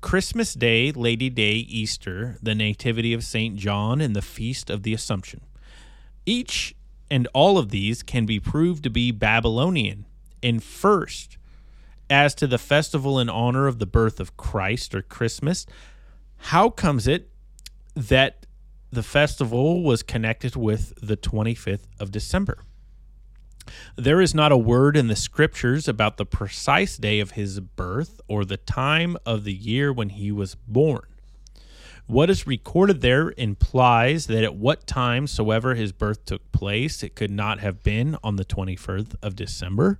Christmas 0.01 0.53
Day, 0.53 0.91
Lady 0.91 1.31
Day, 1.31 1.53
Easter, 1.53 2.37
the 2.39 2.53
Nativity 2.53 3.11
of 3.11 3.23
St. 3.23 3.55
John, 3.55 4.01
and 4.01 4.15
the 4.15 4.21
Feast 4.21 4.69
of 4.69 4.83
the 4.83 4.93
Assumption. 4.93 5.41
Each 6.27 6.75
and 7.09 7.27
all 7.33 7.57
of 7.57 7.69
these 7.69 8.03
can 8.03 8.27
be 8.27 8.39
proved 8.39 8.83
to 8.83 8.89
be 8.91 9.11
Babylonian. 9.11 10.05
And 10.43 10.63
first, 10.63 11.37
as 12.09 12.35
to 12.35 12.47
the 12.47 12.57
festival 12.57 13.19
in 13.19 13.29
honor 13.29 13.67
of 13.67 13.79
the 13.79 13.85
birth 13.85 14.19
of 14.19 14.37
Christ 14.37 14.93
or 14.93 15.01
Christmas, 15.01 15.65
how 16.37 16.69
comes 16.69 17.07
it 17.07 17.29
that 17.95 18.45
the 18.91 19.03
festival 19.03 19.83
was 19.83 20.03
connected 20.03 20.55
with 20.55 20.93
the 21.01 21.17
25th 21.17 21.85
of 21.99 22.11
December? 22.11 22.59
There 23.95 24.21
is 24.21 24.35
not 24.35 24.51
a 24.51 24.57
word 24.57 24.95
in 24.97 25.07
the 25.07 25.15
scriptures 25.15 25.87
about 25.87 26.17
the 26.17 26.25
precise 26.25 26.97
day 26.97 27.19
of 27.19 27.31
his 27.31 27.59
birth 27.59 28.21
or 28.27 28.45
the 28.45 28.57
time 28.57 29.17
of 29.25 29.43
the 29.43 29.53
year 29.53 29.91
when 29.91 30.09
he 30.09 30.31
was 30.31 30.55
born. 30.67 31.03
What 32.07 32.29
is 32.29 32.45
recorded 32.45 33.01
there 33.01 33.33
implies 33.35 34.27
that 34.27 34.43
at 34.43 34.55
what 34.55 34.85
time 34.85 35.25
soever 35.25 35.73
his 35.73 35.91
birth 35.91 36.23
took 36.25 36.51
place, 36.51 37.01
it 37.01 37.15
could 37.15 37.31
not 37.31 37.59
have 37.59 37.81
been 37.81 38.15
on 38.23 38.35
the 38.35 38.45
21st 38.45 39.15
of 39.23 39.35
December. 39.35 39.99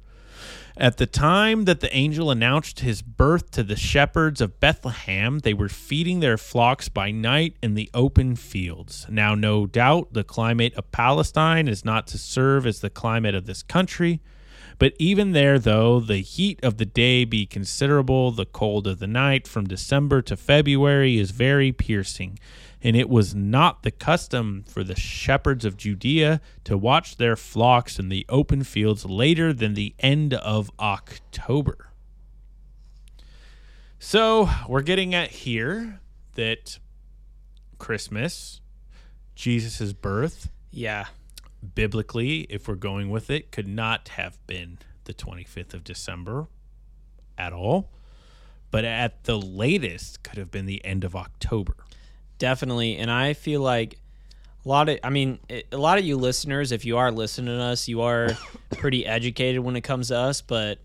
At 0.78 0.98
the 0.98 1.06
time 1.06 1.64
that 1.66 1.80
the 1.80 1.96
angel 1.96 2.30
announced 2.30 2.82
his 2.82 3.02
birth 3.02 3.50
to 3.52 3.64
the 3.64 3.78
shepherds 3.78 4.42
of 4.42 4.60
Bethlehem, 4.60 5.40
they 5.40 5.54
were 5.54 5.70
feeding 5.70 6.20
their 6.20 6.38
flocks 6.38 6.90
by 6.90 7.12
night 7.12 7.56
in 7.64 7.76
the 7.76 7.90
open 7.94 8.36
fields. 8.36 9.06
Now, 9.10 9.36
no 9.36 9.68
doubt, 9.68 10.12
the 10.12 10.26
climate 10.26 10.74
of 10.74 10.92
Palestine 10.92 11.70
is 11.70 11.86
not 11.86 12.08
to 12.08 12.18
serve 12.18 12.68
as 12.68 12.82
the 12.82 12.90
climate 12.90 13.36
of 13.36 13.46
this 13.46 13.64
country. 13.64 14.20
But 14.78 14.94
even 15.00 15.32
there, 15.32 15.58
though 15.60 16.02
the 16.02 16.18
heat 16.18 16.60
of 16.62 16.76
the 16.76 16.86
day 16.86 17.24
be 17.24 17.46
considerable, 17.46 18.32
the 18.32 18.46
cold 18.46 18.86
of 18.86 19.00
the 19.00 19.08
night 19.08 19.48
from 19.48 19.68
December 19.68 20.22
to 20.24 20.36
February 20.36 21.18
is 21.18 21.32
very 21.32 21.72
piercing. 21.72 22.38
And 22.82 22.96
it 22.96 23.10
was 23.10 23.34
not 23.34 23.84
the 23.84 23.92
custom 23.92 24.64
for 24.68 24.84
the 24.84 24.96
shepherds 24.96 25.66
of 25.66 25.78
Judea 25.78 26.40
to 26.66 26.78
watch 26.78 27.18
their 27.18 27.36
flocks 27.36 27.98
in 27.98 28.10
the 28.10 28.26
open 28.30 28.64
fields 28.64 29.06
later 29.06 29.54
than 29.54 29.74
the 29.74 29.96
end 30.00 30.34
of 30.36 30.70
October. 30.80 31.90
So 34.00 34.50
we're 34.68 34.82
getting 34.82 35.16
at 35.16 35.32
here 35.32 36.00
that 36.36 36.80
Christmas, 37.80 38.62
Jesus' 39.36 39.94
birth, 39.94 40.50
Yeah. 40.72 41.08
biblically, 41.74 42.42
if 42.42 42.68
we're 42.68 42.76
going 42.76 43.10
with 43.10 43.30
it, 43.30 43.52
could 43.52 43.68
not 43.68 44.10
have 44.10 44.38
been 44.46 44.78
the 45.06 45.14
25th 45.14 45.74
of 45.74 45.84
December 45.84 46.48
at 47.38 47.54
all, 47.54 47.90
but 48.70 48.86
at 48.86 49.24
the 49.24 49.40
latest 49.40 50.22
could 50.24 50.38
have 50.38 50.52
been 50.52 50.66
the 50.66 50.84
end 50.86 51.04
of 51.04 51.16
October. 51.16 51.76
Definitely. 52.38 52.98
And 52.98 53.10
I 53.10 53.34
feel 53.34 53.62
like 53.62 54.00
a 54.66 54.70
lot 54.70 54.90
of, 54.90 55.00
I 55.04 55.10
mean, 55.10 55.40
a 55.50 55.78
lot 55.78 55.98
of 55.98 56.06
you 56.06 56.18
listeners, 56.18 56.72
if 56.72 56.86
you 56.86 56.98
are 56.98 57.12
listening 57.12 57.56
to 57.56 57.62
us, 57.62 57.88
you 57.88 58.02
are 58.02 58.30
pretty 58.72 59.06
educated 59.06 59.62
when 59.62 59.76
it 59.76 59.82
comes 59.82 60.10
to 60.10 60.18
us. 60.18 60.42
But 60.42 60.80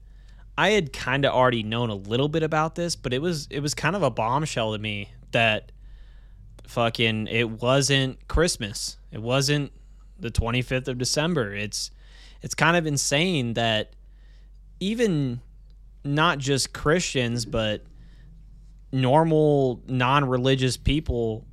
I 0.56 0.70
had 0.70 0.92
kind 0.92 1.24
of 1.24 1.32
already 1.32 1.62
known 1.62 1.90
a 1.90 1.94
little 1.94 2.28
bit 2.28 2.42
about 2.42 2.74
this, 2.74 2.94
but 2.94 3.12
it 3.12 3.22
was, 3.22 3.48
it 3.50 3.60
was 3.60 3.74
kind 3.74 3.96
of 3.96 4.02
a 4.02 4.10
bombshell 4.10 4.72
to 4.72 4.78
me 4.78 5.10
that 5.32 5.72
fucking, 6.66 7.26
it 7.28 7.48
wasn't 7.48 8.28
Christmas. 8.28 8.96
It 9.10 9.22
wasn't 9.22 9.72
the 10.18 10.30
25th 10.30 10.88
of 10.88 10.98
December. 10.98 11.54
It's, 11.54 11.90
it's 12.42 12.54
kind 12.54 12.76
of 12.76 12.86
insane 12.86 13.54
that 13.54 13.94
even 14.78 15.40
not 16.04 16.38
just 16.38 16.72
Christians, 16.72 17.44
but 17.44 17.84
normal 18.92 19.82
non-religious 19.86 20.76
people 20.76 21.46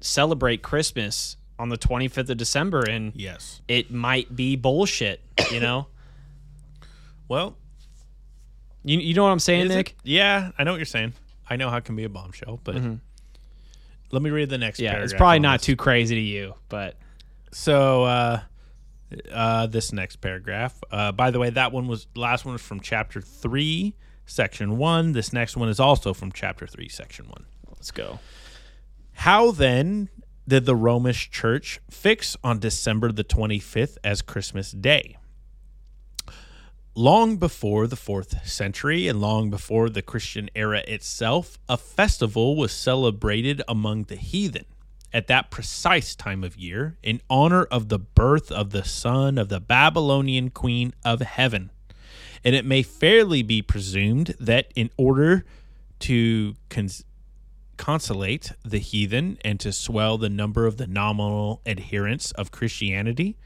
celebrate 0.00 0.62
Christmas 0.62 1.36
on 1.58 1.68
the 1.68 1.76
25th 1.78 2.30
of 2.30 2.36
December 2.36 2.80
and 2.88 3.12
Yes. 3.14 3.60
it 3.68 3.90
might 3.90 4.34
be 4.34 4.56
bullshit, 4.56 5.20
you 5.50 5.60
know? 5.60 5.86
Well, 7.28 7.56
you, 8.82 8.98
you 8.98 9.14
know 9.14 9.22
what 9.22 9.30
I'm 9.30 9.38
saying, 9.38 9.66
is 9.66 9.70
it- 9.70 9.76
Nick? 9.76 9.96
Yeah, 10.02 10.50
I 10.58 10.64
know 10.64 10.72
what 10.72 10.78
you're 10.78 10.84
saying. 10.84 11.12
I 11.48 11.54
know 11.54 11.70
how 11.70 11.76
it 11.76 11.84
can 11.84 11.94
be 11.94 12.02
a 12.02 12.08
bombshell, 12.08 12.58
but 12.64 12.74
let 14.10 14.20
me 14.22 14.30
read 14.30 14.50
the 14.50 14.58
next. 14.58 14.78
Mm-hmm. 14.78 14.84
Yeah, 14.96 15.02
it's 15.04 15.12
probably 15.14 15.38
not 15.38 15.60
this. 15.60 15.66
too 15.66 15.76
crazy 15.76 16.16
to 16.16 16.20
you, 16.20 16.54
but 16.68 16.96
So, 17.52 18.02
uh, 18.04 18.40
uh, 19.32 19.66
this 19.68 19.92
next 19.92 20.16
paragraph. 20.16 20.74
Uh, 20.90 21.12
by 21.12 21.30
the 21.30 21.38
way, 21.38 21.50
that 21.50 21.70
one 21.72 21.86
was 21.86 22.08
last 22.16 22.44
one 22.44 22.52
was 22.54 22.62
from 22.62 22.80
chapter 22.80 23.20
three, 23.20 23.94
section 24.30 24.78
one. 24.78 25.12
This 25.12 25.32
next 25.32 25.56
one 25.56 25.68
is 25.68 25.80
also 25.80 26.14
from 26.14 26.32
chapter 26.32 26.66
three, 26.66 26.88
section 26.88 27.26
one. 27.26 27.44
let's 27.68 27.90
go. 27.90 28.18
How 29.12 29.50
then 29.50 30.08
did 30.46 30.64
the 30.64 30.76
Romish 30.76 31.30
Church 31.30 31.80
fix 31.90 32.36
on 32.42 32.58
December 32.58 33.12
the 33.12 33.24
25th 33.24 33.98
as 34.02 34.22
Christmas 34.22 34.72
Day? 34.72 35.16
Long 36.94 37.36
before 37.36 37.86
the 37.86 37.96
fourth 37.96 38.46
century 38.46 39.06
and 39.06 39.20
long 39.20 39.48
before 39.48 39.88
the 39.88 40.02
Christian 40.02 40.50
era 40.54 40.82
itself, 40.88 41.58
a 41.68 41.76
festival 41.76 42.56
was 42.56 42.72
celebrated 42.72 43.62
among 43.68 44.04
the 44.04 44.16
heathen 44.16 44.64
at 45.12 45.26
that 45.28 45.50
precise 45.50 46.14
time 46.14 46.42
of 46.42 46.56
year 46.56 46.96
in 47.02 47.20
honor 47.28 47.64
of 47.64 47.88
the 47.88 47.98
birth 47.98 48.50
of 48.50 48.70
the 48.70 48.84
son 48.84 49.38
of 49.38 49.48
the 49.48 49.60
Babylonian 49.60 50.50
queen 50.50 50.92
of 51.04 51.20
heaven. 51.20 51.70
And 52.44 52.54
it 52.54 52.64
may 52.64 52.82
fairly 52.82 53.42
be 53.42 53.62
presumed 53.62 54.34
that 54.40 54.72
in 54.74 54.90
order 54.96 55.44
to 56.00 56.54
cons- 56.70 57.04
consolate 57.76 58.52
the 58.64 58.78
heathen 58.78 59.38
and 59.44 59.60
to 59.60 59.72
swell 59.72 60.16
the 60.18 60.28
number 60.30 60.66
of 60.66 60.76
the 60.78 60.86
nominal 60.86 61.60
adherents 61.66 62.30
of 62.32 62.50
Christianity, 62.50 63.36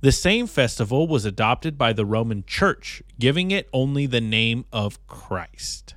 the 0.00 0.12
same 0.12 0.46
festival 0.46 1.06
was 1.06 1.24
adopted 1.24 1.76
by 1.78 1.92
the 1.92 2.06
Roman 2.06 2.44
Church, 2.46 3.02
giving 3.18 3.50
it 3.50 3.68
only 3.72 4.06
the 4.06 4.20
name 4.20 4.64
of 4.72 5.04
Christ. 5.06 5.94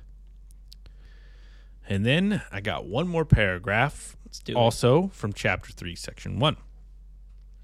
And 1.88 2.04
then 2.06 2.42
I 2.52 2.60
got 2.60 2.86
one 2.86 3.08
more 3.08 3.24
paragraph, 3.24 4.16
Let's 4.26 4.38
do 4.40 4.52
it. 4.52 4.56
also 4.56 5.08
from 5.12 5.32
chapter 5.32 5.72
3, 5.72 5.94
section 5.96 6.38
1. 6.38 6.56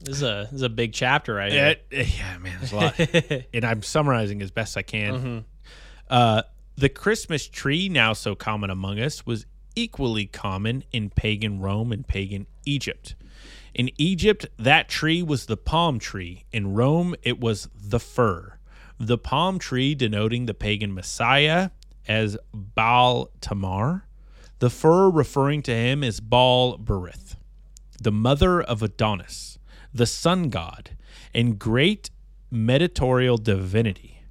This 0.01 0.17
is 0.17 0.23
a 0.23 0.49
this 0.51 0.55
is 0.55 0.63
a 0.63 0.69
big 0.69 0.93
chapter 0.93 1.35
right 1.35 1.53
here. 1.53 1.77
It- 1.91 2.09
yeah, 2.19 2.39
man, 2.39 2.57
there's 2.59 2.73
a 2.73 2.77
lot. 2.77 3.45
and 3.55 3.65
I'm 3.65 3.83
summarizing 3.83 4.41
as 4.43 4.51
best 4.51 4.77
I 4.77 4.83
can. 4.83 5.45
Uh, 6.09 6.43
the 6.77 6.89
Christmas 6.89 7.47
tree, 7.47 7.89
now 7.89 8.13
so 8.15 8.35
common 8.35 8.71
among 8.71 8.99
us, 8.99 9.27
was 9.27 9.47
equally 9.77 10.27
common 10.27 10.85
in 10.93 11.11
pagan 11.11 11.61
Rome 11.61 11.93
and 11.93 12.07
pagan 12.07 12.47
Egypt. 12.65 13.15
In 13.75 13.91
Egypt, 13.99 14.47
that 14.59 14.89
tree 14.89 15.23
was 15.23 15.47
the 15.47 15.57
palm 15.57 15.99
tree. 15.99 16.45
In 16.51 16.75
Rome, 16.75 17.15
it 17.23 17.39
was 17.39 17.69
the 17.75 18.01
fir. 18.01 18.59
The 18.99 19.17
palm 19.19 19.59
tree 19.59 19.95
denoting 19.95 20.47
the 20.47 20.55
pagan 20.55 20.93
Messiah 20.95 21.71
as 22.09 22.37
Baal 22.53 23.31
Tamar, 23.41 24.07
the 24.59 24.71
fir 24.71 25.09
referring 25.11 25.63
to 25.63 25.73
him 25.75 26.03
as 26.03 26.19
Baal 26.21 26.79
Berith 26.79 27.37
the 28.03 28.11
mother 28.11 28.63
of 28.63 28.83
Adonis, 28.83 29.59
the 29.93 30.07
sun 30.07 30.51
god, 30.51 30.91
and 31.35 31.59
great 31.59 32.11
meditorial 32.51 33.39
divinity, 33.39 34.23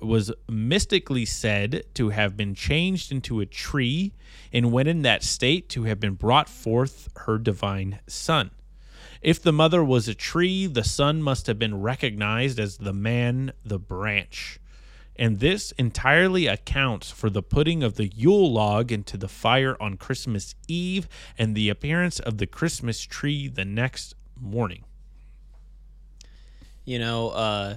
was 0.00 0.32
mystically 0.48 1.24
said 1.24 1.84
to 1.94 2.10
have 2.10 2.36
been 2.36 2.54
changed 2.54 3.10
into 3.10 3.40
a 3.40 3.46
tree, 3.46 4.12
and 4.52 4.70
when 4.70 4.86
in 4.86 5.02
that 5.02 5.22
state, 5.22 5.68
to 5.70 5.84
have 5.84 5.98
been 5.98 6.14
brought 6.14 6.48
forth 6.48 7.08
her 7.16 7.38
divine 7.38 8.00
son. 8.06 8.50
If 9.22 9.40
the 9.42 9.52
mother 9.52 9.82
was 9.82 10.06
a 10.06 10.14
tree, 10.14 10.66
the 10.66 10.84
son 10.84 11.22
must 11.22 11.46
have 11.46 11.58
been 11.58 11.80
recognized 11.80 12.60
as 12.60 12.76
the 12.76 12.92
man, 12.92 13.52
the 13.64 13.78
branch. 13.78 14.60
And 15.16 15.38
this 15.38 15.72
entirely 15.72 16.46
accounts 16.46 17.10
for 17.10 17.30
the 17.30 17.42
putting 17.42 17.82
of 17.82 17.94
the 17.94 18.08
Yule 18.08 18.52
log 18.52 18.90
into 18.92 19.16
the 19.16 19.28
fire 19.28 19.76
on 19.80 19.96
Christmas 19.96 20.54
Eve 20.68 21.08
and 21.38 21.54
the 21.54 21.68
appearance 21.68 22.18
of 22.18 22.38
the 22.38 22.46
Christmas 22.46 23.00
tree 23.00 23.48
the 23.48 23.64
next 23.64 24.14
morning. 24.38 24.84
You 26.84 26.98
know, 26.98 27.30
uh, 27.30 27.76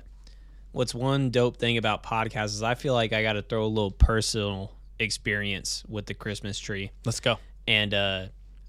what's 0.72 0.94
one 0.94 1.30
dope 1.30 1.58
thing 1.58 1.78
about 1.78 2.04
podcasts 2.04 2.48
is 2.48 2.64
I 2.64 2.76
feel 2.76 2.94
like 2.94 3.14
I 3.14 3.22
got 3.22 3.34
to 3.34 3.42
throw 3.42 3.66
a 3.66 3.68
little 3.68 3.92
personal 3.92 4.72
experience 5.00 5.84
with 5.88 6.06
the 6.06 6.14
Christmas 6.14 6.60
tree. 6.60 6.92
Let's 7.06 7.20
go. 7.20 7.38
And 7.68 7.94
uh, 7.94 8.26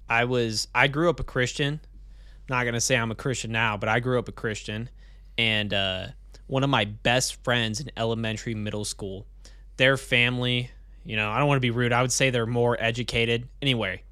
I 0.09 0.25
was 0.25 0.67
I 0.73 0.87
grew 0.87 1.09
up 1.09 1.19
a 1.19 1.23
Christian. 1.23 1.79
Not 2.49 2.63
gonna 2.65 2.81
say 2.81 2.97
I'm 2.97 3.11
a 3.11 3.15
Christian 3.15 3.51
now, 3.51 3.77
but 3.77 3.89
I 3.89 3.99
grew 3.99 4.17
up 4.17 4.27
a 4.27 4.31
Christian. 4.31 4.89
And 5.37 5.73
uh, 5.73 6.07
one 6.47 6.63
of 6.63 6.69
my 6.69 6.85
best 6.85 7.43
friends 7.43 7.79
in 7.79 7.91
elementary, 7.95 8.55
middle 8.55 8.85
school, 8.85 9.27
their 9.77 9.97
family, 9.97 10.71
you 11.05 11.15
know, 11.15 11.29
I 11.29 11.37
don't 11.37 11.47
want 11.47 11.57
to 11.57 11.61
be 11.61 11.69
rude. 11.69 11.93
I 11.93 12.01
would 12.01 12.11
say 12.11 12.29
they're 12.29 12.47
more 12.47 12.75
educated. 12.79 13.47
Anyway, 13.61 14.03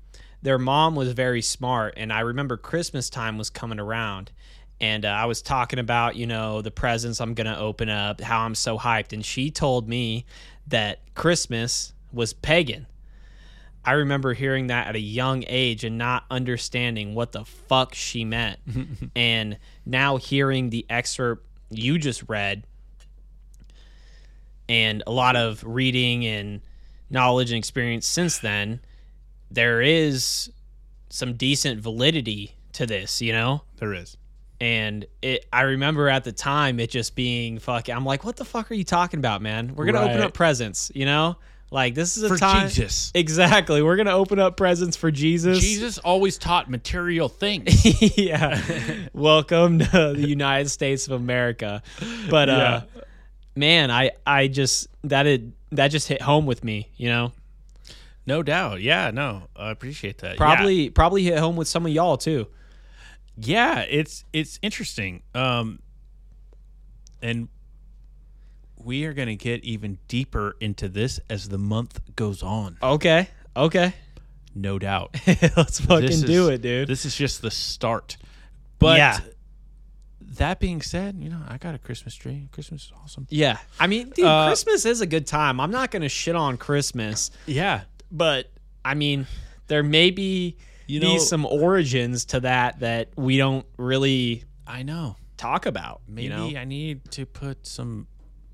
their 0.41 0.59
mom 0.59 0.95
was 0.95 1.11
very 1.13 1.41
smart, 1.41 1.95
and 1.97 2.13
I 2.13 2.19
remember 2.21 2.57
Christmas 2.57 3.09
time 3.09 3.38
was 3.38 3.49
coming 3.49 3.80
around, 3.80 4.32
and 4.80 5.05
uh, 5.05 5.09
I 5.09 5.25
was 5.25 5.41
talking 5.41 5.80
about 5.80 6.15
you 6.15 6.28
know 6.28 6.61
the 6.61 6.71
presents 6.71 7.19
I'm 7.21 7.34
gonna 7.34 7.57
open 7.57 7.89
up, 7.89 8.21
how 8.21 8.41
I'm 8.41 8.55
so 8.55 8.78
hyped, 8.78 9.13
and 9.13 9.25
she 9.25 9.51
told 9.51 9.88
me 9.88 10.25
that 10.67 10.99
Christmas 11.15 11.93
was 12.11 12.34
pagan. 12.34 12.88
I 13.86 13.93
remember 13.93 14.34
hearing 14.34 14.67
that 14.67 14.88
at 14.88 14.95
a 14.97 14.99
young 14.99 15.45
age 15.47 15.86
and 15.86 15.97
not 15.97 16.25
understanding 16.30 17.15
what 17.15 17.32
the 17.32 17.45
fuck 17.45 17.95
she 17.95 18.25
meant. 18.25 18.59
and 19.15 19.57
now 19.86 20.17
hearing 20.17 20.69
the 20.69 20.86
excerpt 20.89 21.47
you 21.69 21.97
just 21.97 22.23
read 22.28 22.65
and 24.69 25.03
a 25.07 25.11
lot 25.11 25.36
of 25.36 25.63
reading 25.65 26.25
and 26.25 26.61
knowledge 27.09 27.51
and 27.51 27.57
experience 27.57 28.05
since 28.05 28.39
then, 28.39 28.82
there 29.49 29.82
is 29.82 30.51
some 31.09 31.34
decent 31.34 31.80
validity 31.80 32.55
to 32.73 32.86
this, 32.86 33.21
you 33.21 33.32
know? 33.32 33.63
There 33.78 33.93
is. 33.93 34.17
And 34.60 35.05
it 35.22 35.45
I 35.53 35.62
remember 35.62 36.10
at 36.10 36.24
the 36.24 36.32
time 36.32 36.80
it 36.80 36.89
just 36.89 37.16
being 37.16 37.60
fuck 37.60 37.89
I'm 37.89 38.05
like, 38.05 38.24
what 38.24 38.36
the 38.36 38.45
fuck 38.45 38.72
are 38.72 38.74
you 38.76 38.84
talking 38.84 39.20
about, 39.20 39.41
man? 39.41 39.76
We're 39.76 39.86
gonna 39.86 40.01
open 40.01 40.22
up 40.22 40.34
presents, 40.34 40.91
you 40.95 41.05
know? 41.05 41.38
Like 41.70 41.95
this 41.95 42.18
is 42.18 42.24
a 42.24 42.30
For 42.30 42.38
time 42.38 42.70
Jesus. 42.70 43.12
Exactly. 43.14 43.82
We're 43.82 43.97
gonna 43.97 44.16
open 44.16 44.39
up 44.39 44.55
presents 44.58 44.95
for 44.95 45.12
Jesus. 45.12 45.60
Jesus 45.60 45.97
always 45.97 46.38
taught 46.38 46.70
material 46.70 47.30
things. 47.30 48.18
yeah. 48.18 49.08
Welcome 49.14 49.80
to 49.80 50.14
the 50.16 50.28
United 50.28 50.70
States 50.70 51.08
of 51.08 51.14
America. 51.14 51.84
But 52.30 52.49
uh 52.49 52.82
man, 53.55 53.91
I 53.91 54.12
I 54.26 54.47
just 54.47 54.88
that 55.03 55.28
it 55.28 55.43
that 55.74 55.89
just 55.89 56.08
hit 56.08 56.22
home 56.22 56.45
with 56.45 56.64
me, 56.64 56.89
you 56.95 57.10
know. 57.10 57.34
no 58.26 58.41
doubt. 58.41 58.82
Yeah, 58.82 59.12
no. 59.12 59.43
I 59.55 59.72
appreciate 59.72 60.20
that. 60.20 60.32
Yeah. 60.32 60.38
Probably 60.38 60.89
probably 60.89 61.24
hit 61.24 61.38
home 61.38 61.58
with 61.58 61.68
some 61.68 61.86
of 61.86 61.91
y'all 61.91 62.18
too. 62.18 62.47
Yeah 63.38 63.79
it's 63.81 64.23
it's 64.33 64.57
interesting 64.61 65.21
um 65.35 65.79
and 67.21 67.47
we 68.83 69.05
are 69.05 69.13
going 69.13 69.27
to 69.27 69.35
get 69.35 69.63
even 69.63 69.97
deeper 70.07 70.55
into 70.59 70.88
this 70.88 71.19
as 71.29 71.49
the 71.49 71.57
month 71.57 71.99
goes 72.15 72.41
on 72.43 72.77
Okay. 72.81 73.27
Okay. 73.55 73.93
no 74.55 74.79
doubt 74.79 75.15
Let's 75.27 75.79
fucking 75.81 76.07
This 76.07 76.21
do 76.21 76.49
is- 76.49 76.55
it, 76.55 76.61
dude. 76.61 76.88
this 76.88 77.05
is 77.05 77.15
just 77.15 77.41
the 77.41 77.51
start 77.51 78.17
but 78.79 78.97
Yeah. 78.97 79.19
that 80.38 80.59
being 80.59 80.81
said 80.81 81.15
you 81.19 81.29
know 81.29 81.41
i 81.47 81.57
got 81.57 81.73
a 81.73 81.79
christmas 81.79 82.13
tree 82.15 82.47
christmas 82.51 82.85
is 82.85 82.91
awesome 83.03 83.25
yeah. 83.29 83.57
I 83.79 83.88
mean, 83.88 84.09
dude, 84.09 84.25
Uh, 84.25 84.47
Christmas 84.47 84.85
is 84.85 85.01
a 85.01 85.07
good 85.07 85.25
time. 85.27 85.59
I'm 85.59 85.71
not 85.71 85.89
gonna 85.91 86.09
shit 86.09 86.35
on 86.35 86.57
Christmas, 86.57 87.31
yeah 87.45 87.81
but 88.11 88.49
I 88.85 88.93
mean, 88.93 89.27
there 89.67 89.83
may 89.83 90.11
be 90.11 90.55
You 90.88 90.99
be 91.01 91.19
some 91.19 91.45
origins 91.45 92.25
to 92.25 92.39
that 92.41 92.79
that 92.79 93.09
we 93.15 93.38
don't 93.38 93.65
really 93.77 94.43
i 94.65 94.83
know 94.83 95.15
talk 95.38 95.65
about. 95.65 96.01
maybe 96.07 96.23
you 96.23 96.29
know? 96.53 96.59
i 96.59 96.65
need 96.65 97.11
to 97.11 97.25
put 97.25 97.67
some 97.67 98.07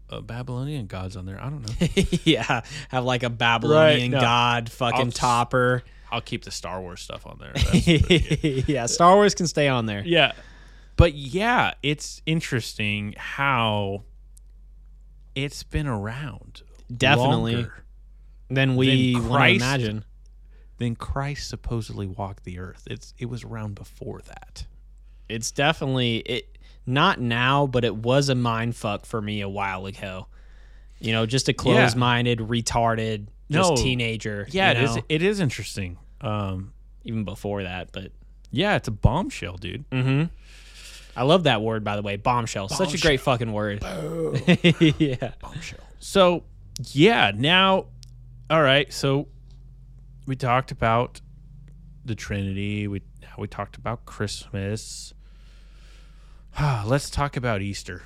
uh, 0.10 0.20
babylonian 0.22 0.86
gods 0.88 1.16
on 1.16 1.26
there 1.26 1.40
i 1.42 1.50
don't 1.50 1.62
know 1.62 1.88
yeah, 2.24 2.62
have 2.90 3.06
like 3.06 3.24
a 3.24 3.30
Babylonian 3.30 4.12
no. 4.12 4.20
god 4.20 4.70
fucking 4.72 5.00
I'll- 5.00 5.12
topper. 5.12 5.84
i'll 6.12 6.22
keep 6.22 6.44
the 6.44 6.52
star 6.52 6.82
wars 6.82 7.02
stuff 7.02 7.26
on 7.26 7.38
there 7.40 7.52
That's 7.56 7.70
pretty 7.86 8.36
good. 8.38 8.68
yeah, 8.70 8.86
Star 8.88 9.16
Wars 9.16 9.34
can 9.34 9.48
stay 9.48 9.68
on 9.68 9.86
there. 9.86 10.04
Yeah. 10.06 10.34
But 10.96 11.14
yeah, 11.16 11.74
it's 11.82 12.22
interesting 12.28 13.16
how 13.18 14.04
it's 15.36 15.64
been 15.64 15.88
around 15.88 16.62
Definitely. 16.96 17.66
Then 18.50 18.76
we 18.76 19.14
Then 19.14 19.28
want 19.28 19.44
to 19.44 19.50
imagine. 19.56 20.06
Than 20.78 20.96
Christ 20.96 21.50
supposedly 21.50 22.08
walked 22.08 22.44
the 22.44 22.60
earth. 22.60 22.88
It's 22.90 23.14
it 23.18 23.28
was 23.28 23.44
around 23.44 23.76
before 23.76 24.22
that. 24.28 24.66
It's 25.30 25.52
definitely 25.52 26.18
it. 26.18 26.58
Not 26.86 27.22
now, 27.22 27.66
but 27.66 27.86
it 27.86 27.96
was 27.96 28.28
a 28.28 28.36
mind 28.36 28.76
fuck 28.76 29.06
for 29.06 29.22
me 29.22 29.40
a 29.42 29.48
while 29.48 29.86
ago. 29.86 30.28
You 31.00 31.14
know, 31.14 31.26
just 31.26 31.48
a 31.48 31.54
closed-minded, 31.54 32.40
retarded 32.40 33.28
just 33.50 33.70
No. 33.70 33.76
teenager. 33.78 34.48
Yeah, 34.52 34.72
you 34.74 34.78
it 34.80 34.84
is. 34.84 34.96
know? 34.98 35.02
It 35.10 35.22
is 35.22 35.40
interesting. 35.40 35.98
Um, 36.20 36.74
Even 37.06 37.24
before 37.24 37.64
that, 37.64 37.92
but 37.94 38.12
yeah, 38.52 38.76
it's 38.76 38.88
a 38.88 38.92
bombshell, 38.92 39.58
dude. 39.58 39.90
mm-hmm. 39.90 40.26
I 41.16 41.24
love 41.24 41.44
that 41.44 41.62
word, 41.62 41.84
by 41.84 41.96
the 41.96 42.02
way. 42.02 42.16
Bombshell. 42.18 42.70
Such 42.70 42.94
a 42.96 42.98
great 42.98 43.20
fucking 43.22 43.52
word. 43.54 43.82
yeah. 44.98 45.32
Bombshell. 45.40 45.80
So, 46.00 46.44
yeah, 46.92 47.32
now, 47.36 47.86
all 48.50 48.62
right. 48.62 48.92
So, 48.92 49.28
we 50.26 50.36
talked 50.36 50.72
about 50.72 51.22
the 52.06 52.16
Trinity. 52.16 52.88
We 52.88 53.02
we 53.38 53.48
talked 53.48 53.76
about 53.78 54.06
Christmas. 54.06 55.14
Let's 56.86 57.10
talk 57.10 57.38
about 57.38 57.62
Easter. 57.62 58.04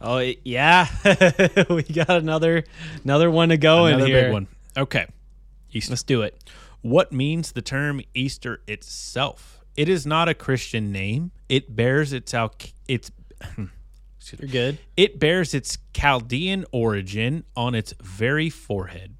Oh 0.00 0.18
yeah. 0.44 0.86
we 1.70 1.82
got 1.82 2.10
another 2.10 2.64
another 3.04 3.30
one 3.30 3.50
to 3.50 3.56
go 3.56 3.86
Another 3.86 4.04
in 4.04 4.10
here. 4.10 4.22
big 4.24 4.32
one. 4.32 4.46
Okay, 4.76 5.06
Easter. 5.72 5.92
Let's 5.92 6.02
do 6.02 6.22
it. 6.22 6.42
What 6.82 7.12
means 7.12 7.52
the 7.52 7.62
term 7.62 8.00
Easter 8.14 8.62
itself? 8.66 9.60
It 9.76 9.88
is 9.88 10.06
not 10.06 10.28
a 10.28 10.34
Christian 10.34 10.92
name. 10.92 11.32
It 11.48 11.74
bears 11.76 12.12
its 12.12 12.32
al- 12.34 12.54
its 12.88 13.10
You're 13.56 14.48
good. 14.50 14.78
It 14.96 15.18
bears 15.18 15.54
its 15.54 15.78
Chaldean 15.94 16.64
origin 16.72 17.44
on 17.56 17.74
its 17.74 17.94
very 18.02 18.50
forehead. 18.50 19.16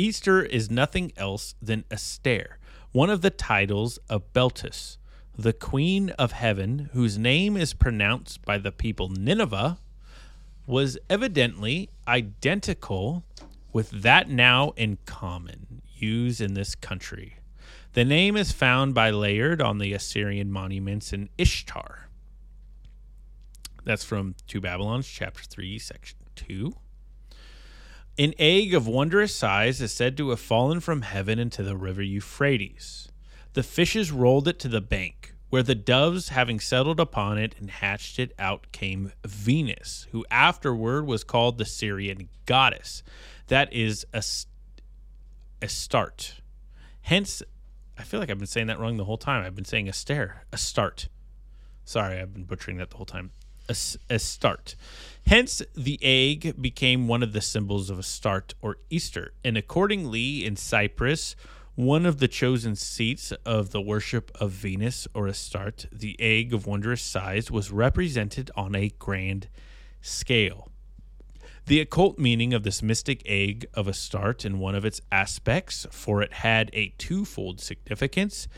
Easter 0.00 0.42
is 0.42 0.70
nothing 0.70 1.12
else 1.18 1.54
than 1.60 1.84
Esther, 1.90 2.56
one 2.90 3.10
of 3.10 3.20
the 3.20 3.28
titles 3.28 3.98
of 4.08 4.32
Beltis, 4.32 4.96
the 5.36 5.52
queen 5.52 6.08
of 6.18 6.32
heaven, 6.32 6.88
whose 6.94 7.18
name 7.18 7.54
is 7.54 7.74
pronounced 7.74 8.42
by 8.46 8.56
the 8.56 8.72
people 8.72 9.10
Nineveh, 9.10 9.78
was 10.66 10.96
evidently 11.10 11.90
identical 12.08 13.24
with 13.74 13.90
that 13.90 14.30
now 14.30 14.70
in 14.70 14.96
common 15.04 15.82
use 15.94 16.40
in 16.40 16.54
this 16.54 16.74
country. 16.74 17.36
The 17.92 18.06
name 18.06 18.38
is 18.38 18.52
found 18.52 18.94
by 18.94 19.10
Layard 19.10 19.60
on 19.60 19.76
the 19.76 19.92
Assyrian 19.92 20.50
monuments 20.50 21.12
in 21.12 21.28
Ishtar. 21.36 22.08
That's 23.84 24.04
from 24.04 24.34
2 24.46 24.62
Babylons, 24.62 25.06
chapter 25.06 25.42
3, 25.42 25.78
section 25.78 26.16
2. 26.36 26.72
An 28.20 28.34
egg 28.38 28.74
of 28.74 28.86
wondrous 28.86 29.34
size 29.34 29.80
is 29.80 29.92
said 29.92 30.18
to 30.18 30.28
have 30.28 30.40
fallen 30.40 30.80
from 30.80 31.00
heaven 31.00 31.38
into 31.38 31.62
the 31.62 31.74
river 31.74 32.02
Euphrates. 32.02 33.10
The 33.54 33.62
fishes 33.62 34.12
rolled 34.12 34.46
it 34.46 34.58
to 34.58 34.68
the 34.68 34.82
bank, 34.82 35.32
where 35.48 35.62
the 35.62 35.74
doves, 35.74 36.28
having 36.28 36.60
settled 36.60 37.00
upon 37.00 37.38
it 37.38 37.54
and 37.58 37.70
hatched 37.70 38.18
it 38.18 38.34
out, 38.38 38.72
came 38.72 39.12
Venus, 39.24 40.06
who 40.12 40.26
afterward 40.30 41.06
was 41.06 41.24
called 41.24 41.56
the 41.56 41.64
Syrian 41.64 42.28
goddess. 42.44 43.02
That 43.46 43.72
is 43.72 44.04
a, 44.12 44.22
a 45.62 45.68
start. 45.68 46.42
Hence, 47.00 47.42
I 47.96 48.02
feel 48.02 48.20
like 48.20 48.28
I've 48.28 48.36
been 48.36 48.46
saying 48.46 48.66
that 48.66 48.78
wrong 48.78 48.98
the 48.98 49.04
whole 49.06 49.16
time. 49.16 49.46
I've 49.46 49.56
been 49.56 49.64
saying 49.64 49.88
a 49.88 49.94
stare, 49.94 50.44
a 50.52 50.58
start. 50.58 51.08
Sorry, 51.86 52.20
I've 52.20 52.34
been 52.34 52.44
butchering 52.44 52.76
that 52.76 52.90
the 52.90 52.98
whole 52.98 53.06
time. 53.06 53.30
A, 53.70 53.76
a 54.12 54.18
start. 54.18 54.74
Hence, 55.26 55.62
the 55.76 55.98
egg 56.02 56.60
became 56.60 57.06
one 57.06 57.22
of 57.22 57.32
the 57.32 57.40
symbols 57.40 57.88
of 57.88 58.00
a 58.00 58.02
start 58.02 58.54
or 58.60 58.78
Easter. 58.90 59.32
And 59.44 59.56
accordingly, 59.56 60.44
in 60.44 60.56
Cyprus, 60.56 61.36
one 61.76 62.04
of 62.04 62.18
the 62.18 62.28
chosen 62.28 62.74
seats 62.74 63.32
of 63.46 63.70
the 63.70 63.80
worship 63.80 64.32
of 64.40 64.50
Venus 64.50 65.06
or 65.14 65.28
Astarte, 65.28 65.86
the 65.92 66.16
egg 66.18 66.52
of 66.52 66.66
wondrous 66.66 67.00
size, 67.00 67.50
was 67.50 67.70
represented 67.70 68.50
on 68.56 68.74
a 68.74 68.90
grand 68.98 69.48
scale. 70.00 70.68
The 71.66 71.80
occult 71.80 72.18
meaning 72.18 72.52
of 72.52 72.64
this 72.64 72.82
mystic 72.82 73.22
egg 73.24 73.66
of 73.74 73.86
Astarte 73.86 74.44
in 74.44 74.58
one 74.58 74.74
of 74.74 74.84
its 74.84 75.00
aspects, 75.12 75.86
for 75.92 76.20
it 76.20 76.32
had 76.32 76.70
a 76.72 76.92
twofold 76.98 77.60
significance, 77.60 78.48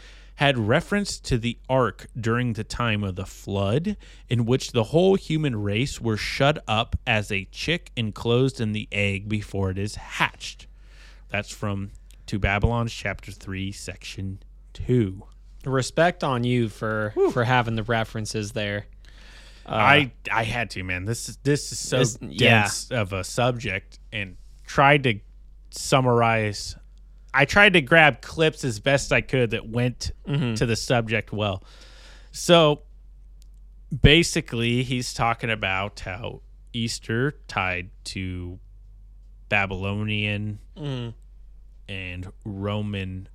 had 0.42 0.58
reference 0.58 1.20
to 1.20 1.38
the 1.38 1.56
ark 1.68 2.08
during 2.20 2.54
the 2.54 2.64
time 2.64 3.04
of 3.04 3.14
the 3.14 3.24
flood, 3.24 3.96
in 4.28 4.44
which 4.44 4.72
the 4.72 4.82
whole 4.82 5.14
human 5.14 5.54
race 5.54 6.00
were 6.00 6.16
shut 6.16 6.58
up 6.66 6.96
as 7.06 7.30
a 7.30 7.44
chick 7.52 7.92
enclosed 7.94 8.60
in 8.60 8.72
the 8.72 8.88
egg 8.90 9.28
before 9.28 9.70
it 9.70 9.78
is 9.78 9.94
hatched. 9.94 10.66
That's 11.28 11.52
from 11.54 11.92
Two 12.26 12.40
Babylons 12.40 12.92
chapter 12.92 13.30
3, 13.30 13.70
section 13.70 14.42
2. 14.72 15.22
Respect 15.64 16.24
on 16.24 16.42
you 16.42 16.68
for 16.68 17.14
for 17.32 17.44
having 17.44 17.76
the 17.76 17.84
references 17.84 18.50
there. 18.50 18.86
Uh, 19.64 19.74
I 19.74 20.12
I 20.28 20.42
had 20.42 20.70
to, 20.70 20.82
man. 20.82 21.04
This 21.04 21.28
is 21.28 21.36
this 21.44 21.70
is 21.70 21.78
so 21.78 21.98
This- 21.98 22.18
yeah. 22.20 22.62
dense 22.62 22.90
of 22.90 23.12
a 23.12 23.22
subject, 23.22 24.00
and 24.12 24.36
tried 24.66 25.04
to 25.04 25.20
summarize. 25.70 26.74
I 27.34 27.44
tried 27.46 27.72
to 27.74 27.80
grab 27.80 28.20
clips 28.20 28.64
as 28.64 28.78
best 28.80 29.12
I 29.12 29.20
could 29.22 29.50
that 29.52 29.68
went 29.68 30.10
to 30.26 30.66
the 30.66 30.76
subject 30.76 31.32
well. 31.32 31.62
So 32.30 32.82
basically, 34.02 34.82
he's 34.82 35.14
talking 35.14 35.50
about 35.50 36.00
how 36.00 36.42
Easter 36.72 37.32
tied 37.48 37.90
to 38.04 38.58
Babylonian 39.48 40.58
and 41.88 42.32
Roman 42.44 43.28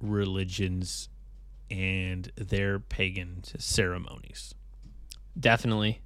religions 0.00 1.08
and 1.70 2.30
their 2.36 2.78
pagan 2.78 3.42
ceremonies. 3.58 4.54
Definitely. 5.38 6.02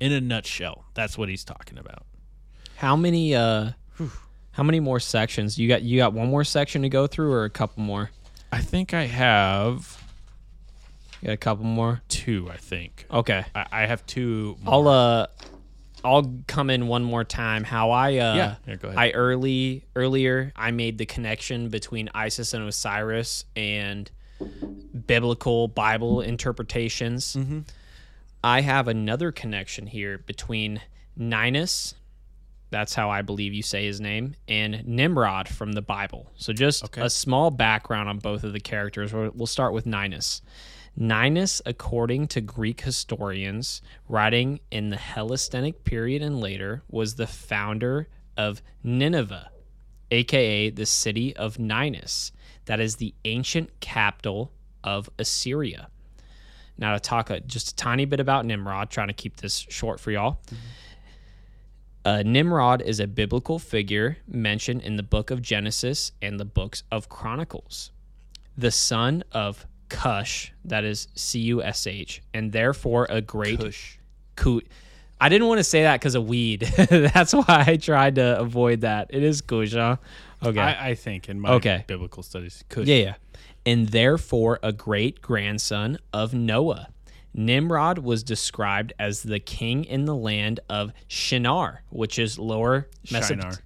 in 0.00 0.12
a 0.12 0.20
nutshell 0.20 0.86
that's 0.94 1.18
what 1.18 1.28
he's 1.28 1.44
talking 1.44 1.76
about. 1.76 2.06
How 2.76 2.96
many 2.96 3.34
uh 3.34 3.72
how 4.60 4.64
many 4.64 4.78
more 4.78 5.00
sections? 5.00 5.58
You 5.58 5.68
got 5.68 5.80
you 5.80 5.96
got 5.96 6.12
one 6.12 6.28
more 6.28 6.44
section 6.44 6.82
to 6.82 6.90
go 6.90 7.06
through 7.06 7.32
or 7.32 7.44
a 7.44 7.50
couple 7.50 7.82
more? 7.82 8.10
i 8.52 8.60
think 8.60 8.92
i 8.92 9.06
have 9.06 10.02
You 11.22 11.28
got 11.28 11.32
a 11.32 11.36
couple 11.38 11.64
more? 11.64 12.02
two 12.08 12.46
i 12.52 12.58
think 12.58 13.06
Okay. 13.10 13.42
i, 13.54 13.64
I 13.72 13.86
have 13.86 14.04
two 14.04 14.58
more. 14.62 14.74
I'll 14.74 14.88
uh 14.88 15.26
I'll 16.04 16.34
come 16.46 16.68
in 16.68 16.88
one 16.88 17.04
more 17.04 17.24
time. 17.24 17.64
How 17.64 17.90
I 17.90 18.08
uh 18.18 18.34
Yeah. 18.34 18.54
Yeah, 18.66 18.74
go 18.76 18.88
ahead. 18.88 18.98
I 18.98 19.10
early 19.12 19.84
earlier 19.96 20.52
I 20.54 20.72
made 20.72 20.98
the 20.98 21.06
connection 21.06 21.70
between 21.70 22.10
Isis 22.14 22.52
and 22.52 22.68
Osiris 22.68 23.46
and 23.56 24.10
biblical 25.06 25.68
Bible 25.68 26.20
interpretations. 26.20 27.34
Mm-hmm. 27.34 27.60
I 28.44 28.60
have 28.60 28.88
another 28.88 29.32
connection 29.32 29.86
here 29.86 30.18
between 30.18 30.82
Ninus, 31.16 31.94
that's 32.70 32.94
how 32.94 33.10
I 33.10 33.22
believe 33.22 33.52
you 33.52 33.62
say 33.62 33.84
his 33.84 34.00
name, 34.00 34.34
and 34.48 34.86
Nimrod 34.86 35.48
from 35.48 35.72
the 35.72 35.82
Bible. 35.82 36.30
So 36.36 36.52
just 36.52 36.84
Okay. 36.84 37.02
a 37.02 37.10
small 37.10 37.50
background 37.50 38.08
on 38.08 38.18
both 38.18 38.44
of 38.44 38.52
the 38.52 38.60
characters. 38.60 39.12
We'll 39.12 39.46
start 39.46 39.72
with 39.72 39.86
Ninus. 39.86 40.40
Ninus, 40.96 41.62
according 41.66 42.28
to 42.28 42.40
Greek 42.40 42.80
historians 42.80 43.80
writing 44.08 44.60
in 44.70 44.90
the 44.90 44.96
Hellenistic 44.96 45.84
period 45.84 46.20
and 46.22 46.40
later, 46.40 46.82
was 46.88 47.14
the 47.14 47.26
founder 47.26 48.08
of 48.36 48.60
Nineveh, 48.82 49.50
aka 50.10 50.70
the 50.70 50.86
city 50.86 51.34
of 51.36 51.58
Ninus. 51.58 52.32
That 52.66 52.80
is 52.80 52.96
the 52.96 53.14
ancient 53.24 53.80
capital 53.80 54.52
of 54.82 55.08
Assyria. 55.18 55.88
Now, 56.78 56.94
to 56.94 57.00
talk 57.00 57.30
a, 57.30 57.40
just 57.40 57.72
a 57.72 57.76
tiny 57.76 58.04
bit 58.06 58.20
about 58.20 58.46
Nimrod, 58.46 58.90
trying 58.90 59.08
to 59.08 59.14
keep 59.14 59.36
this 59.36 59.66
short 59.68 60.00
for 60.00 60.10
y'all. 60.10 60.40
Mm-hmm. 60.46 60.56
Uh, 62.04 62.22
Nimrod 62.24 62.80
is 62.82 62.98
a 63.00 63.06
biblical 63.06 63.58
figure 63.58 64.16
mentioned 64.26 64.82
in 64.82 64.96
the 64.96 65.02
book 65.02 65.30
of 65.30 65.42
Genesis 65.42 66.12
and 66.22 66.40
the 66.40 66.44
books 66.44 66.82
of 66.90 67.08
Chronicles. 67.08 67.90
The 68.56 68.70
son 68.70 69.22
of 69.32 69.66
Cush, 69.90 70.52
that 70.64 70.84
is 70.84 71.08
C 71.14 71.40
U 71.40 71.62
S 71.62 71.86
H, 71.86 72.22
and 72.32 72.52
therefore 72.52 73.06
a 73.10 73.20
great 73.20 73.60
Cush. 73.60 73.98
Cu- 74.36 74.62
I 75.20 75.28
didn't 75.28 75.48
want 75.48 75.58
to 75.58 75.64
say 75.64 75.82
that 75.82 76.00
because 76.00 76.14
of 76.14 76.26
weed. 76.26 76.60
That's 76.90 77.34
why 77.34 77.64
I 77.66 77.76
tried 77.76 78.14
to 78.14 78.38
avoid 78.38 78.80
that. 78.82 79.08
It 79.10 79.22
is 79.22 79.42
Cush, 79.42 79.72
huh? 79.74 79.96
Okay. 80.42 80.58
I, 80.58 80.90
I 80.90 80.94
think 80.94 81.28
in 81.28 81.38
my 81.40 81.50
Okay. 81.52 81.84
biblical 81.86 82.22
studies 82.22 82.64
could 82.70 82.88
Yeah, 82.88 82.96
yeah. 82.96 83.14
And 83.66 83.88
therefore 83.88 84.58
a 84.62 84.72
great 84.72 85.20
grandson 85.20 85.98
of 86.14 86.32
Noah. 86.32 86.88
Nimrod 87.34 87.98
was 87.98 88.22
described 88.22 88.92
as 88.98 89.22
the 89.22 89.38
king 89.38 89.84
in 89.84 90.04
the 90.04 90.14
land 90.14 90.60
of 90.68 90.92
Shinar, 91.08 91.82
which 91.90 92.18
is 92.18 92.38
lower 92.38 92.88
Mesopotamia. 93.10 93.58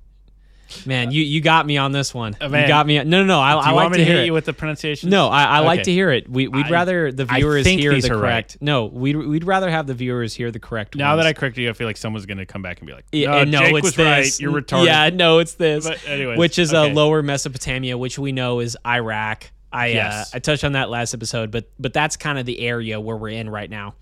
Man, 0.86 1.10
you, 1.12 1.22
you 1.22 1.40
got 1.40 1.66
me 1.66 1.76
on 1.76 1.92
this 1.92 2.12
one. 2.12 2.36
Uh. 2.40 2.46
You 2.46 2.66
got 2.66 2.86
me. 2.86 2.96
No, 3.04 3.20
no, 3.20 3.24
no. 3.24 3.40
I, 3.40 3.52
I 3.52 3.70
like 3.70 3.74
want 3.74 3.92
me 3.92 3.98
to 3.98 4.04
hear 4.04 4.18
it. 4.18 4.26
you 4.26 4.32
with 4.32 4.44
the 4.44 4.52
pronunciation? 4.52 5.08
No, 5.10 5.28
I, 5.28 5.44
I 5.44 5.58
like 5.60 5.84
to 5.84 5.92
hear 5.92 6.10
it. 6.10 6.28
We, 6.28 6.48
we'd 6.48 6.66
I- 6.66 6.70
rather 6.70 7.12
the 7.12 7.26
viewers 7.26 7.66
hear 7.66 8.00
the 8.00 8.10
are 8.10 8.14
right. 8.16 8.20
correct. 8.20 8.58
No, 8.60 8.86
we'd, 8.86 9.14
we'd 9.14 9.44
rather 9.44 9.70
have 9.70 9.86
the 9.86 9.94
viewers 9.94 10.34
hear 10.34 10.50
the 10.50 10.58
correct. 10.58 10.96
Now 10.96 11.10
ones. 11.10 11.20
that 11.24 11.28
I 11.28 11.32
corrected 11.32 11.62
you, 11.64 11.70
I 11.70 11.74
feel 11.74 11.86
like 11.86 11.96
someone's 11.96 12.26
going 12.26 12.38
to 12.38 12.46
come 12.46 12.62
back 12.62 12.80
and 12.80 12.86
be 12.88 12.92
like, 12.94 13.04
"No, 13.12 13.38
and 13.38 13.50
no, 13.52 13.60
Jake 13.60 13.74
it's 13.76 13.84
was 13.84 13.94
this. 13.94 14.06
right. 14.06 14.40
You're 14.40 14.52
retarded." 14.52 14.86
Yeah, 14.86 15.10
no, 15.10 15.38
it's 15.38 15.54
this. 15.54 15.86
Anyways, 16.06 16.38
which 16.38 16.58
is 16.58 16.74
okay. 16.74 16.90
uh, 16.90 16.94
lower 16.94 17.22
Mesopotamia, 17.22 17.96
which 17.96 18.18
we 18.18 18.32
know 18.32 18.60
is 18.60 18.76
Iraq. 18.86 19.50
I 19.74 19.88
Yes. 19.88 20.32
uh, 20.32 20.36
I 20.36 20.38
touched 20.38 20.64
on 20.64 20.72
that 20.72 20.88
last 20.88 21.12
episode, 21.14 21.50
but 21.50 21.68
but 21.78 21.92
that's 21.92 22.16
kind 22.16 22.38
of 22.38 22.46
the 22.46 22.60
area 22.60 23.00
where 23.00 23.16
we're 23.16 23.28
in 23.30 23.50
right 23.50 23.68
now. 23.68 23.94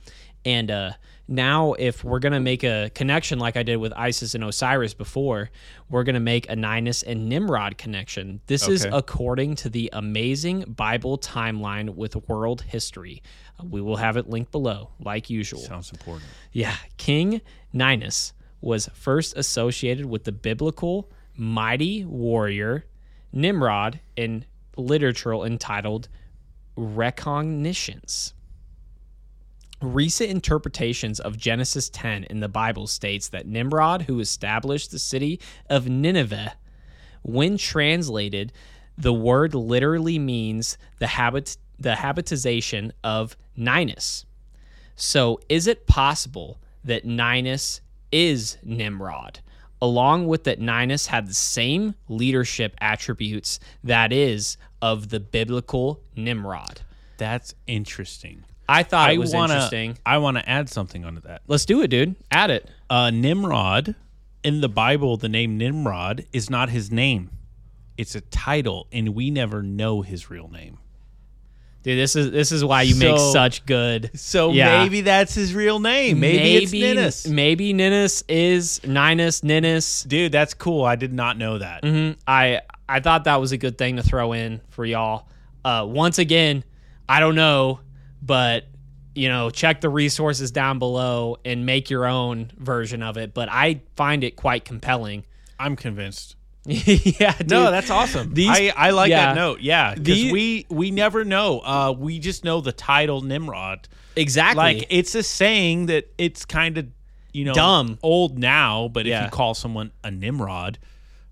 And 0.44 0.70
uh, 0.70 0.92
now 1.28 1.72
if 1.74 2.02
we're 2.02 2.18
going 2.18 2.32
to 2.32 2.40
make 2.40 2.64
a 2.64 2.90
connection 2.94 3.38
like 3.38 3.56
I 3.56 3.62
did 3.62 3.76
with 3.76 3.92
Isis 3.96 4.34
and 4.34 4.42
Osiris 4.42 4.92
before, 4.92 5.50
we're 5.88 6.02
going 6.02 6.14
to 6.14 6.20
make 6.20 6.50
a 6.50 6.56
Ninus 6.56 7.04
and 7.04 7.28
Nimrod 7.28 7.78
connection. 7.78 8.40
This 8.48 8.66
is 8.66 8.84
according 8.92 9.54
to 9.56 9.70
the 9.70 9.88
amazing 9.92 10.62
Bible 10.62 11.16
timeline 11.16 11.94
with 11.94 12.16
world 12.28 12.62
history. 12.62 13.22
Uh, 13.60 13.64
We 13.70 13.80
will 13.80 13.96
have 13.96 14.16
it 14.16 14.28
linked 14.28 14.50
below, 14.50 14.90
like 15.00 15.30
usual. 15.30 15.60
Sounds 15.60 15.90
important. 15.92 16.24
Yeah, 16.52 16.74
King 16.96 17.40
Ninus 17.72 18.32
was 18.60 18.88
first 18.92 19.36
associated 19.36 20.06
with 20.06 20.24
the 20.24 20.32
biblical 20.32 21.08
mighty 21.36 22.04
warrior 22.04 22.84
Nimrod 23.32 24.00
in 24.16 24.44
literature 24.76 25.34
entitled 25.34 26.08
Recognitions. 26.76 28.34
Recent 29.80 30.30
interpretations 30.30 31.18
of 31.20 31.36
Genesis 31.36 31.88
10 31.90 32.24
in 32.24 32.40
the 32.40 32.48
Bible 32.48 32.86
states 32.86 33.28
that 33.28 33.46
Nimrod, 33.46 34.02
who 34.02 34.20
established 34.20 34.90
the 34.90 34.98
city 34.98 35.40
of 35.68 35.88
Nineveh, 35.88 36.54
when 37.22 37.56
translated, 37.56 38.52
the 38.96 39.12
word 39.12 39.54
literally 39.54 40.18
means 40.18 40.78
the 40.98 41.08
habit 41.08 41.56
the 41.78 41.94
habitization 41.94 42.92
of 43.02 43.36
Ninus. 43.56 44.24
So, 44.94 45.40
is 45.48 45.66
it 45.66 45.86
possible 45.86 46.60
that 46.84 47.04
Ninus 47.04 47.80
is 48.12 48.56
Nimrod, 48.62 49.40
along 49.82 50.28
with 50.28 50.44
that 50.44 50.60
Ninus 50.60 51.08
had 51.08 51.26
the 51.26 51.34
same 51.34 51.94
leadership 52.08 52.74
attributes 52.80 53.58
that 53.84 54.12
is 54.12 54.56
of 54.80 55.10
the 55.10 55.20
biblical 55.20 56.00
Nimrod? 56.16 56.80
That's 57.18 57.54
interesting. 57.66 58.44
I 58.68 58.84
thought 58.84 59.10
I 59.10 59.14
it 59.14 59.18
was 59.18 59.34
wanna, 59.34 59.54
interesting. 59.54 59.98
I 60.06 60.18
want 60.18 60.38
to 60.38 60.48
add 60.48 60.70
something 60.70 61.04
onto 61.04 61.20
that. 61.22 61.42
Let's 61.48 61.66
do 61.66 61.82
it, 61.82 61.88
dude. 61.88 62.14
Add 62.30 62.50
it. 62.50 62.70
Uh, 62.88 63.10
Nimrod 63.10 63.94
in 64.44 64.60
the 64.60 64.68
Bible, 64.68 65.16
the 65.16 65.28
name 65.28 65.58
Nimrod 65.58 66.24
is 66.32 66.48
not 66.48 66.70
his 66.70 66.90
name. 66.90 67.30
It's 67.98 68.14
a 68.14 68.20
title, 68.20 68.86
and 68.92 69.10
we 69.10 69.30
never 69.30 69.62
know 69.62 70.02
his 70.02 70.30
real 70.30 70.48
name. 70.48 70.78
Dude, 71.82 71.98
this 71.98 72.14
is 72.14 72.30
this 72.30 72.52
is 72.52 72.64
why 72.64 72.82
you 72.82 72.94
make 72.96 73.18
such 73.18 73.66
good. 73.66 74.10
So 74.14 74.52
Yeah. 74.52 74.82
maybe 74.82 75.00
that's 75.00 75.34
his 75.34 75.52
real 75.54 75.80
name. 75.80 76.20
Maybe, 76.20 76.56
it's 76.56 76.72
Ninus. 76.72 77.26
Maybe 77.26 77.72
Ninus 77.72 78.22
is 78.28 78.80
Ninus 78.86 79.42
Ninus. 79.42 80.04
Dude, 80.04 80.30
that's 80.32 80.54
cool. 80.54 80.84
I 80.84 80.94
did 80.96 81.12
not 81.12 81.36
know 81.38 81.58
that. 81.58 81.82
Mhm. 81.82 82.16
I 82.26 82.60
I 82.88 83.00
thought 83.00 83.24
that 83.24 83.40
was 83.40 83.52
a 83.52 83.56
good 83.58 83.78
thing 83.78 83.96
to 83.96 84.02
throw 84.02 84.32
in 84.32 84.60
for 84.68 84.84
y'all. 84.84 85.26
Uh, 85.64 85.84
once 85.88 86.18
again, 86.18 86.62
I 87.08 87.18
don't 87.20 87.34
know, 87.34 87.80
but 88.20 88.64
you 89.14 89.28
know, 89.28 89.50
check 89.50 89.80
the 89.80 89.88
resources 89.90 90.50
down 90.50 90.78
below 90.78 91.36
and 91.44 91.66
make 91.66 91.90
your 91.90 92.06
own 92.06 92.50
version 92.58 93.02
of 93.02 93.16
it. 93.18 93.34
But 93.34 93.48
I 93.50 93.80
find 93.96 94.24
it 94.24 94.36
quite 94.36 94.64
compelling. 94.64 95.24
I'm 95.58 95.76
convinced. 95.76 96.36
yeah, 96.66 97.36
dude. 97.38 97.50
No, 97.50 97.70
that's 97.70 97.90
awesome. 97.90 98.34
These- 98.34 98.48
I, 98.50 98.72
I 98.76 98.90
like 98.90 99.10
yeah. 99.10 99.26
that 99.26 99.34
note. 99.34 99.60
Yeah, 99.60 99.94
because 99.94 100.30
we 100.30 100.66
we 100.70 100.90
never 100.90 101.24
know. 101.24 101.60
Uh, 101.60 101.94
we 101.96 102.18
just 102.18 102.44
know 102.44 102.60
the 102.60 102.72
title 102.72 103.20
Nimrod. 103.20 103.88
exactly 104.16 104.58
Like 104.58 104.86
it's 104.90 105.14
a 105.14 105.22
saying 105.22 105.86
that 105.86 106.12
it's 106.18 106.44
kind 106.44 106.78
of 106.78 106.86
you 107.32 107.44
know 107.46 107.54
Dumb. 107.54 107.98
old 108.02 108.38
now, 108.38 108.88
but 108.88 109.06
if 109.06 109.22
you 109.22 109.28
call 109.30 109.54
someone 109.54 109.90
a 110.04 110.10
Nimrod, 110.10 110.78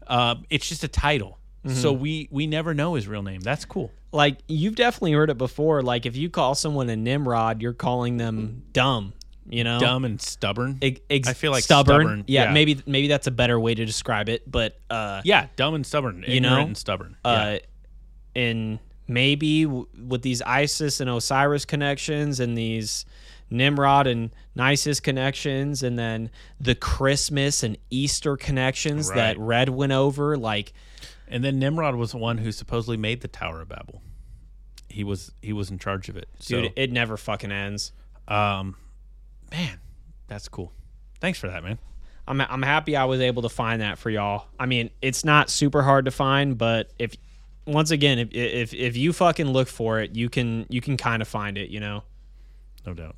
um, 0.08 0.44
it's 0.50 0.68
just 0.68 0.82
a 0.82 0.88
title. 0.88 1.38
Mm-hmm. 1.64 1.76
So 1.76 1.92
we 1.92 2.28
we 2.32 2.46
never 2.46 2.74
know 2.74 2.94
his 2.94 3.06
real 3.06 3.22
name. 3.22 3.40
That's 3.40 3.64
cool. 3.64 3.92
like 4.12 4.38
you've 4.48 4.74
definitely 4.74 5.12
heard 5.12 5.30
it 5.30 5.38
before. 5.38 5.82
Like 5.82 6.06
if 6.06 6.16
you 6.16 6.28
call 6.30 6.54
someone 6.56 6.88
a 6.88 6.96
Nimrod, 6.96 7.62
you're 7.62 7.72
calling 7.74 8.16
them 8.16 8.64
dumb. 8.72 9.12
You 9.48 9.64
know, 9.64 9.80
Dumb 9.80 10.04
and 10.04 10.20
stubborn. 10.20 10.78
Ex- 10.82 11.00
ex- 11.10 11.28
I 11.28 11.32
feel 11.32 11.50
like 11.50 11.64
stubborn. 11.64 12.00
stubborn, 12.02 12.24
Yeah, 12.28 12.44
yeah. 12.44 12.52
maybe 12.52 12.82
maybe 12.86 13.08
that's 13.08 13.26
a 13.26 13.30
better 13.32 13.58
way 13.58 13.74
to 13.74 13.84
describe 13.84 14.28
it. 14.28 14.48
But 14.48 14.78
uh, 14.90 15.22
yeah, 15.24 15.46
dumb 15.56 15.74
and 15.74 15.84
stubborn. 15.84 16.24
You 16.26 16.34
ignorant 16.36 16.42
know? 16.60 16.66
and 16.66 16.76
stubborn. 16.76 17.16
uh, 17.24 17.58
and 18.36 18.78
maybe 19.08 19.64
w- 19.64 19.86
with 20.06 20.22
these 20.22 20.40
Isis 20.42 21.00
and 21.00 21.10
Osiris 21.10 21.64
connections 21.64 22.38
and 22.38 22.56
these 22.56 23.04
Nimrod 23.50 24.06
and 24.06 24.30
Ninus 24.54 25.00
connections, 25.00 25.82
and 25.82 25.98
then 25.98 26.30
the 26.60 26.76
Christmas 26.76 27.64
and 27.64 27.76
Easter 27.90 28.36
connections 28.36 29.10
that 29.10 29.36
Red 29.38 29.68
went 29.68 29.92
over, 29.92 30.36
like. 30.36 30.72
And 31.26 31.42
then 31.44 31.58
Nimrod 31.58 31.94
was 31.96 32.12
the 32.12 32.18
one 32.18 32.38
who 32.38 32.52
supposedly 32.52 32.96
made 32.96 33.20
the 33.20 33.28
Tower 33.28 33.62
of 33.62 33.68
Babel. 33.68 34.02
He 34.88 35.02
was 35.02 35.32
he 35.42 35.52
was 35.52 35.70
in 35.70 35.78
charge 35.78 36.08
of 36.08 36.16
it. 36.16 36.28
So, 36.38 36.62
dude, 36.62 36.72
it 36.76 36.92
never 36.92 37.16
fucking 37.16 37.50
ends. 37.50 37.92
um, 38.28 38.76
man, 39.50 39.78
that's 40.28 40.48
cool. 40.48 40.72
Thanks 41.20 41.38
for 41.38 41.48
that, 41.48 41.62
man. 41.64 41.78
I'm 42.28 42.40
I'm 42.40 42.62
happy 42.62 42.96
I 42.96 43.04
was 43.04 43.20
able 43.20 43.42
to 43.42 43.48
find 43.48 43.82
that 43.82 43.98
for 43.98 44.08
y'all. 44.10 44.46
I 44.58 44.66
mean, 44.66 44.90
it's 45.02 45.24
not 45.24 45.50
super 45.50 45.82
hard 45.82 46.04
to 46.04 46.10
find, 46.10 46.56
but 46.56 46.90
if 46.98 47.14
once 47.66 47.90
again, 47.90 48.18
if 48.18 48.32
if 48.32 48.72
if 48.74 48.96
you 48.96 49.12
fucking 49.12 49.48
look 49.48 49.68
for 49.68 50.00
it, 50.00 50.14
you 50.14 50.28
can 50.28 50.66
you 50.68 50.80
can 50.80 50.96
kind 50.96 51.22
of 51.22 51.28
find 51.28 51.58
it, 51.58 51.70
you 51.70 51.80
know. 51.80 52.02
No 52.86 52.94
doubt. 52.94 53.16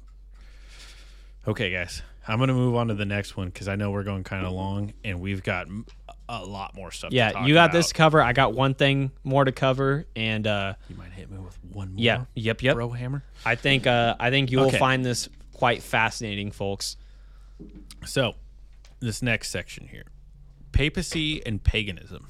Okay, 1.46 1.70
guys, 1.72 2.02
I'm 2.26 2.38
gonna 2.38 2.54
move 2.54 2.76
on 2.76 2.88
to 2.88 2.94
the 2.94 3.04
next 3.04 3.36
one 3.36 3.48
because 3.48 3.68
I 3.68 3.74
know 3.76 3.90
we're 3.90 4.04
going 4.04 4.24
kind 4.24 4.46
of 4.46 4.52
long, 4.52 4.92
and 5.04 5.20
we've 5.20 5.42
got 5.42 5.66
a 6.28 6.44
lot 6.44 6.74
more 6.76 6.90
stuff. 6.92 7.10
to 7.10 7.16
Yeah, 7.16 7.44
you 7.44 7.52
got 7.54 7.66
about. 7.66 7.72
this 7.72 7.92
cover. 7.92 8.22
I 8.22 8.32
got 8.32 8.54
one 8.54 8.74
thing 8.74 9.10
more 9.24 9.44
to 9.44 9.52
cover, 9.52 10.06
and 10.14 10.46
uh, 10.46 10.74
You 10.88 10.96
might 10.96 11.10
hit 11.12 11.30
me 11.30 11.38
with 11.38 11.58
one 11.72 11.88
more. 11.94 11.98
yeah, 12.02 12.24
yep, 12.34 12.62
yep. 12.62 12.76
bro 12.76 12.88
hammer. 12.90 13.24
I 13.44 13.56
think 13.56 13.86
uh, 13.88 14.14
I 14.20 14.30
think 14.30 14.50
you 14.52 14.58
will 14.58 14.66
Okay. 14.68 14.78
find 14.78 15.04
this 15.04 15.28
quite 15.62 15.80
fascinating, 15.80 16.50
folks. 16.50 16.96
So, 18.04 18.34
this 18.98 19.22
next 19.22 19.52
section 19.52 19.86
here 19.86 20.06
papacy 20.72 21.40
and 21.46 21.62
paganism. 21.62 22.26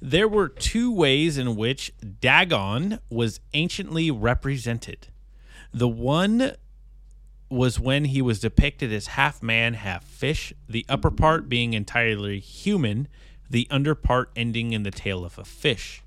There 0.00 0.26
were 0.26 0.48
two 0.48 0.90
ways 0.90 1.36
in 1.36 1.56
which 1.56 1.92
Dagon 2.22 3.00
was 3.10 3.40
anciently 3.52 4.10
represented. 4.10 5.08
The 5.74 5.88
one 5.88 6.52
was 7.50 7.78
when 7.78 8.06
he 8.06 8.22
was 8.22 8.40
depicted 8.40 8.94
as 8.94 9.08
half 9.08 9.42
man, 9.42 9.74
half 9.74 10.02
fish, 10.02 10.54
the 10.66 10.86
upper 10.88 11.10
part 11.10 11.50
being 11.50 11.74
entirely 11.74 12.40
human, 12.40 13.08
the 13.50 13.68
under 13.70 13.94
part 13.94 14.30
ending 14.34 14.72
in 14.72 14.84
the 14.84 14.90
tail 14.90 15.22
of 15.22 15.38
a 15.38 15.44
fish. 15.44 16.02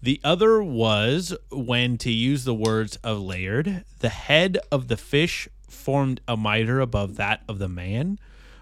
The 0.00 0.20
other 0.22 0.62
was 0.62 1.34
when, 1.50 1.98
to 1.98 2.10
use 2.10 2.44
the 2.44 2.54
words 2.54 2.96
of 3.02 3.18
Layard, 3.18 3.84
the 3.98 4.08
head 4.08 4.58
of 4.70 4.86
the 4.86 4.96
fish 4.96 5.48
formed 5.68 6.20
a 6.28 6.36
mitre 6.36 6.80
above 6.80 7.16
that 7.16 7.42
of 7.48 7.58
the 7.58 7.68
man, 7.68 8.18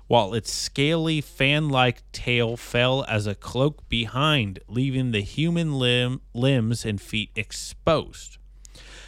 while 0.07 0.33
its 0.33 0.51
scaly 0.51 1.21
fan 1.21 1.69
like 1.69 2.11
tail 2.13 2.57
fell 2.57 3.05
as 3.05 3.27
a 3.27 3.35
cloak 3.35 3.87
behind, 3.89 4.61
leaving 4.67 5.11
the 5.11 5.21
human 5.21 5.79
limb, 5.79 6.23
limbs 6.33 6.87
and 6.87 7.01
feet 7.01 7.31
exposed. 7.37 8.39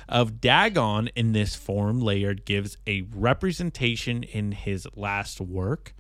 Of 0.07 0.41
Dagon 0.41 1.09
in 1.15 1.33
this 1.33 1.55
form, 1.55 2.01
Layard 2.01 2.45
gives 2.45 2.77
a 2.87 3.03
representation 3.15 4.23
in 4.23 4.53
his 4.53 4.87
last 4.95 5.41
work, 5.41 5.95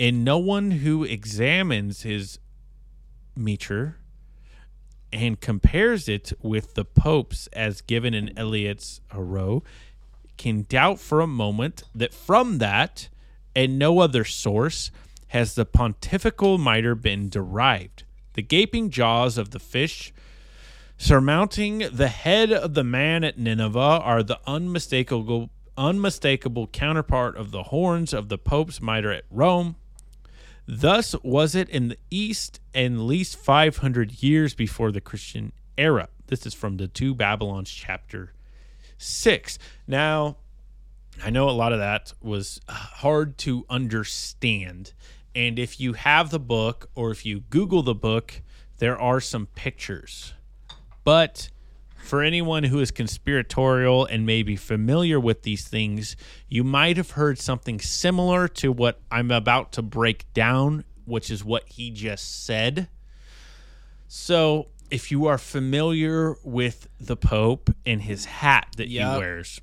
and 0.00 0.24
no 0.24 0.38
one 0.38 0.70
who 0.70 1.04
examines 1.04 2.02
his 2.02 2.38
mitre 3.34 3.96
and 5.16 5.40
compares 5.40 6.08
it 6.08 6.32
with 6.42 6.74
the 6.74 6.84
Pope's 6.84 7.46
as 7.48 7.80
given 7.80 8.12
in 8.14 8.36
Eliot's 8.38 9.00
Hero 9.12 9.62
can 10.36 10.66
doubt 10.68 11.00
for 11.00 11.20
a 11.20 11.26
moment 11.26 11.82
that 11.94 12.12
from 12.12 12.58
that 12.58 13.08
and 13.54 13.78
no 13.78 14.00
other 14.00 14.24
source 14.24 14.90
has 15.28 15.54
the 15.54 15.64
pontifical 15.64 16.58
mitre 16.58 16.94
been 16.94 17.28
derived. 17.28 18.04
The 18.34 18.42
gaping 18.42 18.90
jaws 18.90 19.38
of 19.38 19.50
the 19.50 19.58
fish 19.58 20.12
surmounting 20.98 21.78
the 21.92 22.08
head 22.08 22.52
of 22.52 22.74
the 22.74 22.84
man 22.84 23.24
at 23.24 23.38
Nineveh 23.38 23.78
are 23.78 24.22
the 24.22 24.38
unmistakable 24.46 25.50
unmistakable 25.78 26.66
counterpart 26.68 27.36
of 27.36 27.50
the 27.50 27.64
horns 27.64 28.14
of 28.14 28.30
the 28.30 28.38
Pope's 28.38 28.80
mitre 28.80 29.12
at 29.12 29.24
Rome. 29.30 29.76
Thus 30.66 31.14
was 31.22 31.54
it 31.54 31.68
in 31.68 31.88
the 31.88 31.98
East 32.10 32.60
and 32.74 33.06
least 33.06 33.36
500 33.36 34.22
years 34.22 34.54
before 34.54 34.90
the 34.90 35.00
Christian 35.00 35.52
era. 35.78 36.08
This 36.26 36.44
is 36.44 36.54
from 36.54 36.76
the 36.76 36.88
two 36.88 37.14
Babylons, 37.14 37.70
chapter 37.70 38.32
6. 38.98 39.58
Now, 39.86 40.38
I 41.24 41.30
know 41.30 41.48
a 41.48 41.52
lot 41.52 41.72
of 41.72 41.78
that 41.78 42.12
was 42.20 42.60
hard 42.68 43.38
to 43.38 43.64
understand. 43.70 44.92
And 45.34 45.58
if 45.58 45.78
you 45.78 45.92
have 45.92 46.30
the 46.30 46.40
book 46.40 46.90
or 46.94 47.10
if 47.10 47.24
you 47.24 47.40
Google 47.40 47.82
the 47.82 47.94
book, 47.94 48.42
there 48.78 48.98
are 48.98 49.20
some 49.20 49.46
pictures. 49.46 50.32
But 51.04 51.50
for 52.06 52.22
anyone 52.22 52.64
who 52.64 52.78
is 52.80 52.90
conspiratorial 52.90 54.06
and 54.06 54.24
maybe 54.24 54.56
familiar 54.56 55.18
with 55.18 55.42
these 55.42 55.66
things, 55.66 56.16
you 56.48 56.62
might 56.64 56.96
have 56.96 57.12
heard 57.12 57.38
something 57.38 57.80
similar 57.80 58.46
to 58.48 58.70
what 58.72 59.00
I'm 59.10 59.30
about 59.30 59.72
to 59.72 59.82
break 59.82 60.32
down, 60.32 60.84
which 61.04 61.30
is 61.30 61.44
what 61.44 61.68
he 61.68 61.90
just 61.90 62.44
said. 62.46 62.88
So, 64.08 64.68
if 64.88 65.10
you 65.10 65.26
are 65.26 65.36
familiar 65.36 66.36
with 66.44 66.88
the 67.00 67.16
Pope 67.16 67.70
and 67.84 68.02
his 68.02 68.24
hat 68.26 68.68
that 68.76 68.88
Yep. 68.88 69.12
he 69.12 69.18
wears, 69.18 69.60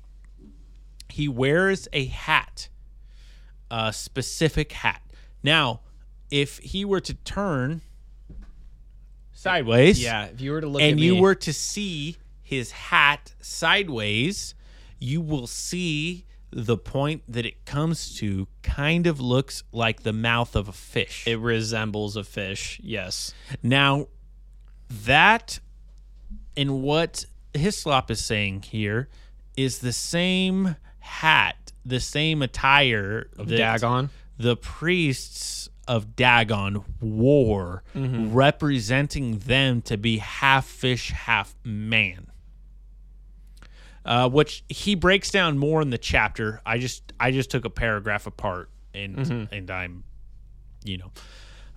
he 1.08 1.28
wears 1.28 1.88
a 1.94 2.04
hat, 2.06 2.68
a 3.70 3.90
specific 3.92 4.72
hat. 4.72 5.00
Now, 5.42 5.80
if 6.30 6.58
he 6.58 6.84
were 6.84 7.00
to 7.00 7.14
turn 7.14 7.80
sideways, 9.32 10.02
Yeah, 10.02 10.26
if 10.26 10.40
you 10.40 10.52
were 10.52 10.60
to 10.60 10.66
look 10.66 10.82
and 10.82 11.00
you 11.00 11.16
were 11.16 11.34
to 11.36 11.52
see 11.52 12.16
his 12.44 12.70
hat 12.70 13.34
sideways, 13.40 14.54
you 15.00 15.20
will 15.20 15.46
see 15.46 16.26
the 16.50 16.76
point 16.76 17.22
that 17.26 17.44
it 17.44 17.64
comes 17.64 18.16
to 18.18 18.46
kind 18.62 19.08
of 19.08 19.18
looks 19.18 19.64
like 19.72 20.04
the 20.04 20.12
mouth 20.12 20.54
of 20.54 20.68
a 20.68 20.72
fish. 20.72 21.26
it 21.26 21.40
resembles 21.40 22.16
a 22.16 22.22
fish. 22.22 22.80
Yes. 22.84 23.34
Now, 23.62 24.06
that 24.88 25.58
and 26.56 26.82
what 26.82 27.24
Hislop 27.54 28.10
is 28.10 28.24
saying 28.24 28.62
here 28.62 29.08
is 29.56 29.78
the 29.78 29.92
same 29.92 30.76
hat, 31.00 31.72
the 31.84 31.98
same 31.98 32.42
attire 32.42 33.28
of 33.36 33.48
Dagon? 33.48 34.10
the 34.38 34.56
priests 34.56 35.68
of 35.86 36.16
Dagon 36.16 36.84
wore, 37.00 37.82
mm-hmm. 37.94 38.32
representing 38.32 39.38
them 39.38 39.82
to 39.82 39.96
be 39.96 40.18
half 40.18 40.66
fish, 40.66 41.10
half 41.10 41.54
man. 41.64 42.28
Uh, 44.04 44.28
which 44.28 44.64
he 44.68 44.94
breaks 44.94 45.30
down 45.30 45.56
more 45.56 45.80
in 45.80 45.88
the 45.90 45.96
chapter. 45.98 46.60
I 46.66 46.76
just 46.78 47.12
I 47.18 47.30
just 47.30 47.50
took 47.50 47.64
a 47.64 47.70
paragraph 47.70 48.26
apart 48.26 48.68
and 48.92 49.48
and 49.50 49.70
I'm, 49.70 50.04
you 50.84 50.98
know, 50.98 51.10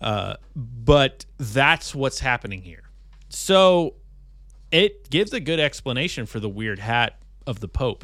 uh, 0.02 0.36
but 0.56 1.26
that's 1.38 1.96
what's 1.96 2.20
happening 2.20 2.62
here. 2.62 2.84
So 3.30 3.94
it 4.72 5.10
gives 5.10 5.32
a 5.32 5.40
good 5.40 5.60
explanation 5.62 6.26
for 6.26 6.42
the 6.42 6.50
weird 6.50 6.80
hat 6.80 7.18
of 7.46 7.62
the 7.62 7.70
Pope. 7.70 8.04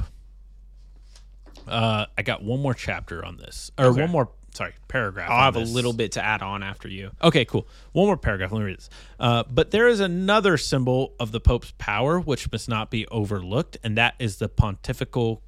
Uh, 1.67 2.05
I 2.17 2.21
got 2.21 2.43
one 2.43 2.61
more 2.61 2.73
chapter 2.73 3.23
on 3.25 3.37
this, 3.37 3.71
or 3.77 3.85
Okay. 3.87 4.01
one 4.01 4.09
more, 4.09 4.29
sorry, 4.53 4.73
paragraph. 4.87 5.29
I'll 5.29 5.43
have 5.43 5.55
a 5.55 5.59
little 5.59 5.93
bit 5.93 6.13
to 6.13 6.23
add 6.23 6.41
on 6.41 6.63
after 6.63 6.87
you. 6.87 7.11
Okay, 7.21 7.45
cool. 7.45 7.67
One 7.91 8.07
more 8.07 8.17
paragraph. 8.17 8.51
Let 8.51 8.59
me 8.59 8.65
read 8.65 8.77
this. 8.77 8.89
Uh, 9.19 9.43
but 9.49 9.71
there 9.71 9.87
is 9.87 9.99
another 9.99 10.57
symbol 10.57 11.13
of 11.19 11.31
the 11.31 11.39
Pope's 11.39 11.73
power 11.77 12.19
which 12.19 12.51
must 12.51 12.69
not 12.69 12.91
be 12.91 13.07
overlooked, 13.07 13.77
and 13.83 13.97
that 13.97 14.15
is 14.19 14.37
the 14.37 14.49
pontifical. 14.49 15.41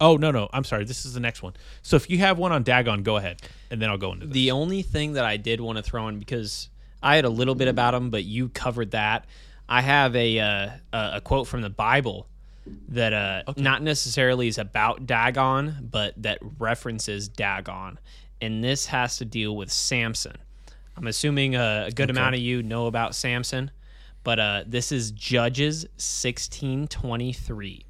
Oh 0.00 0.16
no, 0.16 0.30
no, 0.30 0.48
I'm 0.52 0.64
sorry. 0.64 0.84
This 0.84 1.04
is 1.04 1.14
the 1.14 1.20
next 1.20 1.42
one. 1.42 1.54
So 1.82 1.96
if 1.96 2.10
you 2.10 2.18
have 2.18 2.38
one 2.38 2.52
on 2.52 2.62
Dagon, 2.62 3.02
go 3.02 3.16
ahead, 3.16 3.40
and 3.70 3.80
then 3.80 3.88
I'll 3.88 3.98
go 3.98 4.12
into 4.12 4.26
this. 4.26 4.34
The 4.34 4.50
only 4.50 4.82
thing 4.82 5.14
that 5.14 5.24
I 5.24 5.36
did 5.36 5.60
want 5.60 5.76
to 5.78 5.82
throw 5.82 6.08
in 6.08 6.18
because 6.18 6.68
I 7.02 7.16
had 7.16 7.24
a 7.24 7.30
little 7.30 7.54
bit 7.54 7.68
about 7.68 7.94
him, 7.94 8.10
but 8.10 8.24
you 8.24 8.48
covered 8.48 8.92
that. 8.92 9.26
I 9.68 9.80
have 9.80 10.14
a 10.16 10.38
uh, 10.38 10.70
a 10.92 11.10
a 11.14 11.20
quote 11.20 11.46
from 11.46 11.62
the 11.62 11.70
Bible 11.70 12.26
that 12.88 13.12
uh, 13.12 13.52
not 13.56 13.82
necessarily 13.82 14.48
is 14.48 14.58
about 14.58 15.06
Dagon, 15.06 15.88
but 15.90 16.20
that 16.22 16.38
references 16.58 17.28
Dagon, 17.28 17.98
and 18.42 18.62
this 18.62 18.86
has 18.86 19.16
to 19.18 19.24
deal 19.24 19.56
with 19.56 19.70
Samson. 19.70 20.36
I'm 20.96 21.06
assuming 21.06 21.54
a 21.54 21.90
good 21.94 22.10
amount 22.10 22.34
of 22.34 22.40
you 22.40 22.62
know 22.62 22.86
about 22.86 23.14
Samson, 23.14 23.70
but 24.24 24.38
uh, 24.38 24.64
this 24.66 24.92
is 24.92 25.12
Judges 25.12 25.86
16:23. 25.96 27.84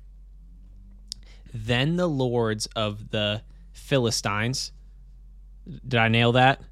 Then 1.55 1.96
the 1.96 2.09
lords 2.09 2.66
of 2.76 3.11
the 3.11 3.42
Philistines. 3.72 4.72
Did 5.66 5.98
I 5.98 6.09
nail 6.09 6.32
that? 6.32 6.62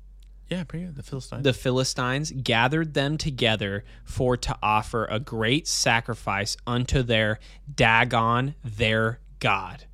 yeah, 0.50 0.64
pretty 0.64 0.86
good. 0.86 0.96
The 0.96 1.02
Philistines. 1.02 1.44
the 1.44 1.52
Philistines 1.52 2.32
gathered 2.32 2.94
them 2.94 3.16
together 3.16 3.84
for 4.04 4.36
to 4.36 4.58
offer 4.62 5.06
a 5.06 5.20
great 5.20 5.68
sacrifice 5.68 6.56
unto 6.66 7.02
their 7.02 7.38
Dagon, 7.72 8.56
their 8.64 9.20
God, 9.38 9.84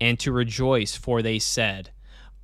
and 0.00 0.20
to 0.20 0.30
rejoice, 0.30 0.94
for 0.94 1.22
they 1.22 1.38
said, 1.38 1.90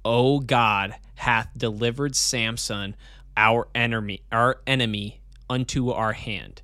O 0.05 0.41
God 0.41 0.95
hath 1.17 1.51
delivered 1.57 2.17
Samson, 2.17 2.97
our 3.37 3.69
enemy, 3.75 4.23
our 4.33 4.61
enemy, 4.67 5.21
unto 5.49 5.91
our 5.91 6.13
hand. 6.13 6.63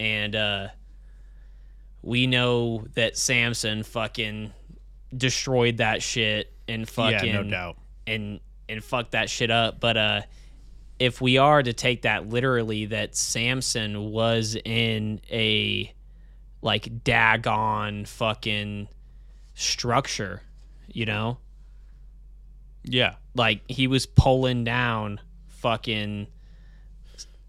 And 0.00 0.34
uh, 0.34 0.68
we 2.02 2.26
know 2.26 2.84
that 2.94 3.16
Samson 3.16 3.82
fucking 3.84 4.52
destroyed 5.16 5.76
that 5.76 6.02
shit 6.02 6.52
and 6.66 6.88
fucking 6.88 7.28
yeah, 7.28 7.42
no 7.42 7.44
doubt. 7.44 7.76
and 8.06 8.40
and 8.68 8.82
fuck 8.82 9.10
that 9.12 9.28
shit 9.30 9.50
up. 9.50 9.78
But 9.80 9.96
uh, 9.96 10.22
if 10.98 11.20
we 11.20 11.38
are 11.38 11.62
to 11.62 11.72
take 11.72 12.02
that 12.02 12.28
literally, 12.28 12.86
that 12.86 13.14
Samson 13.14 14.10
was 14.10 14.56
in 14.64 15.20
a 15.30 15.92
like 16.62 17.04
Dagon 17.04 18.04
fucking 18.04 18.88
structure, 19.54 20.42
you 20.88 21.06
know, 21.06 21.38
Yeah, 22.84 23.14
like 23.34 23.62
he 23.68 23.86
was 23.86 24.06
pulling 24.06 24.64
down 24.64 25.20
fucking. 25.48 26.26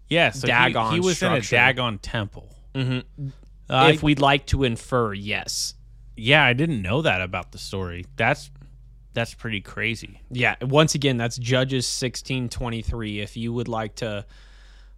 yeah. 0.08 0.30
So 0.30 0.46
he- 0.46 0.52
Dagon 0.52 0.92
he, 0.94 1.00
was 1.00 1.16
structure. 1.16 1.36
in 1.56 1.60
a 1.62 1.66
Dagon 1.66 1.98
temple. 1.98 2.54
Mm-hmm. 2.74 3.28
Uh, 3.68 3.90
if 3.94 4.02
we'd 4.02 4.20
like 4.20 4.46
to 4.46 4.64
infer, 4.64 5.12
yes, 5.14 5.74
yeah, 6.16 6.44
I 6.44 6.52
didn't 6.52 6.82
know 6.82 7.02
that 7.02 7.20
about 7.22 7.52
the 7.52 7.58
story. 7.58 8.04
That's 8.16 8.50
that's 9.14 9.32
pretty 9.34 9.60
crazy. 9.60 10.20
yeah. 10.30 10.56
Once 10.60 10.94
again, 10.94 11.16
that's 11.16 11.36
Judges 11.38 11.86
sixteen 11.86 12.48
twenty 12.48 12.82
three. 12.82 13.20
If 13.20 13.36
you 13.36 13.52
would 13.52 13.68
like 13.68 13.96
to 13.96 14.26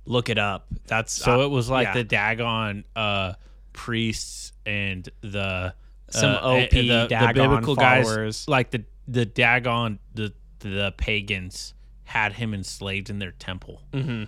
look 0.04 0.28
it 0.30 0.38
up, 0.38 0.66
that's 0.86 1.12
So 1.12 1.40
uh, 1.40 1.44
it 1.44 1.50
was 1.50 1.68
like 1.70 1.88
yeah. 1.88 1.94
the 1.94 2.04
Dagon 2.04 2.84
uh, 2.96 3.34
priests 3.72 4.52
and 4.64 5.08
the 5.20 5.74
Some 6.10 6.30
uh, 6.34 6.38
OP 6.64 6.70
the, 6.70 6.88
the 6.88 7.06
Dagon 7.08 7.34
biblical 7.34 7.76
followers. 7.76 8.44
guys, 8.44 8.48
like 8.48 8.70
the 8.70 8.84
the 9.08 9.26
Dagon, 9.26 9.98
the 10.14 10.32
the 10.60 10.92
pagans 10.96 11.74
had 12.04 12.32
him 12.32 12.54
enslaved 12.54 13.10
in 13.10 13.18
their 13.18 13.32
temple, 13.32 13.82
mm-hmm. 13.92 14.24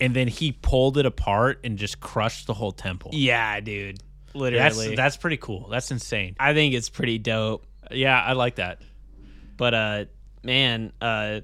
and 0.00 0.16
then 0.16 0.28
he 0.28 0.52
pulled 0.52 0.98
it 0.98 1.06
apart 1.06 1.60
and 1.64 1.78
just 1.78 2.00
crushed 2.00 2.46
the 2.46 2.54
whole 2.54 2.72
temple. 2.72 3.10
Yeah, 3.14 3.60
dude. 3.60 3.98
that's 3.98 4.34
Literally. 4.34 4.96
that's 4.96 5.16
pretty 5.16 5.36
cool. 5.36 5.68
That's 5.68 5.90
insane. 5.90 6.36
I 6.38 6.54
think 6.54 6.74
it's 6.74 6.88
pretty 6.88 7.18
dope. 7.18 7.64
Yeah, 7.90 8.20
I 8.20 8.32
like 8.32 8.56
that. 8.56 8.82
But 9.56 9.74
uh 9.74 10.04
man, 10.42 10.92
uh 11.00 11.40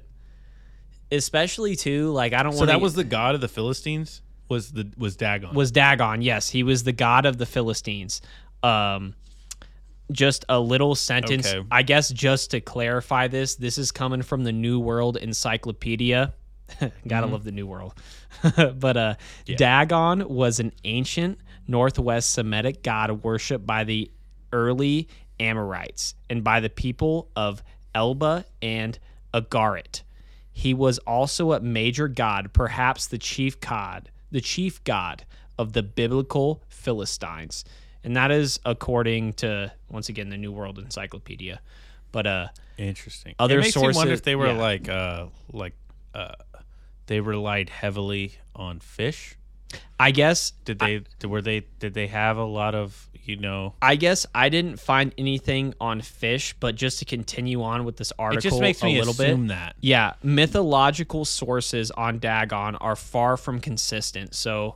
especially 1.11 1.75
too, 1.75 2.11
like 2.11 2.33
I 2.33 2.43
don't 2.43 2.53
So 2.53 2.59
want 2.59 2.69
that 2.69 2.81
was 2.81 2.93
the 2.93 3.03
god 3.03 3.35
of 3.35 3.41
the 3.41 3.47
Philistines. 3.47 4.21
Was 4.49 4.71
the 4.71 4.91
was 4.97 5.15
Dagon? 5.15 5.53
was 5.55 5.71
Dagon. 5.71 6.21
Yes, 6.21 6.49
he 6.49 6.63
was 6.63 6.83
the 6.83 6.91
god 6.93 7.25
of 7.25 7.37
the 7.37 7.45
Philistines. 7.45 8.21
Um 8.63 9.15
just 10.11 10.45
a 10.49 10.59
little 10.59 10.95
sentence. 10.95 11.47
Okay. 11.47 11.65
I 11.71 11.83
guess 11.83 12.09
just 12.09 12.51
to 12.51 12.61
clarify 12.61 13.27
this, 13.27 13.55
this 13.55 13.77
is 13.77 13.91
coming 13.91 14.21
from 14.21 14.43
the 14.43 14.51
New 14.51 14.79
World 14.79 15.17
Encyclopedia. 15.17 16.33
Gotta 17.07 17.27
love 17.27 17.43
the 17.43 17.51
New 17.51 17.67
World. 17.67 17.93
but 18.55 18.97
uh 18.97 19.15
Dagon 19.45 20.27
was 20.27 20.59
an 20.59 20.71
ancient 20.83 21.39
northwest 21.67 22.31
Semitic 22.31 22.83
god 22.83 23.23
worshipped 23.23 23.65
by 23.65 23.83
the 23.83 24.11
early 24.51 25.07
Amorites 25.39 26.15
and 26.29 26.43
by 26.43 26.59
the 26.59 26.69
people 26.69 27.29
of 27.35 27.63
Ebla 27.93 28.45
and 28.61 28.97
Ugarit. 29.33 30.01
He 30.51 30.73
was 30.73 30.99
also 30.99 31.51
a 31.51 31.59
major 31.59 32.07
god, 32.07 32.53
perhaps 32.53 33.07
the 33.07 33.17
chief 33.17 33.59
god, 33.59 34.09
the 34.31 34.41
chief 34.41 34.83
god 34.83 35.25
of 35.57 35.73
the 35.73 35.83
biblical 35.83 36.63
Philistines. 36.69 37.65
And 38.05 38.15
that 38.15 38.31
is 38.31 38.59
according 38.65 39.33
to 39.33 39.71
once 39.89 40.07
again 40.09 40.29
the 40.29 40.37
New 40.37 40.51
World 40.51 40.79
Encyclopedia. 40.79 41.59
But 42.11 42.27
uh 42.27 42.47
Interesting. 42.77 43.35
Other 43.39 43.59
it 43.59 43.63
makes 43.63 43.75
me 43.75 43.81
wonder 43.81 43.93
sources- 43.95 44.19
if 44.19 44.23
they 44.23 44.35
were 44.35 44.47
yeah. 44.47 44.57
like 44.57 44.87
uh 44.89 45.25
like 45.51 45.73
uh 46.13 46.35
they 47.07 47.19
relied 47.19 47.69
heavily 47.69 48.35
on 48.55 48.79
fish. 48.79 49.35
I 49.99 50.11
guess 50.11 50.51
Did 50.63 50.79
they 50.79 51.01
were 51.27 51.41
they 51.41 51.65
did 51.79 51.93
they 51.93 52.07
have 52.07 52.37
a 52.37 52.43
lot 52.45 52.75
of 52.75 53.09
you 53.23 53.37
know 53.37 53.73
I 53.81 53.95
guess 53.95 54.25
I 54.35 54.49
didn't 54.49 54.79
find 54.79 55.13
anything 55.17 55.73
on 55.81 56.01
fish, 56.01 56.53
but 56.59 56.75
just 56.75 56.99
to 56.99 57.05
continue 57.05 57.63
on 57.63 57.83
with 57.85 57.97
this 57.97 58.13
article, 58.19 58.37
it 58.37 58.49
just 58.49 58.61
makes 58.61 58.83
me 58.83 58.95
a 58.95 58.99
little 58.99 59.13
assume 59.13 59.47
bit. 59.47 59.55
that. 59.55 59.75
Yeah, 59.81 60.13
mythological 60.23 61.25
sources 61.25 61.91
on 61.91 62.19
Dagon 62.19 62.75
are 62.75 62.95
far 62.95 63.35
from 63.37 63.59
consistent. 63.59 64.35
So 64.35 64.75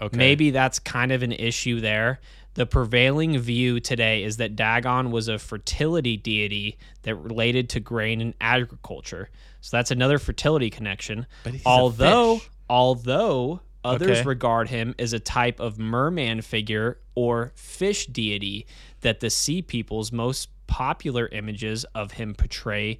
Okay. 0.00 0.16
maybe 0.16 0.50
that's 0.52 0.78
kind 0.78 1.10
of 1.10 1.24
an 1.24 1.32
issue 1.32 1.80
there. 1.80 2.20
The 2.54 2.66
prevailing 2.66 3.38
view 3.38 3.78
today 3.78 4.24
is 4.24 4.38
that 4.38 4.56
Dagon 4.56 5.10
was 5.10 5.28
a 5.28 5.38
fertility 5.38 6.16
deity 6.16 6.76
that 7.02 7.14
related 7.14 7.68
to 7.70 7.80
grain 7.80 8.20
and 8.20 8.34
agriculture. 8.40 9.30
So 9.60 9.76
that's 9.76 9.90
another 9.90 10.18
fertility 10.18 10.70
connection. 10.70 11.26
But 11.44 11.52
he's 11.52 11.62
a 11.64 11.68
although 11.68 12.38
fish. 12.38 12.48
although 12.68 13.60
others 13.84 14.18
Okay. 14.18 14.22
regard 14.24 14.68
him 14.68 14.94
as 14.98 15.12
a 15.12 15.20
type 15.20 15.60
of 15.60 15.78
merman 15.78 16.42
figure 16.42 16.98
or 17.14 17.52
fish 17.54 18.06
deity 18.06 18.66
that 19.02 19.20
the 19.20 19.30
sea 19.30 19.62
people's 19.62 20.10
most 20.10 20.48
popular 20.66 21.28
images 21.28 21.84
of 21.94 22.12
him 22.12 22.34
portray 22.34 22.98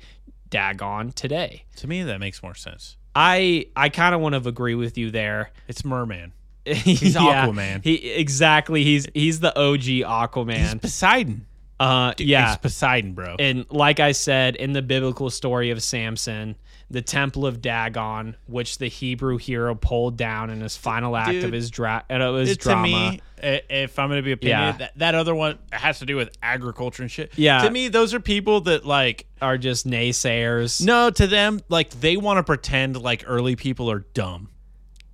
Dagon 0.50 1.12
today. 1.12 1.64
To 1.76 1.86
me 1.88 2.02
that 2.04 2.20
makes 2.20 2.42
more 2.42 2.54
sense. 2.54 2.96
I 3.14 3.66
I 3.76 3.88
kind 3.88 4.14
of 4.14 4.20
want 4.20 4.34
to 4.40 4.48
agree 4.48 4.74
with 4.76 4.96
you 4.96 5.10
there. 5.10 5.50
It's 5.66 5.84
merman. 5.84 6.32
He's 6.64 7.14
Aquaman. 7.16 7.82
He 7.84 7.94
exactly. 8.12 8.84
He's 8.84 9.06
he's 9.14 9.40
the 9.40 9.56
OG 9.58 9.82
Aquaman. 10.06 10.56
He's 10.58 10.74
Poseidon. 10.76 11.46
Uh, 11.80 12.12
yeah. 12.18 12.54
It's 12.54 12.62
Poseidon, 12.62 13.12
bro. 13.12 13.36
And 13.38 13.64
like 13.70 14.00
I 14.00 14.12
said 14.12 14.56
in 14.56 14.72
the 14.72 14.82
biblical 14.82 15.30
story 15.30 15.70
of 15.70 15.80
Samson, 15.82 16.56
the 16.90 17.02
temple 17.02 17.46
of 17.46 17.60
Dagon, 17.62 18.34
which 18.46 18.78
the 18.78 18.88
Hebrew 18.88 19.36
hero 19.36 19.74
pulled 19.76 20.16
down 20.16 20.50
in 20.50 20.60
his 20.60 20.76
final 20.76 21.16
act 21.16 21.44
of 21.44 21.52
his, 21.52 21.70
dra- 21.70 22.04
uh, 22.10 22.32
his 22.34 22.50
It- 22.52 22.58
drama. 22.60 22.88
To 22.88 23.10
me, 23.12 23.60
if 23.70 23.96
I'm 23.98 24.08
going 24.08 24.18
to 24.18 24.24
be 24.24 24.32
opinion, 24.32 24.58
Yeah. 24.58 24.72
that, 24.72 24.98
that 24.98 25.14
other 25.14 25.34
one 25.36 25.58
has 25.70 26.00
to 26.00 26.06
do 26.06 26.16
with 26.16 26.36
agriculture 26.42 27.02
and 27.04 27.10
shit. 27.12 27.30
Yeah. 27.36 27.62
To 27.62 27.70
me, 27.70 27.86
those 27.88 28.12
are 28.12 28.18
people 28.20 28.62
that 28.62 28.84
like 28.84 29.26
are 29.40 29.56
just 29.56 29.86
naysayers. 29.86 30.84
no 30.84 31.10
to 31.10 31.26
them 31.28 31.60
like 31.68 31.90
they 32.00 32.16
want 32.16 32.38
to 32.38 32.42
pretend 32.42 33.00
like 33.00 33.22
early 33.26 33.54
people 33.54 33.88
are 33.90 34.00
dumb, 34.14 34.48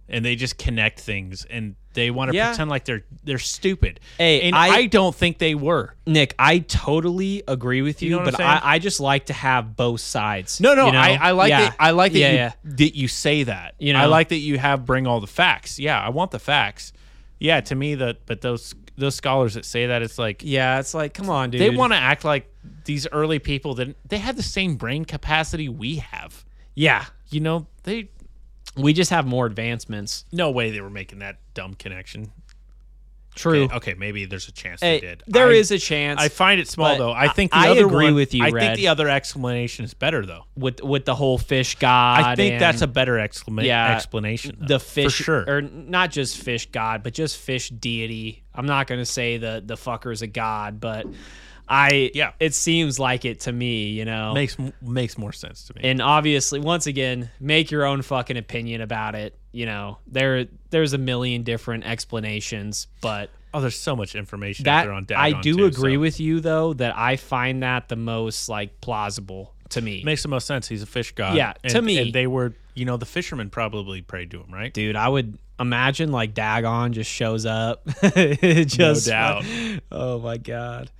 and 0.08 0.24
they 0.24 0.36
just 0.36 0.58
connect 0.58 1.00
things 1.00 1.44
and 1.46 1.76
they 1.94 2.10
want 2.10 2.30
to 2.30 2.36
Yeah. 2.36 2.48
pretend 2.48 2.70
like 2.70 2.84
they're 2.84 3.04
they're 3.22 3.38
stupid. 3.38 4.00
Hey, 4.18 4.42
and 4.42 4.54
I- 4.54 4.68
I, 4.68 4.86
don't 4.86 5.14
think 5.14 5.38
they 5.38 5.54
were. 5.54 5.94
Nick, 6.06 6.34
I 6.38 6.58
totally 6.58 7.42
agree 7.48 7.82
with 7.82 8.02
you, 8.02 8.10
know 8.18 8.24
but? 8.24 8.40
I, 8.40 8.60
I 8.62 8.78
just 8.78 9.00
like 9.00 9.26
to 9.26 9.32
have 9.32 9.76
both 9.76 10.00
sides. 10.00 10.60
No, 10.60 10.74
no, 10.74 10.86
you 10.86 10.92
know? 10.92 10.98
I, 10.98 11.18
I 11.20 11.30
like 11.30 11.50
Yeah. 11.50 11.60
that. 11.62 11.76
I 11.78 11.90
like 11.92 12.12
that 12.12 12.18
yeah, 12.18 12.30
you 12.30 12.36
yeah. 12.36 12.52
that 12.64 12.96
you 12.96 13.08
say 13.08 13.44
that. 13.44 13.74
You 13.78 13.94
I 13.94 14.06
like 14.06 14.28
that 14.30 14.36
you 14.38 14.58
have 14.58 14.84
bring 14.84 15.06
all 15.06 15.20
the 15.20 15.26
facts. 15.26 15.78
Yeah, 15.78 16.00
I 16.00 16.10
want 16.10 16.30
the 16.32 16.38
facts. 16.38 16.92
Yeah, 17.38 17.60
to 17.62 17.74
me 17.74 17.94
that, 17.96 18.26
but 18.26 18.40
those 18.40 18.74
those 18.96 19.14
scholars 19.16 19.54
that 19.54 19.64
say 19.64 19.86
that, 19.86 20.02
it's 20.02 20.18
like 20.18 20.42
Yeah, 20.44 20.78
it's 20.80 20.94
like, 20.94 21.14
come 21.14 21.28
on, 21.30 21.50
dude. 21.50 21.60
they 21.60 21.70
want 21.70 21.92
to 21.92 21.98
act 21.98 22.24
like 22.24 22.48
these 22.84 23.06
early 23.08 23.38
people 23.38 23.74
that 23.74 23.96
they 24.08 24.18
have 24.18 24.36
the 24.36 24.42
same 24.42 24.76
brain 24.76 25.04
capacity 25.04 25.68
we 25.68 25.96
have. 25.96 26.44
Yeah, 26.74 27.04
You 27.30 27.40
know, 27.40 27.66
they 27.84 28.08
we 28.76 28.92
just 28.92 29.10
have 29.10 29.26
more 29.26 29.46
advancements. 29.46 30.24
no 30.32 30.50
way 30.50 30.70
they 30.70 30.80
were 30.80 30.90
making 30.90 31.20
that 31.20 31.38
dumb 31.54 31.74
connection. 31.74 32.32
True. 33.36 33.64
Okay, 33.64 33.74
okay, 33.74 33.94
maybe 33.94 34.26
there's 34.26 34.46
a 34.46 34.52
chance 34.52 34.80
Hey, 34.80 35.00
they 35.00 35.06
did. 35.08 35.24
there 35.26 35.48
I, 35.48 35.54
is 35.54 35.72
a 35.72 35.78
chance. 35.78 36.20
I 36.20 36.28
find 36.28 36.60
it 36.60 36.68
small 36.68 36.90
but 36.90 36.98
though. 36.98 37.12
I 37.12 37.26
think 37.26 37.50
the 37.50 37.56
I 37.58 37.70
other 37.70 37.84
agree 37.86 38.04
one- 38.04 38.14
with 38.14 38.32
you, 38.32 38.44
I 38.44 38.50
Red. 38.50 38.60
think 38.62 38.76
the 38.76 38.86
other 38.88 39.08
explanation 39.08 39.84
is 39.84 39.92
better 39.92 40.24
though. 40.24 40.44
with 40.56 40.80
with 40.84 41.04
the 41.04 41.16
whole 41.16 41.36
fish 41.36 41.74
god. 41.80 42.22
I 42.22 42.36
think 42.36 42.60
that's 42.60 42.80
a 42.80 42.84
and 42.84 42.92
better 42.92 43.14
exclama- 43.14 43.64
Yeah, 43.64 43.96
explanation. 43.96 44.56
though, 44.60 44.66
the 44.76 44.78
fish 44.78 45.16
for 45.16 45.22
sure. 45.24 45.44
or 45.48 45.62
not 45.62 46.12
just 46.12 46.38
fish 46.38 46.70
god, 46.70 47.02
but 47.02 47.12
just 47.12 47.36
fish 47.36 47.70
deity. 47.70 48.44
I'm 48.54 48.66
not 48.66 48.86
gonna 48.86 49.04
say 49.04 49.36
the 49.38 49.60
the 49.66 49.74
fucker's 49.74 50.22
a 50.22 50.28
god, 50.28 50.78
but 50.78 51.04
I 51.68 52.10
Yeah. 52.14 52.32
it 52.40 52.54
seems 52.54 52.98
like 52.98 53.24
it 53.24 53.40
to 53.40 53.52
me, 53.52 53.88
you 53.88 54.04
know. 54.04 54.34
makes 54.34 54.56
makes 54.82 55.16
more 55.18 55.32
sense 55.32 55.64
to 55.68 55.74
me. 55.74 55.80
and 55.84 56.00
obviously, 56.02 56.60
once 56.60 56.86
again, 56.86 57.30
make 57.40 57.70
your 57.70 57.84
own 57.84 58.02
fucking 58.02 58.36
opinion 58.36 58.80
about 58.80 59.14
it. 59.14 59.36
You 59.52 59.66
know, 59.66 59.98
there 60.06 60.46
there's 60.70 60.92
a 60.92 60.98
million 60.98 61.42
different 61.42 61.84
explanations, 61.84 62.86
but 63.00 63.30
Oh, 63.56 63.60
there's 63.60 63.78
so 63.78 63.94
much 63.94 64.16
information 64.16 64.66
out 64.66 64.72
that 64.82 64.84
there 64.84 64.92
on 64.92 65.06
I 65.14 65.40
do 65.40 65.56
too, 65.58 65.64
agree 65.66 65.94
so. 65.94 66.00
with 66.00 66.18
you 66.18 66.40
though 66.40 66.72
that 66.74 66.96
I 66.98 67.16
find 67.16 67.62
that 67.62 67.88
the 67.88 67.94
most 67.96 68.48
like 68.48 68.80
plausible 68.80 69.54
to 69.70 69.80
me. 69.80 70.02
Makes 70.04 70.22
the 70.22 70.28
most 70.28 70.46
sense. 70.46 70.66
He's 70.68 70.82
a 70.82 70.86
fish 70.86 71.12
god. 71.12 71.36
Yeah, 71.36 71.54
and, 71.62 71.72
to 71.72 71.80
me- 71.80 71.98
and 71.98 72.12
they 72.12 72.26
were, 72.26 72.52
you 72.74 72.84
know, 72.84 72.96
the 72.96 73.06
fishermen 73.06 73.50
probably 73.50 74.02
prayed 74.02 74.32
to 74.32 74.40
him, 74.40 74.52
right? 74.52 74.72
Dude, 74.74 74.96
I 74.96 75.08
would 75.08 75.38
imagine 75.60 76.10
like 76.10 76.34
Dagon 76.34 76.92
just 76.92 77.10
shows 77.10 77.46
up. 77.46 77.86
just, 78.66 79.06
doubt. 79.06 79.44
Oh 79.92 80.18
my 80.18 80.36
god. 80.36 80.90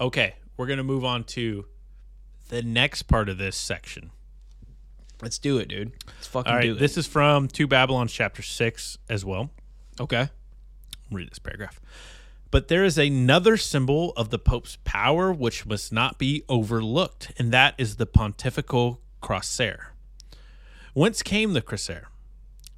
Okay, 0.00 0.34
we're 0.56 0.66
gonna 0.66 0.82
move 0.84 1.04
on 1.04 1.24
to 1.24 1.66
the 2.48 2.62
next 2.62 3.02
part 3.02 3.28
of 3.28 3.38
this 3.38 3.56
section. 3.56 4.10
Let's 5.22 5.38
do 5.38 5.58
it, 5.58 5.68
dude. 5.68 5.92
Let's 6.06 6.26
fucking 6.28 6.50
All 6.50 6.56
right, 6.56 6.64
do 6.64 6.72
it. 6.72 6.78
this 6.78 6.96
is 6.96 7.06
from 7.06 7.48
Two 7.48 7.66
Babylon, 7.66 8.08
chapter 8.08 8.42
six, 8.42 8.96
as 9.08 9.24
well. 9.24 9.50
okay. 10.00 10.30
read 11.10 11.30
this 11.30 11.38
paragraph. 11.38 11.80
But 12.50 12.68
there 12.68 12.84
is 12.84 12.98
another 12.98 13.56
symbol 13.56 14.12
of 14.16 14.30
the 14.30 14.38
Pope's 14.38 14.78
power 14.84 15.32
which 15.32 15.66
must 15.66 15.92
not 15.92 16.18
be 16.18 16.42
overlooked, 16.48 17.32
and 17.38 17.52
that 17.52 17.74
is 17.78 17.96
the 17.96 18.06
pontifical 18.06 19.00
crosier. 19.20 19.88
Whence 20.94 21.22
came 21.22 21.52
the 21.52 21.62
crosier? 21.62 22.06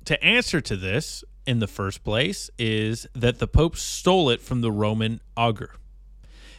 To 0.06 0.22
answer 0.22 0.60
to 0.60 0.76
this, 0.76 1.22
in 1.46 1.60
the 1.60 1.66
first 1.68 2.02
place, 2.04 2.50
is 2.58 3.06
that 3.14 3.38
the 3.38 3.46
Pope 3.46 3.76
stole 3.76 4.28
it 4.28 4.40
from 4.42 4.60
the 4.60 4.72
Roman 4.72 5.20
augur. 5.36 5.70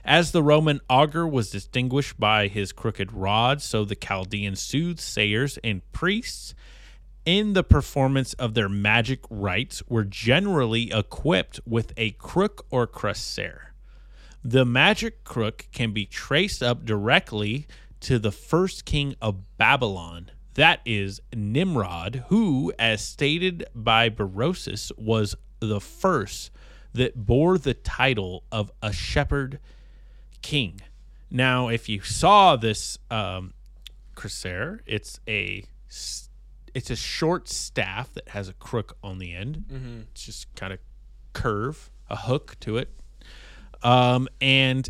As 0.06 0.32
the 0.32 0.44
Roman 0.44 0.82
augur 0.90 1.26
was 1.26 1.50
distinguished 1.50 2.20
by 2.20 2.50
his 2.50 2.74
crooked 2.74 3.14
rod, 3.14 3.62
so 3.62 3.86
the 3.86 3.96
Chaldean 3.96 4.58
soothsayers 4.58 5.58
and 5.64 5.82
priests 5.94 6.54
in 7.26 7.54
the 7.54 7.64
performance 7.64 8.34
of 8.34 8.54
their 8.54 8.68
magic 8.68 9.22
rites 9.30 9.82
were 9.88 10.04
generally 10.04 10.92
equipped 10.92 11.62
with 11.66 11.94
a 11.96 12.12
crook 12.12 12.66
or 12.70 12.86
crosier. 12.86 13.74
The 14.44 14.66
magic 14.66 15.24
crook 15.24 15.68
can 15.72 15.94
be 15.94 16.06
traced 16.06 16.62
up 16.62 16.84
directly 16.84 17.66
to 18.02 18.20
the 18.20 18.34
first 18.34 18.84
king 18.84 19.16
of 19.22 19.58
Babylon, 19.58 20.32
that 20.56 20.82
is 20.86 21.22
Nimrod, 21.34 22.26
who, 22.28 22.74
as 22.78 23.02
stated 23.02 23.66
by 23.74 24.10
Berosus, 24.10 24.92
was 24.98 25.36
the 25.62 25.80
first 25.80 26.52
that 26.92 27.26
bore 27.26 27.58
the 27.58 27.74
title 27.74 28.44
of 28.52 28.70
a 28.82 28.92
shepherd 28.92 29.60
king. 30.44 30.82
Now, 31.32 31.70
if 31.70 31.90
you 31.90 32.02
saw 32.02 32.56
this 32.56 33.00
um, 33.10 33.54
crosier, 34.16 34.82
it's 34.86 35.20
a 35.28 35.66
it's 36.76 36.90
a 36.90 36.96
short 36.96 37.50
staff 37.50 38.14
that 38.14 38.30
has 38.30 38.48
a 38.50 38.54
crook 38.54 38.98
on 39.04 39.18
the 39.18 39.34
end. 39.34 39.66
It's 40.12 40.26
just 40.26 40.54
kind 40.56 40.72
of 40.74 40.80
curve, 41.34 41.90
a 42.10 42.16
hook 42.16 42.56
to 42.60 42.78
it, 42.78 42.90
um, 43.82 44.28
and 44.40 44.88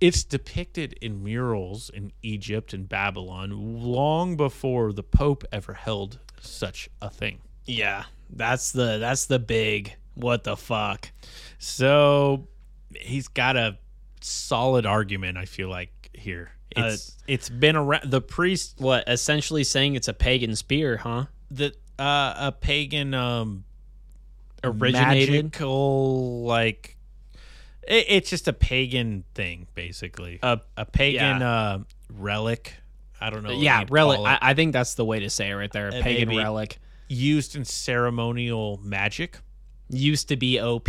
it's 0.00 0.24
depicted 0.24 0.94
in 1.00 1.22
murals 1.22 1.90
in 1.90 2.12
Egypt 2.22 2.72
and 2.72 2.88
Babylon 2.88 3.50
long 3.82 4.36
before 4.36 4.92
the 4.92 5.02
Pope 5.02 5.44
ever 5.52 5.74
held 5.74 6.18
such 6.40 6.88
a 7.00 7.10
thing. 7.10 7.38
Yeah. 7.64 8.04
That's 8.30 8.72
the 8.72 8.98
that's 8.98 9.26
the 9.26 9.38
big 9.38 9.96
what 10.14 10.44
the 10.44 10.56
fuck. 10.56 11.10
So 11.58 12.48
he's 12.94 13.28
got 13.28 13.56
a 13.56 13.78
solid 14.20 14.86
argument. 14.86 15.36
I 15.38 15.44
feel 15.44 15.68
like 15.68 16.10
here. 16.14 16.52
Uh, 16.76 16.90
It's 16.92 17.16
it's 17.26 17.48
been 17.48 17.76
around. 17.76 18.10
The 18.10 18.20
priest 18.20 18.74
What, 18.78 19.08
essentially 19.08 19.64
saying 19.64 19.94
it's 19.96 20.08
a 20.08 20.12
pagan 20.14 20.54
spear, 20.56 20.98
huh? 20.98 21.26
that 21.52 21.74
uh, 21.98 22.34
a 22.36 22.52
pagan 22.52 23.14
um 23.14 23.64
Originated? 24.64 25.44
magical 25.44 26.42
like 26.44 26.96
it, 27.86 28.06
it's 28.08 28.28
just 28.30 28.48
a 28.48 28.52
pagan 28.52 29.24
thing 29.34 29.66
basically 29.74 30.40
Uh, 30.42 30.56
a 30.76 30.84
pagan 30.84 31.40
yeah. 31.40 31.50
uh 31.50 31.78
relic 32.12 32.74
i 33.20 33.30
don't 33.30 33.44
know 33.44 33.52
yeah, 33.52 33.84
relic. 33.88 34.18
I, 34.20 34.38
I 34.42 34.54
think 34.54 34.72
that's 34.72 34.94
the 34.94 35.04
way 35.04 35.20
to 35.20 35.30
say 35.30 35.50
it 35.50 35.54
right 35.54 35.70
there. 35.72 35.88
A 35.88 35.98
Uh, 35.98 36.02
pagan 36.02 36.36
relic. 36.36 36.78
used 37.08 37.54
in 37.56 37.64
ceremonial 37.64 38.80
magic 38.82 39.38
Used 39.90 40.28
to 40.28 40.36
be 40.36 40.60
OP, 40.60 40.88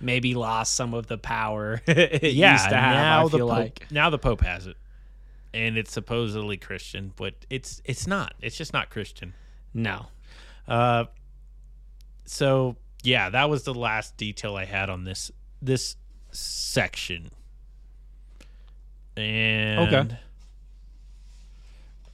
maybe 0.00 0.34
lost 0.34 0.74
some 0.74 0.94
of 0.94 1.06
the 1.08 1.18
power. 1.18 1.82
it 1.86 2.22
yeah 2.34 2.52
used 2.52 2.68
to 2.68 2.76
have, 2.76 2.94
now 2.94 3.28
the 3.28 3.38
pope 3.38 3.48
like. 3.48 3.86
now 3.90 4.08
the 4.10 4.18
pope 4.18 4.40
has 4.42 4.66
it 4.66 4.76
and 5.54 5.78
it's 5.78 5.90
supposedly 5.92 6.56
christian 6.58 7.12
but 7.16 7.32
it's 7.48 7.80
it's 7.86 8.06
not 8.06 8.34
it's 8.42 8.56
just 8.58 8.72
not 8.74 8.90
christian 8.90 9.32
No. 9.72 10.06
Uh, 10.68 11.04
so 12.24 12.76
yeah, 13.02 13.30
that 13.30 13.48
was 13.48 13.62
the 13.62 13.72
last 13.74 14.16
detail 14.16 14.56
I 14.56 14.64
had 14.64 14.90
on 14.90 15.04
this 15.04 15.30
this 15.62 15.96
section. 16.32 17.30
And 19.16 19.80
Okay. 19.94 20.16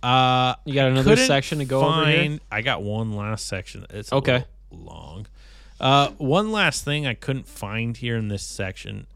Uh, 0.02 0.54
You 0.64 0.74
got 0.74 0.88
another 0.90 1.16
section 1.16 1.58
to 1.58 1.64
go 1.64 1.82
over 1.84 2.06
here? 2.06 2.38
I 2.50 2.60
got 2.62 2.82
one 2.82 3.12
last 3.12 3.46
section. 3.46 3.86
It's 3.90 4.12
Okay. 4.12 4.44
long. 4.70 5.26
Uh, 5.80 6.10
one 6.18 6.52
last 6.52 6.84
thing 6.84 7.06
I 7.06 7.14
couldn't 7.14 7.48
find 7.48 7.96
here 7.96 8.16
in 8.16 8.28
this 8.28 8.44
section. 8.44 9.06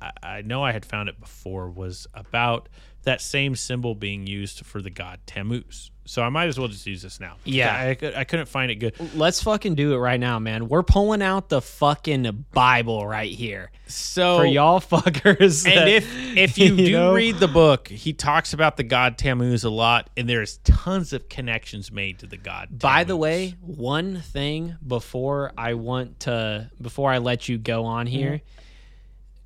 I, 0.00 0.10
I 0.22 0.42
know 0.42 0.64
I 0.64 0.72
had 0.72 0.84
found 0.84 1.08
it 1.08 1.20
before. 1.20 1.68
Was 1.68 2.06
about 2.14 2.68
that 3.08 3.20
same 3.20 3.56
symbol 3.56 3.94
being 3.94 4.26
used 4.26 4.64
for 4.64 4.80
the 4.80 4.90
god 4.90 5.18
Tammuz. 5.26 5.90
So 6.04 6.22
I 6.22 6.30
might 6.30 6.46
as 6.48 6.58
well 6.58 6.68
just 6.68 6.86
use 6.86 7.02
this 7.02 7.20
now. 7.20 7.36
Yeah. 7.44 7.70
I, 7.74 7.90
I, 7.90 7.94
could- 7.94 8.14
I 8.14 8.24
couldn't 8.24 8.46
find 8.48 8.70
it 8.70 8.76
good. 8.76 8.94
Let's 9.14 9.42
fucking 9.42 9.74
do 9.74 9.92
it 9.92 9.98
right 9.98 10.18
now, 10.18 10.38
man. 10.38 10.66
We're 10.68 10.82
pulling 10.82 11.20
out 11.20 11.50
the 11.50 11.60
fucking 11.60 12.46
Bible 12.50 13.06
right 13.06 13.30
here 13.30 13.70
So 13.88 14.38
for 14.38 14.46
y'all 14.46 14.80
fuckers. 14.92 15.64
that- 15.64 15.76
And 15.76 15.88
if 15.90 16.36
if 16.36 16.58
you, 16.62 16.74
do 16.76 16.92
know? 16.92 17.12
read 17.12 17.36
the 17.36 17.48
book, 17.48 17.88
he 17.88 18.14
talks 18.14 18.54
about 18.54 18.78
the 18.78 18.84
god 18.84 19.18
Tammuz 19.18 19.64
a 19.64 19.70
lot, 19.70 20.08
and 20.16 20.26
there's 20.26 20.56
tons 20.64 21.12
of 21.12 21.28
connections 21.28 21.92
made 21.92 22.20
to 22.20 22.26
the 22.26 22.38
god. 22.38 22.78
By 22.78 23.04
the 23.04 23.16
way, 23.16 23.54
one 23.60 24.20
thing 24.22 24.76
before 24.86 25.52
I 25.58 25.74
want 25.74 26.20
to 26.20 26.70
before 26.80 27.10
I 27.12 27.18
let 27.18 27.48
you 27.50 27.58
go 27.58 27.84
on 27.84 28.06
here, 28.06 28.40
Mm-hmm. 28.40 28.58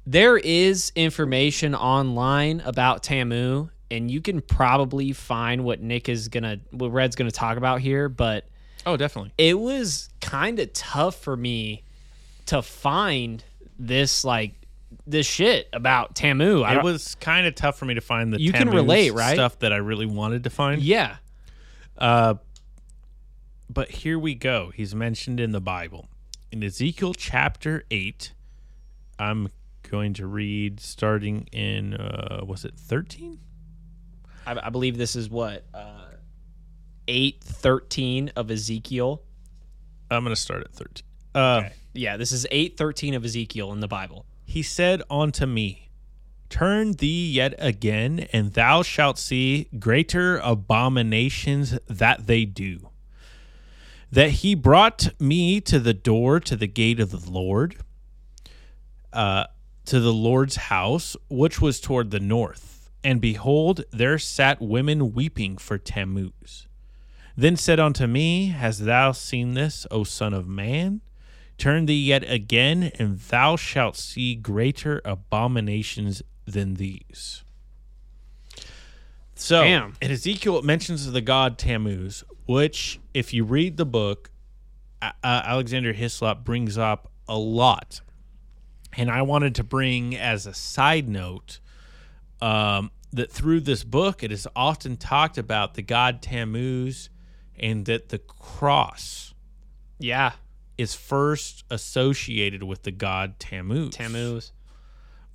There 0.07 0.37
is 0.37 0.91
information 0.97 1.75
online 1.75 2.61
about 2.61 3.03
Tammuz, 3.03 3.69
and 3.91 4.11
you 4.11 4.21
can 4.21 4.41
probably 4.41 5.13
find 5.13 5.65
what 5.65 5.81
Nick 5.81 6.09
is 6.09 6.29
gonna 6.29 6.59
what 6.71 6.89
Red's 6.89 7.15
gonna 7.15 7.31
talk 7.31 7.57
about 7.57 7.81
here, 7.81 8.09
but 8.09 8.47
oh, 8.85 8.97
definitely. 8.97 9.33
it 9.39 9.59
was 9.59 10.09
kind 10.21 10.59
of 10.59 10.73
tough 10.73 11.17
for 11.17 11.37
me 11.37 11.85
to 12.47 12.63
find 12.63 13.45
this 13.79 14.25
like 14.25 14.55
this 15.07 15.27
shit 15.27 15.69
about 15.73 16.15
Tammuz. 16.15 16.63
I 16.63 16.77
It 16.77 16.83
was 16.83 17.15
kind 17.17 17.47
of 17.47 17.55
tough 17.55 17.79
for 17.79 17.85
me 17.85 17.95
to 17.95 18.01
find 18.01 18.33
the 18.33 18.41
You 18.41 18.53
can 18.53 18.71
relate, 18.71 19.13
right? 19.13 19.35
stuff 19.35 19.59
that 19.61 19.73
I 19.73 19.77
really 19.77 20.07
wanted 20.07 20.45
to 20.45 20.51
find. 20.51 20.83
yeah. 20.83 21.17
Uh, 21.97 22.35
but 23.71 23.91
here 23.91 24.19
we 24.19 24.35
go. 24.35 24.73
He's 24.75 24.95
mentioned 24.95 25.39
in 25.39 25.53
the 25.53 25.61
Bible. 25.61 26.09
In 26.51 26.63
Ezekiel 26.63 27.15
chapter 27.15 27.85
8, 27.91 28.33
I'm 29.19 29.49
going 29.93 30.15
to 30.15 30.27
read 30.27 30.81
starting 30.81 31.47
in, 31.53 31.93
uh, 31.95 32.41
was 32.47 32.65
it 32.65 32.73
13? 32.79 33.39
I, 34.47 34.59
I 34.65 34.71
believe 34.71 34.97
this 34.97 35.15
is 35.15 35.29
what 35.31 35.65
uh, 35.75 36.07
eight 37.07 37.45
thirteen 37.45 38.33
of 38.35 38.51
Ezekiel. 38.51 39.23
I'm 40.11 40.25
going 40.25 40.35
to 40.35 40.41
start 40.41 40.63
at 40.63 40.73
13. 40.73 41.05
Uh, 41.35 41.69
Yeah, 41.93 42.17
this 42.17 42.33
is 42.33 42.47
eight 42.51 42.77
thirteen 42.77 43.15
of 43.15 43.25
Ezekiel 43.25 43.71
in 43.73 43.81
the 43.81 43.87
Bible. 43.87 44.25
He 44.45 44.63
said 44.63 45.03
unto 45.11 45.47
me, 45.47 45.91
Turn 46.49 46.93
thee 46.95 47.31
yet 47.31 47.55
again, 47.59 48.27
and 48.33 48.55
thou 48.55 48.83
shalt 48.83 49.19
see 49.19 49.69
greater 49.79 50.39
abominations 50.39 51.79
that 51.89 52.27
they 52.27 52.45
do. 52.45 52.89
That 54.11 54.31
he 54.43 54.55
brought 54.55 55.09
me 55.21 55.61
to 55.63 55.79
the 55.79 55.95
door 55.95 56.41
to 56.41 56.57
the 56.57 56.67
gate 56.67 56.99
of 56.99 57.11
the 57.13 57.31
Lord, 57.31 57.77
uh, 59.13 59.45
to 59.87 60.01
the 60.01 60.13
Lord's 60.13 60.57
house, 60.57 61.17
which 61.29 61.61
was 61.61 61.81
toward 61.81 62.11
the 62.11 62.21
north. 62.21 62.91
And 63.05 63.21
behold, 63.21 63.85
there 63.91 64.19
sat 64.19 64.61
women 64.61 65.13
weeping 65.13 65.57
for 65.57 65.79
Tammuz. 65.79 66.69
Then 67.37 67.57
said 67.57 67.81
unto 67.81 68.07
me, 68.07 68.49
Hast 68.49 68.85
thou 68.85 69.13
seen 69.13 69.55
this, 69.55 69.87
O 69.91 70.05
son 70.05 70.35
of 70.35 70.47
man? 70.47 71.01
Turn 71.59 71.87
thee 71.87 71.95
yet 71.95 72.29
again, 72.29 72.93
and 72.99 73.19
thou 73.19 73.57
shalt 73.57 73.97
see 73.97 74.35
greater 74.35 75.01
abominations 75.05 76.23
than 76.45 76.75
these. 76.75 77.45
So, 79.35 79.63
Damn. 79.63 79.97
in 80.01 80.11
Ezekiel, 80.11 80.59
it 80.59 80.65
mentions 80.65 81.11
the 81.11 81.21
god 81.21 81.59
Tammuz, 81.59 82.23
which, 82.47 83.01
if 83.13 83.33
you 83.33 83.45
read 83.45 83.77
the 83.77 83.87
book, 83.87 84.31
uh, 85.01 85.13
Alexander 85.23 85.93
Hislop 85.93 86.45
brings 86.45 86.79
up 86.79 87.11
a 87.29 87.37
lot. 87.37 88.01
And 88.97 89.11
I 89.11 89.23
wanted 89.23 89.55
to 89.57 89.65
bring 89.65 90.17
as 90.17 90.47
a 90.47 90.55
side 90.55 91.09
note 91.09 91.61
um, 92.41 92.91
that 93.13 93.31
through 93.31 93.61
this 93.61 93.85
book, 93.85 94.23
it 94.23 94.33
is 94.33 94.47
often 94.55 94.97
talked 94.97 95.39
about 95.39 95.75
the 95.75 95.83
god 95.83 96.23
Tammuz 96.23 97.11
and 97.59 97.87
that 97.87 98.09
the 98.09 98.19
cross 98.19 99.35
Yeah, 99.99 100.33
is 100.77 100.95
first 100.95 101.65
associated 101.71 102.63
with 102.63 102.83
the 102.83 102.91
god 102.91 103.39
Tammuz. 103.39 103.95
Tammuz. 103.95 104.53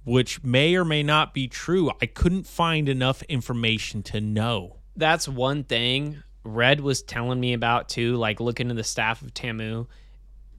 Which 0.04 0.44
may 0.44 0.76
or 0.76 0.86
may 0.86 1.04
not 1.04 1.34
be 1.34 1.48
true. 1.48 1.92
I 2.02 2.06
couldn't 2.06 2.48
find 2.48 2.88
enough 2.88 3.24
information 3.24 4.04
to 4.04 4.22
know. 4.22 4.78
That's 4.96 5.28
one 5.28 5.64
thing 5.64 6.24
Red 6.44 6.80
was 6.80 7.02
telling 7.02 7.40
me 7.40 7.54
about 7.54 7.90
too. 7.90 8.16
Like 8.16 8.40
looking 8.40 8.70
at 8.70 8.76
the 8.78 8.84
staff 8.84 9.22
of 9.22 9.34
Tammuz, 9.34 9.86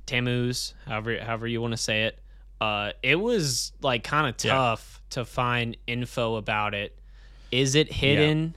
Tammuz, 0.07 0.74
however 0.86 1.18
however 1.20 1.46
you 1.46 1.61
want 1.61 1.72
to 1.72 1.78
say 1.78 2.05
it. 2.05 2.18
Uh, 2.61 2.92
it 3.02 3.16
was 3.16 3.72
like 3.82 4.02
kind 4.04 4.26
of 4.28 4.44
Yeah. 4.44 4.52
tough 4.52 5.00
to 5.11 5.24
find 5.24 5.76
info 5.86 6.36
about 6.36 6.74
it. 6.74 6.98
Is 7.50 7.74
it 7.74 7.92
hidden? 7.92 8.54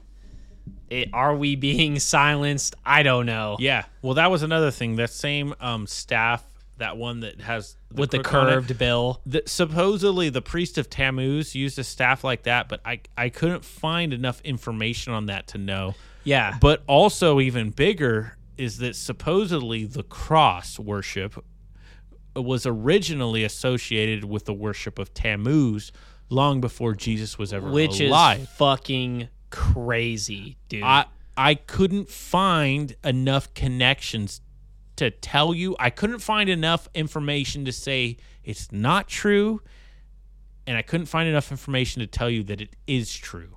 It, 0.90 1.08
are 1.12 1.34
we 1.34 1.56
being 1.56 1.98
silenced? 2.14 2.74
I 2.84 3.02
don't 3.02 3.26
know. 3.26 3.56
Yeah. 3.58 3.84
Well, 4.02 4.14
that 4.14 4.30
was 4.30 4.42
another 4.42 4.70
thing. 4.70 4.96
That 4.96 5.10
same 5.10 5.54
um, 5.60 5.86
staff, 5.86 6.44
that 6.78 6.96
one 6.96 7.20
that 7.20 7.40
has 7.40 7.76
With 7.94 8.10
the 8.10 8.18
crook 8.18 8.48
it, 8.48 8.52
curved 8.52 8.78
bill. 8.78 9.20
the, 9.24 9.42
supposedly 9.46 10.28
the 10.28 10.42
priest 10.42 10.76
of 10.78 10.90
Tammuz 10.90 11.54
used 11.54 11.78
a 11.78 11.84
staff 11.84 12.24
like 12.24 12.42
that, 12.42 12.68
but 12.68 12.80
I, 12.84 13.00
I 13.16 13.28
couldn't 13.30 13.64
find 13.64 14.12
enough 14.12 14.40
information 14.42 15.12
on 15.14 15.26
that 15.26 15.46
to 15.48 15.58
know. 15.58 15.94
Yeah. 16.24 16.58
But 16.60 16.82
also, 16.86 17.40
even 17.40 17.70
bigger 17.70 18.36
is 18.58 18.78
that 18.78 18.94
supposedly 18.94 19.84
the 19.86 20.02
cross 20.02 20.78
worship 20.78 21.42
was 22.34 22.66
originally 22.66 23.44
associated 23.44 24.24
with 24.24 24.44
the 24.44 24.54
worship 24.54 24.98
of 24.98 25.12
Tammuz 25.14 25.92
long 26.28 26.60
before 26.60 26.94
Jesus 26.94 27.38
was 27.38 27.52
ever 27.52 27.70
which 27.70 28.00
alive. 28.00 28.40
Which 28.40 28.48
is 28.48 28.54
fucking 28.56 29.28
crazy, 29.50 30.56
dude. 30.68 30.82
I 30.82 31.06
I 31.36 31.54
couldn't 31.54 32.08
find 32.08 32.94
enough 33.04 33.52
connections 33.54 34.40
to 34.96 35.10
tell 35.10 35.54
you. 35.54 35.76
I 35.78 35.90
couldn't 35.90 36.18
find 36.18 36.50
enough 36.50 36.88
information 36.94 37.64
to 37.64 37.72
say 37.72 38.16
it's 38.44 38.70
not 38.72 39.08
true, 39.08 39.62
and 40.66 40.76
I 40.76 40.82
couldn't 40.82 41.06
find 41.06 41.28
enough 41.28 41.50
information 41.50 42.00
to 42.00 42.06
tell 42.06 42.30
you 42.30 42.42
that 42.44 42.60
it 42.60 42.76
is 42.86 43.14
true. 43.14 43.56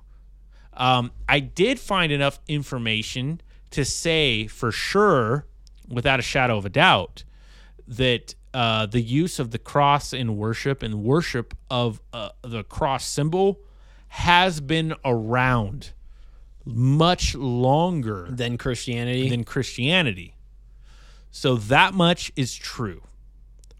Um, 0.74 1.12
I 1.28 1.40
did 1.40 1.78
find 1.80 2.12
enough 2.12 2.38
information 2.48 3.40
to 3.70 3.84
say 3.84 4.46
for 4.46 4.70
sure, 4.70 5.46
without 5.88 6.18
a 6.18 6.22
shadow 6.22 6.56
of 6.58 6.66
a 6.66 6.70
doubt, 6.70 7.24
that 7.88 8.34
uh, 8.56 8.86
the 8.86 9.02
use 9.02 9.38
of 9.38 9.50
the 9.50 9.58
cross 9.58 10.14
in 10.14 10.34
worship 10.38 10.82
and 10.82 11.04
worship 11.04 11.52
of 11.70 12.00
uh, 12.14 12.30
the 12.40 12.64
cross 12.64 13.04
symbol 13.04 13.60
has 14.08 14.60
been 14.60 14.94
around 15.04 15.92
much 16.64 17.34
longer 17.34 18.26
than 18.30 18.56
Christianity. 18.56 19.28
than 19.28 19.44
Christianity. 19.44 20.36
So 21.30 21.56
that 21.56 21.92
much 21.92 22.32
is 22.34 22.54
true. 22.54 23.02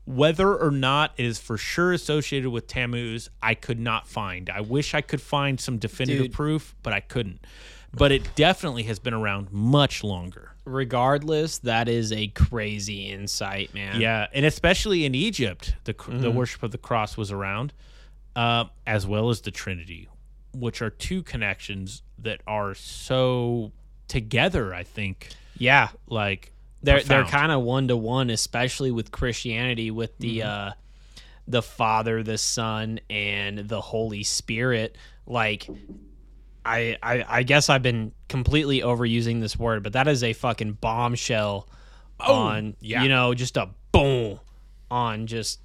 Whether 0.04 0.54
or 0.54 0.70
not 0.70 1.14
it 1.16 1.24
is 1.24 1.38
for 1.38 1.56
sure 1.56 1.94
associated 1.94 2.50
with 2.50 2.66
Tammuz, 2.66 3.30
I 3.42 3.54
could 3.54 3.80
not 3.80 4.06
find. 4.06 4.50
I 4.50 4.60
wish 4.60 4.92
I 4.92 5.00
could 5.00 5.22
find 5.22 5.58
some 5.58 5.78
definitive 5.78 6.24
Dude. 6.24 6.32
proof, 6.34 6.74
but 6.82 6.92
I 6.92 7.00
couldn't. 7.00 7.46
But 7.94 8.12
it 8.12 8.34
definitely 8.34 8.82
has 8.82 8.98
been 8.98 9.14
around 9.14 9.50
much 9.50 10.04
longer. 10.04 10.55
Regardless, 10.66 11.58
that 11.58 11.88
is 11.88 12.12
a 12.12 12.26
crazy 12.28 13.08
insight, 13.08 13.72
man. 13.72 14.00
Yeah, 14.00 14.26
and 14.34 14.44
especially 14.44 15.06
in 15.06 15.14
Egypt, 15.14 15.74
the 15.84 15.94
cr 15.94 16.10
the 16.12 16.30
worship 16.30 16.62
of 16.62 16.72
the 16.72 16.78
cross 16.78 17.16
was 17.16 17.30
around, 17.32 17.72
uh, 18.34 18.64
as 18.86 19.06
well 19.06 19.30
as 19.30 19.40
the 19.42 19.50
Trinity, 19.52 20.08
which 20.52 20.82
are 20.82 20.90
two 20.90 21.22
connections 21.22 22.02
that 22.18 22.40
are 22.46 22.74
so 22.74 23.72
together. 24.08 24.74
I 24.74 24.82
think, 24.82 25.28
Yeah. 25.56 25.88
like 26.08 26.52
They're 26.82 27.02
they're 27.02 27.24
kind 27.24 27.52
of 27.52 27.62
one 27.62 27.86
to 27.88 27.96
one, 27.96 28.28
especially 28.30 28.90
with 28.90 29.12
Christianity, 29.12 29.90
with 29.92 30.18
the 30.18 30.42
uh, 30.42 30.70
the 31.46 31.62
Father, 31.62 32.24
the 32.24 32.38
Son, 32.38 32.98
and 33.08 33.58
the 33.68 33.80
Holy 33.80 34.24
Spirit. 34.24 34.96
Like, 35.28 35.68
I, 36.66 36.96
I 37.02 37.24
I 37.28 37.42
guess 37.44 37.68
I've 37.70 37.82
been 37.82 38.12
completely 38.28 38.80
overusing 38.80 39.40
this 39.40 39.56
word, 39.56 39.82
but 39.82 39.92
that 39.94 40.08
is 40.08 40.22
a 40.22 40.32
fucking 40.32 40.72
bombshell 40.72 41.68
oh, 42.20 42.34
on 42.34 42.76
yeah. 42.80 43.02
you 43.02 43.08
know 43.08 43.34
just 43.34 43.56
a 43.56 43.70
boom 43.92 44.40
on 44.90 45.26
just 45.26 45.60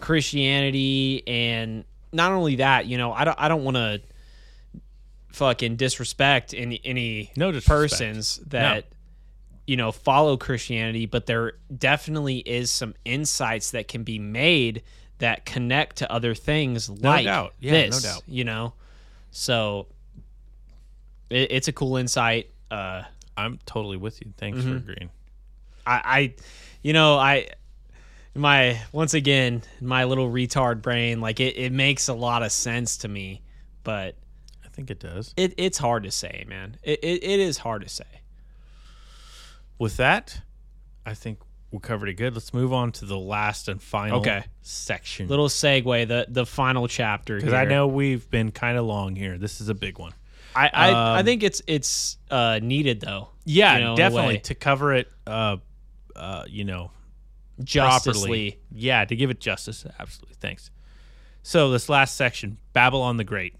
Christianity 0.00 1.22
and 1.26 1.84
not 2.12 2.32
only 2.32 2.56
that, 2.56 2.86
you 2.86 2.98
know, 2.98 3.12
I 3.12 3.24
don't 3.24 3.40
I 3.40 3.48
don't 3.48 3.64
want 3.64 3.76
to 3.76 4.00
fucking 5.32 5.76
disrespect 5.76 6.52
any 6.54 6.80
any 6.84 7.32
No 7.36 7.50
disrespect. 7.52 7.68
persons 7.68 8.36
that 8.48 8.86
you 9.66 9.76
know 9.76 9.92
follow 9.92 10.36
Christianity, 10.36 11.06
but 11.06 11.26
there 11.26 11.54
definitely 11.76 12.38
is 12.38 12.70
some 12.70 12.94
insights 13.04 13.70
that 13.70 13.88
can 13.88 14.04
be 14.04 14.18
made 14.18 14.82
that 15.18 15.46
connect 15.46 15.96
to 15.96 16.12
other 16.12 16.34
things 16.34 16.90
like 16.90 17.24
doubt. 17.24 17.54
Yeah, 17.60 17.72
no 17.72 17.78
this. 17.78 18.02
doubt. 18.02 18.22
You 18.26 18.44
know, 18.44 18.74
so 19.30 19.86
it, 21.32 21.50
it's 21.50 21.68
a 21.68 21.72
cool 21.72 21.96
insight. 21.96 22.50
Uh, 22.70 23.02
I'm 23.36 23.58
totally 23.66 23.96
with 23.96 24.20
you. 24.24 24.32
Thanks 24.36 24.62
for 24.62 24.76
agreeing. 24.76 25.10
I, 25.86 26.00
I, 26.04 26.34
you 26.82 26.92
know, 26.92 27.16
I 27.16 27.48
my 28.34 28.80
once 28.92 29.14
again 29.14 29.62
my 29.80 30.04
little 30.04 30.30
retard 30.30 30.80
brain 30.80 31.20
like 31.20 31.38
it, 31.40 31.56
it 31.56 31.72
makes 31.72 32.08
a 32.08 32.14
lot 32.14 32.42
of 32.42 32.52
sense 32.52 32.98
to 32.98 33.08
me, 33.08 33.42
but 33.84 34.16
I 34.64 34.68
think 34.68 34.90
it 34.90 35.00
does. 35.00 35.34
it, 35.36 35.54
it's 35.56 35.78
hard 35.78 36.04
to 36.04 36.10
say, 36.10 36.44
man. 36.48 36.76
It, 36.82 37.00
it, 37.02 37.24
it 37.24 37.40
is 37.40 37.58
hard 37.58 37.82
to 37.82 37.88
say. 37.88 38.04
With 39.78 39.96
that, 39.96 40.40
I 41.04 41.14
think 41.14 41.40
we 41.72 41.78
covered 41.80 42.08
it 42.08 42.14
good. 42.14 42.34
Let's 42.34 42.54
move 42.54 42.72
on 42.72 42.92
to 42.92 43.04
the 43.04 43.18
last 43.18 43.68
and 43.68 43.82
final 43.82 44.20
Okay. 44.20 44.44
section. 44.60 45.28
Little 45.28 45.48
segue, 45.48 46.06
the 46.08 46.26
the 46.28 46.46
final 46.46 46.86
chapter. 46.86 47.36
because 47.36 47.52
I 47.52 47.64
know 47.64 47.86
we've 47.86 48.28
been 48.30 48.50
kind 48.52 48.78
of 48.78 48.84
long 48.84 49.16
here. 49.16 49.38
This 49.38 49.60
is 49.60 49.68
a 49.68 49.74
big 49.74 49.98
one. 49.98 50.12
I 50.54 50.68
I, 50.72 50.90
I 50.90 51.18
Um, 51.20 51.24
think 51.24 51.42
it's 51.42 51.62
it's 51.66 52.18
uh, 52.30 52.58
needed 52.62 53.00
though. 53.00 53.28
Yeah, 53.44 53.76
you 53.78 53.84
know, 53.84 53.96
definitely 53.96 54.38
to 54.40 54.54
cover 54.54 54.92
it. 54.94 55.10
Uh, 55.26 55.56
uh, 56.14 56.44
you 56.48 56.64
know, 56.64 56.90
Justly. 57.62 58.12
properly. 58.12 58.58
Yeah, 58.70 59.04
to 59.04 59.16
give 59.16 59.30
it 59.30 59.40
justice. 59.40 59.84
Absolutely. 59.98 60.36
Thanks. 60.40 60.70
So 61.42 61.70
this 61.70 61.88
last 61.88 62.16
section, 62.16 62.58
Babylon 62.72 63.16
the 63.16 63.24
Great. 63.24 63.56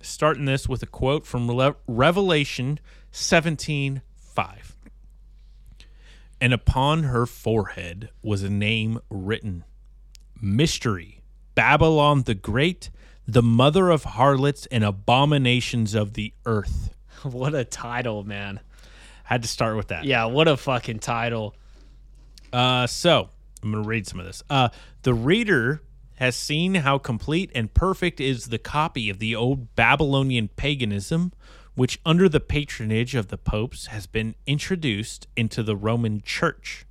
Starting 0.00 0.44
this 0.44 0.68
with 0.68 0.82
a 0.82 0.86
quote 0.86 1.26
from 1.26 1.50
Revelation 1.88 2.78
17:5. 3.12 4.00
And 6.40 6.52
upon 6.52 7.02
her 7.04 7.26
forehead 7.26 8.10
was 8.22 8.44
a 8.44 8.50
name 8.50 9.00
written: 9.10 9.64
Mystery 10.40 11.20
Babylon 11.56 12.22
the 12.22 12.34
Great, 12.36 12.90
the 13.28 13.42
mother 13.42 13.90
of 13.90 14.04
harlots 14.04 14.66
and 14.66 14.82
abominations 14.82 15.94
of 15.94 16.14
the 16.14 16.32
earth. 16.46 16.94
what 17.22 17.54
a 17.54 17.62
title, 17.62 18.24
man. 18.24 18.58
Had 19.22 19.42
to 19.42 19.48
start 19.48 19.76
with 19.76 19.88
that. 19.88 20.04
Yeah, 20.04 20.24
what 20.24 20.48
a 20.48 20.56
fucking 20.56 21.00
title. 21.00 21.54
Uh, 22.50 22.86
so 22.86 23.28
I'm 23.62 23.70
going 23.70 23.84
to 23.84 23.88
read 23.88 24.06
some 24.06 24.18
of 24.18 24.24
this. 24.24 24.42
Uh, 24.48 24.70
the 25.02 25.12
reader 25.12 25.82
has 26.14 26.34
seen 26.34 26.76
how 26.76 26.96
complete 26.96 27.50
and 27.54 27.72
perfect 27.74 28.18
is 28.18 28.46
the 28.46 28.58
copy 28.58 29.10
of 29.10 29.18
the 29.18 29.36
old 29.36 29.76
Babylonian 29.76 30.48
paganism, 30.48 31.32
which, 31.74 32.00
under 32.06 32.28
the 32.28 32.40
patronage 32.40 33.14
of 33.14 33.28
the 33.28 33.36
popes, 33.36 33.86
has 33.86 34.06
been 34.06 34.34
introduced 34.46 35.28
into 35.36 35.62
the 35.62 35.76
Roman 35.76 36.22
Church. 36.22 36.86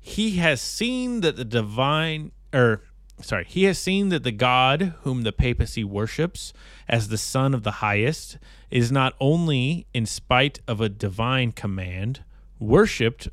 He 0.00 0.36
has 0.38 0.62
seen 0.62 1.20
that 1.20 1.36
the 1.36 1.44
divine, 1.44 2.32
or 2.52 2.82
sorry, 3.20 3.44
he 3.48 3.64
has 3.64 3.78
seen 3.78 4.08
that 4.10 4.22
the 4.22 4.32
God 4.32 4.94
whom 5.02 5.22
the 5.22 5.32
papacy 5.32 5.84
worships 5.84 6.52
as 6.88 7.08
the 7.08 7.18
Son 7.18 7.54
of 7.54 7.62
the 7.62 7.72
Highest 7.72 8.38
is 8.70 8.90
not 8.90 9.14
only, 9.20 9.86
in 9.94 10.06
spite 10.06 10.60
of 10.66 10.80
a 10.80 10.88
divine 10.88 11.52
command, 11.52 12.24
worshipped 12.58 13.28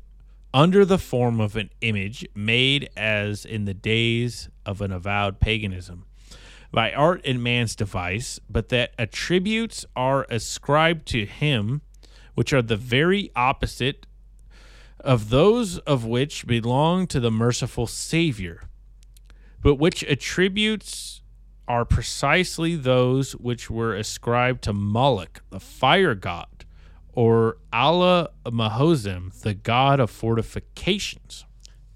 under 0.54 0.84
the 0.84 0.98
form 0.98 1.40
of 1.40 1.56
an 1.56 1.70
image 1.80 2.26
made 2.34 2.90
as 2.96 3.44
in 3.44 3.64
the 3.64 3.74
days 3.74 4.48
of 4.66 4.80
an 4.80 4.92
avowed 4.92 5.40
paganism 5.40 6.04
by 6.72 6.92
art 6.92 7.20
and 7.24 7.42
man's 7.42 7.76
device, 7.76 8.40
but 8.48 8.70
that 8.70 8.92
attributes 8.98 9.84
are 9.94 10.26
ascribed 10.30 11.06
to 11.06 11.26
him 11.26 11.82
which 12.34 12.52
are 12.52 12.62
the 12.62 12.76
very 12.76 13.30
opposite 13.36 14.06
of 14.98 15.28
those 15.28 15.78
of 15.80 16.04
which 16.04 16.46
belong 16.46 17.06
to 17.06 17.20
the 17.20 17.30
merciful 17.30 17.86
Savior, 17.86 18.62
but 19.62 19.76
which 19.76 20.02
attributes 20.04 21.20
are 21.68 21.84
precisely 21.84 22.74
those 22.76 23.32
which 23.32 23.70
were 23.70 23.94
ascribed 23.94 24.62
to 24.64 24.72
Moloch, 24.72 25.42
the 25.50 25.60
fire 25.60 26.14
god, 26.14 26.64
or 27.12 27.56
Ala 27.72 28.30
Mahozim, 28.46 29.32
the 29.42 29.54
god 29.54 30.00
of 30.00 30.10
fortifications. 30.10 31.44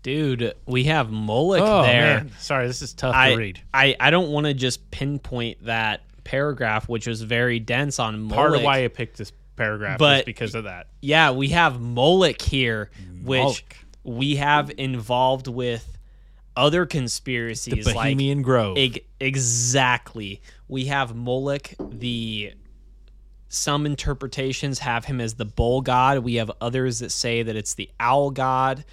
Dude, 0.03 0.55
we 0.67 0.85
have 0.85 1.11
Moloch 1.11 1.61
Oh, 1.63 1.83
there. 1.83 2.19
man. 2.19 2.31
Sorry, 2.39 2.67
this 2.69 2.81
is 2.81 2.95
tough 2.95 3.15
I, 3.15 3.31
to 3.33 3.37
read. 3.37 3.61
I, 3.75 3.97
I 3.99 4.11
don't 4.11 4.31
want 4.31 4.47
to 4.47 4.55
just 4.55 4.91
pinpoint 4.93 5.65
that 5.65 6.03
paragraph, 6.23 6.89
which 6.89 7.07
was 7.09 7.23
very 7.23 7.59
dense 7.59 7.99
on 7.99 8.21
Moloch. 8.23 8.37
Part 8.37 8.55
of 8.55 8.63
why 8.63 8.85
I 8.85 8.89
picked 8.89 9.17
this 9.19 9.33
paragraph 9.57 9.99
But- 9.99 10.21
is 10.21 10.25
because 10.27 10.55
of 10.55 10.65
that. 10.65 10.87
yeah, 11.03 11.33
we 11.33 11.49
have 11.49 11.81
Moloch 11.81 12.41
here, 12.41 12.91
which 13.25 13.41
Moloch. 13.41 13.77
we 14.05 14.37
have 14.37 14.71
involved 14.79 15.49
with 15.49 15.96
other 16.57 16.85
The 16.85 16.91
conspiracies 16.91 17.87
like 17.87 17.95
Bohemian 17.95 18.43
Grove. 18.43 18.77
Eg- 18.79 19.05
exactly. 19.21 20.41
We 20.69 20.87
have 20.87 21.15
Moloch, 21.15 21.71
the 21.79 22.53
some 23.49 23.87
interpretations 23.87 24.81
have 24.81 25.05
him 25.05 25.21
as 25.21 25.35
the 25.35 25.45
bull 25.45 25.81
god. 25.81 26.19
We 26.19 26.35
have 26.35 26.51
others 26.61 26.99
that 26.99 27.11
say 27.13 27.43
that 27.43 27.55
it's 27.57 27.75
the 27.75 27.89
owl 28.01 28.31
god. 28.31 28.85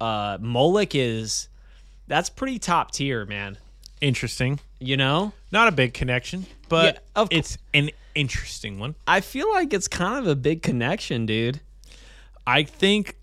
Uh, 0.00 0.38
Moloch 0.40 0.94
is 0.94 1.48
that's 2.06 2.28
pretty 2.28 2.58
top 2.58 2.90
tier, 2.90 3.24
man. 3.24 3.58
Interesting. 4.00 4.60
You 4.78 4.96
know, 4.98 5.32
Not 5.50 5.68
a 5.68 5.72
big 5.72 5.94
connection, 5.94 6.44
but 6.68 6.94
Yeah, 6.96 7.00
of 7.22 7.28
it's 7.30 7.56
an 7.72 7.90
interesting 8.14 8.78
one. 8.78 8.94
I 9.06 9.22
feel 9.22 9.50
like 9.50 9.72
it's 9.72 9.88
kind 9.88 10.18
of 10.18 10.26
a 10.26 10.36
big 10.36 10.62
connection, 10.62 11.24
dude. 11.24 11.60
I 12.46 12.62
think 12.62 13.16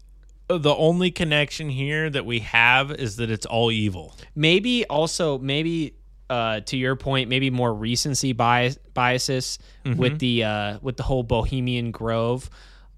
the 0.48 0.76
only 0.76 1.10
connection 1.12 1.70
here 1.70 2.10
that 2.10 2.26
we 2.26 2.40
have 2.40 2.92
is 2.92 3.16
that 3.18 3.30
it's 3.32 3.46
all 3.46 3.72
evil. 3.72 4.16
maybe 4.36 4.86
also 4.86 5.38
maybe 5.40 5.96
uh, 6.30 6.60
to 6.62 6.78
your 6.78 6.96
point, 6.96 7.30
maybe 7.30 7.50
more 7.50 7.74
recency 7.74 8.34
bias 8.34 8.78
biases 8.94 9.60
Mm-hmm. 9.86 10.00
with 10.00 10.20
the 10.20 10.44
uh, 10.46 10.78
with 10.82 10.96
the 10.98 11.04
whole 11.04 11.24
Bohemian 11.24 11.92
Grove. 11.92 12.50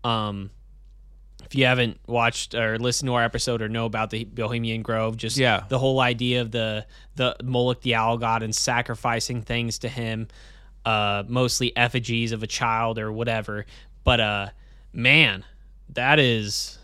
Um, 0.04 0.52
if 1.44 1.54
you 1.56 1.66
haven't 1.66 2.00
watched 2.08 2.54
or 2.56 2.78
listened 2.80 3.08
to 3.08 3.14
our 3.16 3.24
episode 3.24 3.62
or 3.62 3.70
know 3.70 3.86
about 3.86 4.10
the 4.12 4.24
Bohemian 4.26 4.82
Grove, 4.84 5.18
just 5.18 5.38
Yeah. 5.38 5.64
the 5.68 5.80
whole 5.80 6.00
idea 6.00 6.42
of 6.42 6.52
the 6.52 6.86
the 7.16 7.36
Moloch 7.44 7.82
the 7.82 7.96
owl 7.96 8.18
god 8.18 8.44
and 8.44 8.56
sacrificing 8.56 9.42
things 9.42 9.80
to 9.80 9.90
him, 9.90 10.28
uh, 10.86 11.24
mostly 11.28 11.76
effigies 11.76 12.32
of 12.32 12.44
a 12.44 12.48
child 12.48 12.98
or 13.00 13.12
whatever. 13.12 13.66
But 14.04 14.20
uh, 14.20 14.48
man, 14.94 15.44
that 15.90 16.20
is 16.20 16.75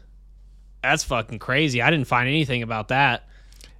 that's 0.83 1.03
fucking 1.03 1.39
crazy. 1.39 1.81
I 1.81 1.89
didn't 1.91 2.07
find 2.07 2.27
anything 2.27 2.63
about 2.63 2.87
that. 2.89 3.27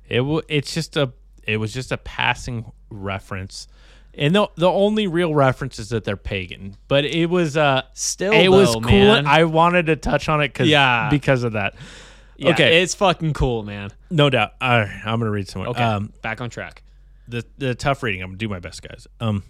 It 0.08 0.18
w- 0.18 0.42
it's 0.48 0.74
just 0.74 0.98
a 0.98 1.12
it 1.48 1.58
was 1.58 1.74
just 1.74 1.92
a 1.92 1.98
passing 1.98 2.72
reference. 2.90 3.68
And 4.14 4.36
the 4.36 4.48
the 4.56 4.70
only 4.70 5.08
real 5.08 5.34
reference 5.34 5.80
is 5.80 5.90
that 5.90 6.04
they're 6.04 6.18
pagan. 6.18 6.76
But 6.88 7.06
it 7.06 7.28
was 7.28 7.56
uh 7.58 7.84
Still, 7.94 8.34
it 8.34 8.50
was 8.50 8.74
cool. 8.74 8.82
man. 8.84 9.26
I 9.26 9.46
wanted 9.46 9.86
to 9.88 9.96
touch 9.96 10.28
on 10.30 10.42
it 10.42 10.54
cuz 10.54 10.68
Yeah. 10.68 11.10
because 11.10 11.44
of 11.44 11.54
that. 11.54 11.76
Yeah, 12.38 12.50
okay, 12.52 12.82
it's 12.82 12.96
fucking 12.96 13.34
cool, 13.34 13.64
man. 13.64 13.92
no 14.10 14.30
doubt. 14.30 14.54
All 14.60 14.80
right, 14.80 15.02
I'm 15.06 15.20
going 15.20 15.28
to 15.28 15.32
read 15.32 15.48
some 15.48 15.62
more. 15.62 15.70
Okay, 15.72 15.84
Um 15.84 16.12
back 16.22 16.42
on 16.42 16.50
track. 16.50 16.84
the 17.28 17.46
the 17.58 17.74
tough 17.76 18.02
reading. 18.04 18.22
I'm 18.22 18.30
gonna 18.30 18.38
do 18.38 18.50
my 18.50 18.60
best, 18.60 18.82
guys. 18.82 19.08
Um, 19.20 19.44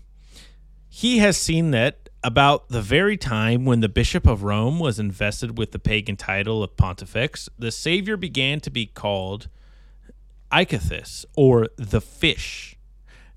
he 0.89 1.19
has 1.19 1.37
seen 1.37 1.71
that 1.71 2.09
about 2.23 2.69
the 2.69 2.81
very 2.81 3.17
time 3.17 3.65
when 3.65 3.79
the 3.79 3.89
Bishop 3.89 4.27
of 4.27 4.43
Rome 4.43 4.79
was 4.79 4.99
invested 4.99 5.57
with 5.57 5.71
the 5.71 5.79
pagan 5.79 6.15
title 6.15 6.63
of 6.63 6.77
Pontifex, 6.77 7.49
the 7.57 7.71
Savior 7.71 8.15
began 8.17 8.59
to 8.61 8.69
be 8.69 8.85
called 8.85 9.47
Ichthys, 10.51 11.25
or 11.35 11.69
the 11.77 12.01
fish, 12.01 12.75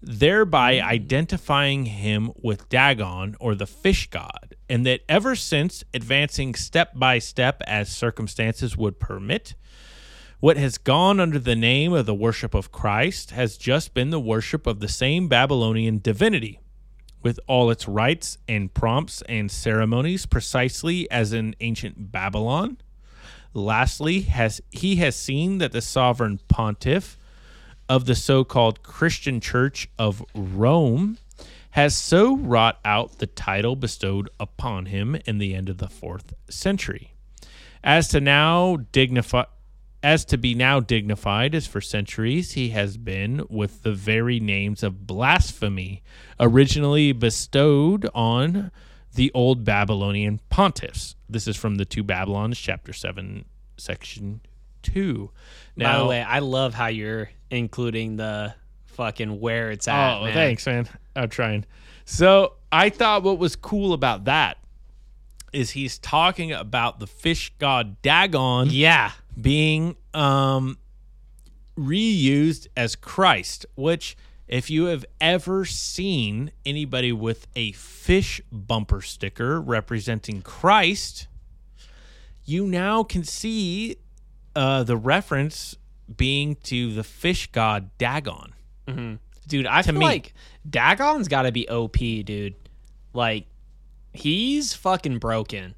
thereby 0.02 0.78
hmm. 0.78 0.86
identifying 0.86 1.86
him 1.86 2.32
with 2.42 2.68
Dagon, 2.68 3.36
or 3.40 3.54
the 3.54 3.66
fish 3.66 4.10
god, 4.10 4.54
and 4.68 4.84
that 4.84 5.00
ever 5.08 5.34
since 5.34 5.84
advancing 5.94 6.54
step 6.54 6.92
by 6.94 7.18
step 7.18 7.62
as 7.66 7.88
circumstances 7.88 8.76
would 8.76 8.98
permit, 8.98 9.54
what 10.40 10.56
has 10.56 10.76
gone 10.76 11.20
under 11.20 11.38
the 11.38 11.56
name 11.56 11.94
of 11.94 12.04
the 12.04 12.14
worship 12.14 12.52
of 12.52 12.70
Christ 12.70 13.30
has 13.30 13.56
just 13.56 13.94
been 13.94 14.10
the 14.10 14.20
worship 14.20 14.66
of 14.66 14.80
the 14.80 14.88
same 14.88 15.28
Babylonian 15.28 16.00
divinity, 16.00 16.60
with 17.24 17.40
all 17.48 17.70
its 17.70 17.88
rites 17.88 18.38
and 18.46 18.72
prompts 18.72 19.22
and 19.22 19.50
ceremonies, 19.50 20.26
precisely 20.26 21.10
as 21.10 21.32
in 21.32 21.56
ancient 21.60 22.12
Babylon. 22.12 22.76
Lastly, 23.54 24.20
has 24.22 24.60
he 24.70 24.96
has 24.96 25.16
seen 25.16 25.58
that 25.58 25.72
the 25.72 25.80
sovereign 25.80 26.38
pontiff 26.48 27.16
of 27.88 28.04
the 28.04 28.14
so-called 28.14 28.82
Christian 28.82 29.40
Church 29.40 29.88
of 29.98 30.24
Rome 30.34 31.18
has 31.70 31.96
so 31.96 32.36
wrought 32.36 32.78
out 32.84 33.18
the 33.18 33.26
title 33.26 33.74
bestowed 33.74 34.28
upon 34.38 34.86
him 34.86 35.16
in 35.26 35.38
the 35.38 35.54
end 35.54 35.68
of 35.68 35.78
the 35.78 35.88
fourth 35.88 36.34
century 36.48 37.14
as 37.82 38.08
to 38.08 38.20
now 38.20 38.78
dignify 38.92 39.44
as 40.04 40.24
to 40.24 40.36
be 40.36 40.54
now 40.54 40.78
dignified 40.80 41.54
as 41.54 41.66
for 41.66 41.80
centuries 41.80 42.52
he 42.52 42.68
has 42.68 42.96
been 42.96 43.44
with 43.48 43.82
the 43.82 43.92
very 43.92 44.38
names 44.38 44.82
of 44.82 45.06
blasphemy 45.06 46.02
originally 46.38 47.10
bestowed 47.10 48.08
on 48.14 48.70
the 49.14 49.30
old 49.34 49.64
babylonian 49.64 50.38
pontiffs 50.50 51.14
this 51.28 51.48
is 51.48 51.56
from 51.56 51.76
the 51.76 51.84
two 51.84 52.02
babylons 52.04 52.58
chapter 52.58 52.92
7 52.92 53.44
section 53.76 54.40
2 54.82 55.30
now 55.76 55.92
By 55.94 55.98
the 55.98 56.06
way, 56.06 56.22
I 56.22 56.38
love 56.38 56.74
how 56.74 56.86
you're 56.86 57.30
including 57.50 58.16
the 58.16 58.54
fucking 58.86 59.40
where 59.40 59.70
it's 59.70 59.88
at. 59.88 60.18
Oh, 60.18 60.24
man. 60.24 60.34
thanks, 60.34 60.66
man. 60.66 60.88
I'm 61.16 61.28
trying. 61.28 61.64
So 62.04 62.54
I 62.70 62.90
thought 62.90 63.22
what 63.22 63.38
was 63.38 63.56
cool 63.56 63.92
about 63.92 64.26
that 64.26 64.58
is 65.52 65.70
he's 65.70 65.98
talking 65.98 66.52
about 66.52 67.00
the 67.00 67.06
fish 67.06 67.52
god 67.58 68.00
Dagon 68.02 68.68
Yeah, 68.70 69.12
being 69.40 69.96
um, 70.12 70.78
reused 71.76 72.68
as 72.76 72.96
Christ, 72.96 73.66
which 73.74 74.16
if 74.46 74.70
you 74.70 74.86
have 74.86 75.04
ever 75.20 75.64
seen 75.64 76.52
anybody 76.66 77.12
with 77.12 77.46
a 77.56 77.72
fish 77.72 78.40
bumper 78.52 79.00
sticker 79.00 79.60
representing 79.60 80.42
Christ, 80.42 81.28
you 82.44 82.66
now 82.66 83.02
can 83.02 83.24
see 83.24 83.96
uh, 84.54 84.82
the 84.82 84.96
reference 84.96 85.76
being 86.14 86.56
to 86.64 86.92
the 86.92 87.04
fish 87.04 87.50
god 87.50 87.90
Dagon. 87.98 88.52
dude. 89.48 89.66
I 89.66 89.82
feel 89.82 89.94
me. 89.94 90.04
like 90.04 90.34
Dagon's 90.68 91.28
got 91.28 91.42
to 91.42 91.52
be 91.52 91.68
OP, 91.68 91.96
dude. 91.96 92.54
Like 93.12 93.46
he's 94.12 94.74
fucking 94.74 95.18
broken. 95.18 95.74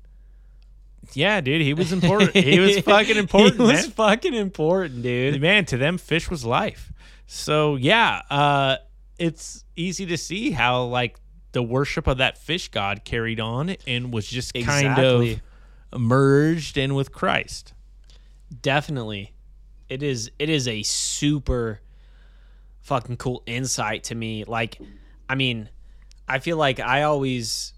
Yeah, 1.15 1.41
dude, 1.41 1.63
he 1.63 1.75
was 1.75 1.93
important. 1.93 2.35
he 2.37 2.59
was 2.61 2.79
fucking 2.85 3.17
important, 3.17 3.57
he 3.61 3.63
was 3.63 3.83
man. 3.85 3.91
fucking 3.91 4.35
important, 4.35 5.03
dude. 5.03 5.41
man 5.41 5.65
to 5.67 5.77
them 5.77 5.99
fish 5.99 6.29
was 6.31 6.45
life 6.45 6.93
so 7.29 7.75
yeah 7.75 8.23
uh 8.31 8.77
it's 9.19 9.65
easy 9.75 10.07
to 10.07 10.17
see 10.17 10.53
how 10.53 10.85
like 10.85 11.17
the 11.53 11.63
worship 11.63 12.07
of 12.07 12.19
that 12.19 12.39
fish 12.39 12.69
god 12.69 13.05
carried 13.05 13.41
on 13.41 13.75
and 13.87 14.13
was 14.13 14.29
just 14.29 14.55
kind 14.55 14.63
Exactly. 14.87 15.41
of 15.93 16.01
merged 16.01 16.77
in 16.79 16.95
with 16.95 17.11
christ 17.13 17.73
Definitely, 18.63 19.33
it 19.89 20.05
is. 20.05 20.31
It 20.39 20.49
is 20.49 20.69
a 20.69 20.83
super 20.85 21.81
fucking 22.83 23.17
cool 23.17 23.43
insight 23.47 24.05
to 24.05 24.15
me. 24.15 24.45
Like, 24.45 24.79
I 25.29 25.35
mean, 25.35 25.69
I 26.29 26.39
feel 26.39 26.57
like 26.57 26.79
I 26.79 27.03
always, 27.03 27.73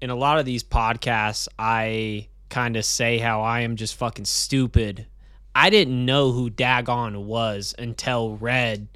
in 0.00 0.08
a 0.08 0.14
lot 0.14 0.38
of 0.38 0.46
these 0.46 0.64
podcasts, 0.64 1.46
I 1.58 2.28
kind 2.48 2.76
of 2.76 2.84
say 2.84 3.18
how 3.18 3.42
I 3.42 3.60
am 3.60 3.76
just 3.76 3.96
fucking 3.96 4.24
stupid. 4.24 5.06
I 5.54 5.70
didn't 5.70 6.04
know 6.04 6.32
who 6.32 6.50
Dagon 6.50 7.26
was 7.26 7.74
until 7.78 8.36
Red 8.36 8.88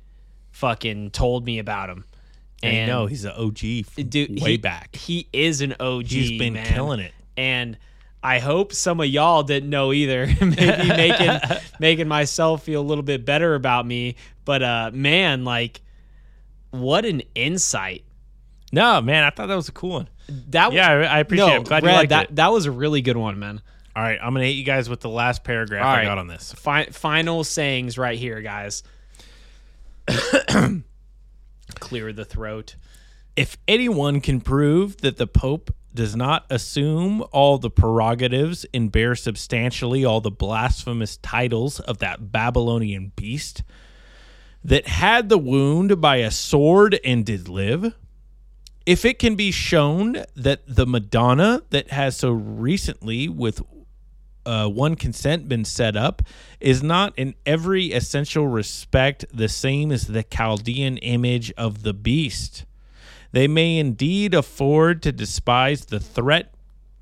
fucking 0.51 1.11
told 1.11 1.45
me 1.45 1.59
about 1.59 1.89
him. 1.89 2.05
And 2.63 2.89
no, 2.89 3.07
he's 3.07 3.25
an 3.25 3.33
OG 3.33 3.59
dude, 4.09 4.41
way 4.43 4.53
he, 4.53 4.57
back. 4.57 4.97
He 4.97 5.29
is 5.33 5.61
an 5.61 5.77
OG. 5.79 6.07
He's 6.07 6.39
been 6.39 6.55
man. 6.55 6.67
killing 6.67 7.01
it. 7.01 7.13
and 7.37 7.79
I 8.23 8.41
hope 8.41 8.73
some 8.73 9.01
of 9.01 9.07
y'all 9.07 9.45
didn't 9.45 9.71
know 9.71 9.93
either. 9.93 10.27
Maybe 10.41 10.89
making 10.89 11.39
making 11.79 12.09
myself 12.09 12.65
feel 12.65 12.81
a 12.81 12.83
little 12.83 13.05
bit 13.05 13.25
better 13.25 13.55
about 13.55 13.87
me. 13.87 14.17
But 14.45 14.63
uh, 14.63 14.91
man, 14.93 15.45
like, 15.45 15.81
what 16.71 17.05
an 17.05 17.23
insight! 17.35 18.05
No, 18.73 19.01
man, 19.01 19.25
I 19.25 19.31
thought 19.31 19.47
that 19.47 19.55
was 19.55 19.69
a 19.69 19.73
cool 19.73 19.91
one. 19.91 20.09
That 20.51 20.73
Yeah, 20.73 20.89
I 20.91 20.95
I 21.05 21.19
appreciate 21.21 21.47
no, 21.47 21.53
it. 21.55 21.57
I'm 21.59 21.63
glad 21.65 21.83
Red, 21.85 21.91
you 21.93 21.97
liked 21.97 22.11
that 22.11 22.25
it. 22.31 22.37
that 22.37 22.53
was 22.53 22.67
a 22.67 22.71
really 22.71 23.01
good 23.01 23.17
one, 23.17 23.39
man. 23.39 23.63
All 23.97 24.03
right, 24.03 24.19
I'm 24.23 24.33
gonna 24.35 24.45
hit 24.47 24.53
you 24.57 24.65
guys 24.65 24.89
with 24.91 25.01
the 25.01 25.09
last 25.09 25.43
paragraph 25.43 25.85
All 25.85 25.91
I 25.91 25.97
right. 25.99 26.05
got 26.05 26.19
on 26.19 26.27
this. 26.29 26.53
Fi- 26.53 26.87
final 26.87 27.45
sayings 27.45 27.97
right 27.99 28.19
here, 28.19 28.41
guys. 28.43 28.83
Clear 31.81 32.13
the 32.13 32.25
throat. 32.25 32.77
If 33.37 33.57
anyone 33.67 34.21
can 34.21 34.41
prove 34.41 34.99
that 34.99 35.17
the 35.17 35.27
Pope 35.27 35.73
does 35.95 36.15
not 36.17 36.45
assume 36.51 37.25
all 37.33 37.59
the 37.59 37.71
prerogatives 37.71 38.67
and 38.75 38.91
bear 38.93 39.15
substantially 39.15 40.05
all 40.05 40.21
the 40.21 40.31
blasphemous 40.31 41.17
titles 41.19 41.81
of 41.81 41.99
that 41.99 42.31
Babylonian 42.33 43.13
beast 43.17 43.63
that 44.65 44.87
had 44.87 45.29
the 45.29 45.39
wound 45.39 46.01
by 46.01 46.17
a 46.17 46.31
sword 46.31 46.99
and 47.05 47.25
did 47.25 47.49
live, 47.49 47.95
if 48.89 49.05
it 49.05 49.19
can 49.19 49.35
be 49.35 49.51
shown 49.51 50.25
that 50.35 50.63
the 50.67 50.87
Madonna 50.87 51.61
that 51.69 51.91
has 51.91 52.17
so 52.17 52.31
recently, 52.31 53.29
with 53.29 53.61
uh, 54.47 54.67
one 54.67 54.95
consent 54.95 55.47
been 55.47 55.67
set 55.67 55.95
up 55.95 56.23
is 56.59 56.83
not 56.83 57.13
in 57.19 57.35
every 57.45 57.93
essential 57.93 58.49
respect 58.49 59.27
the 59.31 59.47
same 59.47 59.93
as 59.93 60.07
the 60.07 60.23
Chaldean 60.23 60.97
image 60.97 61.53
of 61.59 61.83
the 61.83 61.93
beast. 61.93 62.65
They 63.31 63.47
may 63.47 63.77
indeed 63.77 64.33
afford 64.33 65.03
to 65.03 65.13
despise 65.13 65.85
the 65.85 66.01
threat 66.01 66.55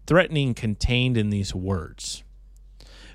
threatening 0.08 0.54
contained 0.54 1.16
in 1.16 1.30
these 1.30 1.54
words. 1.54 2.24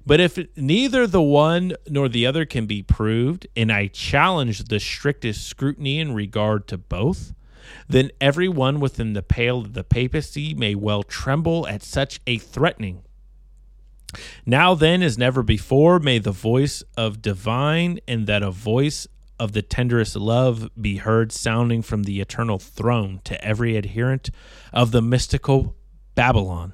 But 0.06 0.22
if 0.22 0.40
neither 0.56 1.06
the 1.06 1.22
one 1.22 1.74
nor 1.90 2.08
the 2.08 2.26
other 2.26 2.46
can 2.46 2.68
be 2.68 2.84
proved, 2.84 3.48
and 3.54 3.70
I 3.70 3.88
challenge 3.88 4.64
the 4.70 4.80
strictest 4.80 5.46
scrutiny 5.46 6.00
in 6.00 6.14
regard 6.14 6.70
to 6.70 6.78
both, 6.78 7.34
then 7.88 8.12
everyone 8.20 8.80
within 8.80 9.14
the 9.14 9.24
pale 9.24 9.60
of 9.60 9.74
the 9.74 9.84
papacy 9.84 10.54
may 10.54 10.76
well 10.76 11.04
tremble 11.04 11.68
at 11.68 11.84
such 11.84 12.20
a 12.28 12.38
threatening. 12.38 13.04
Now 14.46 14.74
then, 14.76 15.02
as 15.02 15.18
never 15.18 15.42
before, 15.44 16.00
may 16.00 16.20
the 16.20 16.32
voice 16.32 16.84
of 16.98 17.22
divine 17.22 18.00
and 18.08 18.28
that 18.28 18.44
a 18.44 18.52
voice 18.52 19.08
of 19.40 19.54
the 19.54 19.62
tenderest 19.62 20.16
love 20.16 20.70
be 20.80 20.98
heard 20.98 21.32
sounding 21.32 21.82
from 21.82 22.04
the 22.04 22.22
eternal 22.22 22.60
throne 22.60 23.22
to 23.24 23.44
every 23.44 23.76
adherent 23.76 24.30
of 24.72 24.92
the 24.92 25.02
mystical 25.02 25.76
Babylon. 26.14 26.74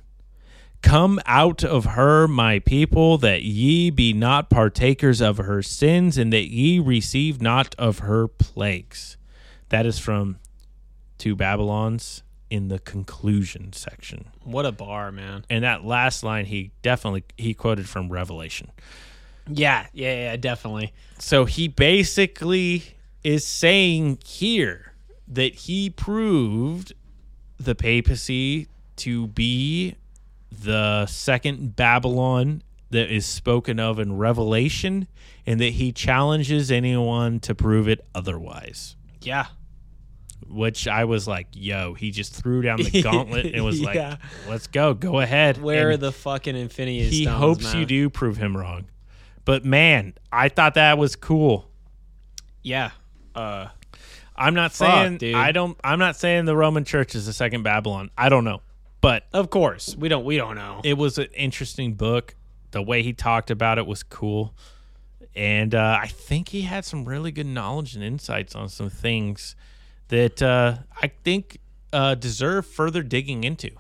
Come 0.82 1.20
out 1.26 1.64
of 1.64 1.86
her, 1.86 2.28
my 2.28 2.60
people, 2.60 3.18
that 3.20 3.44
ye 3.44 3.90
be 3.90 4.14
not 4.14 4.50
partakers 4.50 5.22
of 5.22 5.38
her 5.38 5.62
sins, 5.62 6.18
and 6.18 6.32
that 6.34 6.52
ye 6.52 6.80
receive 6.80 7.42
not 7.42 7.74
of 7.76 8.00
her 8.00 8.28
plagues. 8.28 9.18
That 9.70 9.86
is 9.86 9.98
from 9.98 10.38
Two 11.18 11.36
Babylons 11.36 12.24
in 12.50 12.68
the 12.70 12.80
conclusion 12.80 13.74
section 13.74 14.26
What 14.44 14.66
a 14.66 14.72
bar, 14.72 15.12
man. 15.12 15.44
and 15.50 15.64
that 15.64 15.84
last 15.84 16.24
line 16.24 16.46
he 16.46 16.72
definitely 16.82 17.24
he 17.38 17.54
quoted 17.54 17.90
from 17.90 18.10
revelation 18.10 18.72
Yeah, 19.50 19.88
yeah, 19.94 20.14
yeah, 20.32 20.36
definitely. 20.38 20.94
so 21.20 21.44
he 21.46 21.68
basically 21.68 22.84
is 23.24 23.46
saying 23.46 24.20
here 24.26 24.94
that 25.28 25.54
he 25.56 25.90
proved 25.90 26.94
the 27.60 27.76
papacy 27.76 28.68
to 28.98 29.28
be 29.28 29.96
the 30.50 31.06
second 31.08 31.76
babylon 31.76 32.62
that 32.92 33.12
is 33.14 33.26
spoken 33.26 33.80
of 33.82 34.00
in 34.00 34.16
revelation 34.18 35.06
and 35.46 35.60
that 35.60 35.74
he 35.74 35.92
challenges 35.92 36.72
anyone 36.72 37.40
to 37.42 37.54
prove 37.54 37.90
it 37.90 38.06
otherwise 38.16 38.96
Yeah. 39.22 39.48
Which 40.50 40.88
i 40.88 41.06
was 41.06 41.28
like 41.28 41.48
yo 41.54 41.94
he 41.94 42.12
just 42.12 42.34
threw 42.36 42.62
down 42.62 42.78
the 42.82 43.02
gauntlet 43.04 43.54
and 43.54 43.64
was 43.66 43.82
like, 43.82 44.20
let's 44.48 44.68
go 44.68 44.94
go 44.94 45.20
ahead 45.20 45.62
Where 45.62 45.92
And- 45.92 46.02
the 46.02 46.12
fucking 46.12 46.56
Infinity 46.56 47.04
he 47.10 47.24
Stones, 47.24 47.38
hopes 47.40 47.74
you 47.74 47.86
do 47.86 48.10
prove 48.10 48.38
him 48.38 48.56
wrong. 48.56 48.86
But 49.46 49.64
man, 49.64 50.14
I 50.32 50.50
thought 50.50 50.74
that 50.74 50.98
was 50.98 51.16
cool. 51.16 51.70
Yeah. 52.64 52.92
Uh, 53.34 53.68
I'm 54.36 54.54
not 54.54 54.74
Fuck, 54.74 54.88
saying 54.90 55.18
dude. 55.20 55.36
I 55.36 55.52
don't 55.52 55.78
I'm 55.84 56.00
not 56.00 56.16
saying 56.18 56.46
the 56.46 56.56
Roman 56.56 56.84
church 56.84 57.16
is 57.16 57.26
the 57.26 57.34
second 57.34 57.64
Babylon. 57.64 58.10
I 58.18 58.30
don't 58.30 58.44
know. 58.44 58.62
But 59.00 59.24
of 59.34 59.50
course, 59.50 59.96
we 59.98 60.10
don't 60.10 60.26
we 60.26 60.38
don't 60.38 60.56
know. 60.56 60.82
it 60.84 60.98
was 60.98 61.18
an 61.18 61.28
interesting 61.36 61.94
book. 61.94 62.36
The 62.72 62.82
way 62.82 63.04
he 63.04 63.14
talked 63.14 63.50
about 63.50 63.78
it 63.78 63.88
was 63.88 64.04
cool. 64.04 64.54
And 65.36 65.74
uh, 65.76 66.00
I 66.02 66.08
think 66.08 66.50
he 66.50 66.62
had 66.64 66.84
some 66.84 67.06
really 67.06 67.32
good 67.32 67.46
knowledge 67.46 67.96
and 67.96 68.04
insights 68.04 68.56
on 68.56 68.70
some 68.70 68.90
things 68.90 69.56
that 70.10 70.42
uh, 70.42 70.78
I 71.02 71.08
think 71.24 71.60
uh, 71.94 72.16
deserve 72.16 72.66
further 72.66 73.04
digging 73.04 73.44
into. 73.44 73.72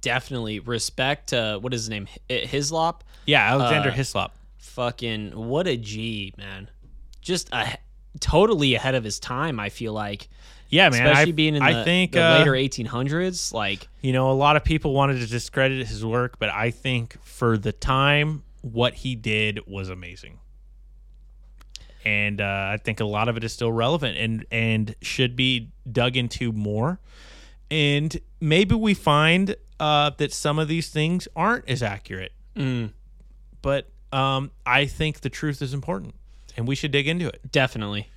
Definitely 0.00 0.60
respect. 0.60 1.32
Uh, 1.32 1.58
what 1.58 1.74
is 1.74 1.82
his 1.82 1.90
name? 1.90 2.08
Hi- 2.30 2.46
Hislop. 2.46 3.04
Yeah, 3.26 3.50
Alexander 3.50 3.90
Uh, 3.90 3.92
Hislop. 3.92 4.34
Fucking 4.58 5.32
what 5.32 5.66
a 5.66 5.76
G, 5.76 6.32
man. 6.38 6.70
Just 7.20 7.50
a, 7.52 7.76
totally 8.18 8.74
ahead 8.74 8.94
of 8.94 9.04
his 9.04 9.18
time. 9.18 9.60
I 9.60 9.68
feel 9.68 9.92
like, 9.92 10.28
Yeah, 10.70 10.88
man. 10.88 11.06
especially 11.06 11.32
I, 11.32 11.34
being 11.34 11.54
in 11.54 11.62
I 11.62 11.72
the, 11.74 11.84
think 11.84 12.12
the 12.12 12.24
uh, 12.24 12.38
later 12.38 12.52
1800s. 12.52 13.52
Like, 13.52 13.88
You 14.00 14.12
know, 14.14 14.30
a 14.30 14.32
lot 14.32 14.56
of 14.56 14.64
people 14.64 14.94
wanted 14.94 15.20
to 15.20 15.26
discredit 15.26 15.86
his 15.86 16.04
work, 16.04 16.38
but 16.38 16.48
I 16.48 16.70
think 16.70 17.22
for 17.22 17.58
the 17.58 17.72
time, 17.72 18.42
what 18.62 18.94
he 18.94 19.14
did 19.14 19.60
was 19.66 19.90
amazing. 19.90 20.38
And 22.04 22.40
uh, 22.40 22.70
I 22.72 22.78
think 22.82 23.00
a 23.00 23.04
lot 23.04 23.28
of 23.28 23.36
it 23.36 23.44
is 23.44 23.52
still 23.52 23.72
relevant 23.72 24.16
and 24.16 24.46
and 24.50 24.94
should 25.02 25.36
be 25.36 25.70
dug 25.90 26.16
into 26.16 26.52
more. 26.52 26.98
And 27.70 28.18
maybe 28.40 28.74
we 28.74 28.94
find 28.94 29.54
uh, 29.78 30.10
that 30.16 30.32
some 30.32 30.58
of 30.58 30.66
these 30.68 30.88
things 30.88 31.28
aren't 31.36 31.68
as 31.68 31.82
accurate. 31.82 32.32
mm, 32.56 32.90
But 33.62 33.88
um, 34.12 34.50
I 34.66 34.86
think 34.86 35.20
the 35.20 35.30
truth 35.30 35.62
is 35.62 35.72
important, 35.74 36.14
and 36.56 36.66
we 36.66 36.74
should 36.74 36.90
dig 36.90 37.06
into 37.06 37.28
it. 37.28 37.40
definitely. 37.52 38.08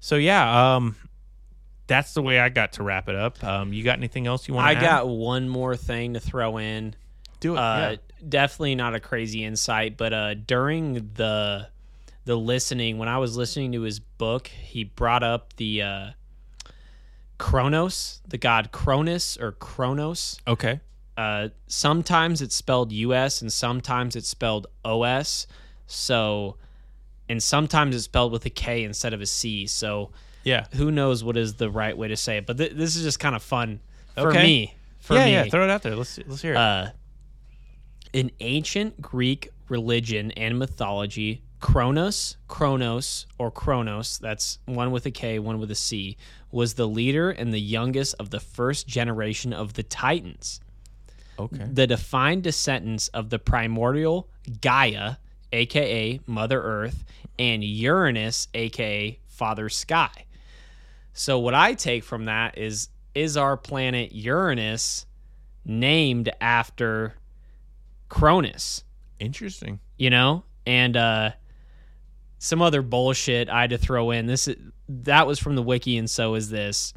So 0.00 0.16
yeah, 0.16 0.74
um, 0.76 0.96
that's 1.86 2.14
the 2.14 2.22
way 2.22 2.40
I 2.40 2.48
got 2.48 2.72
to 2.74 2.82
wrap 2.82 3.08
it 3.08 3.14
up. 3.14 3.42
Um, 3.44 3.72
you 3.72 3.84
got 3.84 3.98
anything 3.98 4.26
else 4.26 4.48
you 4.48 4.54
want? 4.54 4.66
I 4.66 4.74
to 4.74 4.80
got 4.80 5.08
one 5.08 5.48
more 5.48 5.76
thing 5.76 6.14
to 6.14 6.20
throw 6.20 6.56
in. 6.58 6.94
do 7.40 7.54
it. 7.54 7.58
uh, 7.58 7.96
definitely 8.26 8.74
not 8.74 8.94
a 8.94 9.00
crazy 9.00 9.44
insight, 9.44 9.96
but 9.98 10.12
uh, 10.12 10.34
during 10.34 11.10
the 11.14 11.68
the 12.30 12.38
listening, 12.38 12.96
when 12.98 13.08
I 13.08 13.18
was 13.18 13.36
listening 13.36 13.72
to 13.72 13.82
his 13.82 13.98
book, 13.98 14.46
he 14.46 14.84
brought 14.84 15.24
up 15.24 15.52
the 15.56 15.82
uh, 15.82 16.10
Kronos, 17.38 18.20
the 18.28 18.38
god 18.38 18.70
Cronus 18.72 19.36
or 19.36 19.52
Kronos. 19.52 20.38
okay. 20.46 20.80
Uh, 21.16 21.48
sometimes 21.66 22.40
it's 22.40 22.54
spelled 22.54 22.92
U.S. 22.92 23.42
and 23.42 23.52
sometimes 23.52 24.16
it's 24.16 24.28
spelled 24.28 24.68
O.S. 24.86 25.46
So, 25.86 26.56
and 27.28 27.42
sometimes 27.42 27.94
it's 27.94 28.04
spelled 28.04 28.32
with 28.32 28.46
a 28.46 28.50
K 28.50 28.84
instead 28.84 29.12
of 29.12 29.20
a 29.20 29.26
C. 29.26 29.66
So, 29.66 30.12
Yeah. 30.44 30.64
who 30.76 30.90
knows 30.90 31.22
what 31.22 31.36
is 31.36 31.54
the 31.54 31.68
right 31.68 31.96
way 31.98 32.08
to 32.08 32.16
say 32.16 32.38
it? 32.38 32.46
But 32.46 32.56
th- 32.56 32.72
this 32.72 32.96
is 32.96 33.02
just 33.02 33.18
kind 33.18 33.34
of 33.36 33.42
fun 33.42 33.80
for 34.14 34.28
Okay. 34.28 34.42
me. 34.42 34.74
For 35.00 35.14
yeah, 35.14 35.24
me. 35.26 35.32
yeah. 35.32 35.44
Throw 35.50 35.64
it 35.64 35.68
out 35.70 35.82
there. 35.82 35.94
Let's 35.96 36.18
let's 36.26 36.40
hear 36.40 36.52
it. 36.54 36.56
Uh, 36.58 36.90
in 38.14 38.30
ancient 38.40 39.00
Greek 39.02 39.50
religion 39.68 40.30
and 40.32 40.58
mythology, 40.58 41.42
Kronos, 41.60 42.36
Kronos, 42.48 43.26
or 43.38 43.50
Kronos, 43.50 44.18
that's 44.18 44.58
one 44.66 44.90
with 44.90 45.06
a 45.06 45.10
K, 45.10 45.38
one 45.38 45.58
with 45.58 45.70
a 45.70 45.74
C, 45.74 46.16
was 46.50 46.74
the 46.74 46.88
leader 46.88 47.30
and 47.30 47.52
the 47.52 47.60
youngest 47.60 48.14
of 48.18 48.30
the 48.30 48.40
first 48.40 48.88
generation 48.88 49.52
of 49.52 49.74
the 49.74 49.82
Titans. 49.82 50.60
okay. 51.38 51.68
The 51.70 51.86
defined 51.86 52.42
descendants 52.42 53.08
of 53.08 53.30
the 53.30 53.38
primordial 53.38 54.28
Gaia, 54.60 55.16
aka 55.52 56.20
Mother 56.26 56.60
Earth, 56.62 57.04
and 57.38 57.62
Uranus, 57.62 58.48
aka 58.54 59.18
Father 59.26 59.68
Sky. 59.68 60.10
So 61.12 61.38
what 61.38 61.54
I 61.54 61.74
take 61.74 62.04
from 62.04 62.24
that 62.26 62.56
is 62.58 62.88
is 63.14 63.36
our 63.36 63.56
planet 63.56 64.12
Uranus 64.12 65.06
named 65.64 66.30
after 66.40 67.14
Cronus, 68.08 68.84
Interesting. 69.18 69.80
you 69.98 70.10
know? 70.10 70.44
And 70.66 70.96
uh 70.96 71.32
some 72.42 72.60
other 72.62 72.82
bullshit 72.82 73.48
I 73.48 73.60
had 73.60 73.70
to 73.70 73.78
throw 73.78 74.10
in. 74.10 74.26
This 74.26 74.48
is, 74.48 74.56
that 74.88 75.26
was 75.28 75.38
from 75.38 75.54
the 75.54 75.62
wiki, 75.62 75.96
and 75.98 76.10
so 76.10 76.34
is 76.34 76.50
this. 76.50 76.92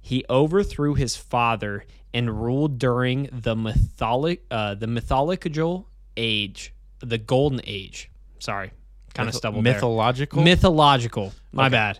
He 0.00 0.24
overthrew 0.30 0.94
his 0.94 1.16
father 1.16 1.84
and 2.14 2.42
ruled 2.44 2.78
during 2.78 3.28
the 3.32 3.56
mytholic 3.56 4.42
uh, 4.50 4.74
the 4.74 4.86
mythological 4.86 5.88
age, 6.16 6.72
the 7.00 7.18
golden 7.18 7.60
age. 7.64 8.10
Sorry, 8.38 8.70
kind 9.14 9.28
of 9.28 9.34
stumbled 9.34 9.64
there. 9.64 9.74
Mythological. 9.74 10.42
Mythological. 10.42 11.32
My 11.52 11.66
Okay. 11.66 11.72
bad. 11.72 11.98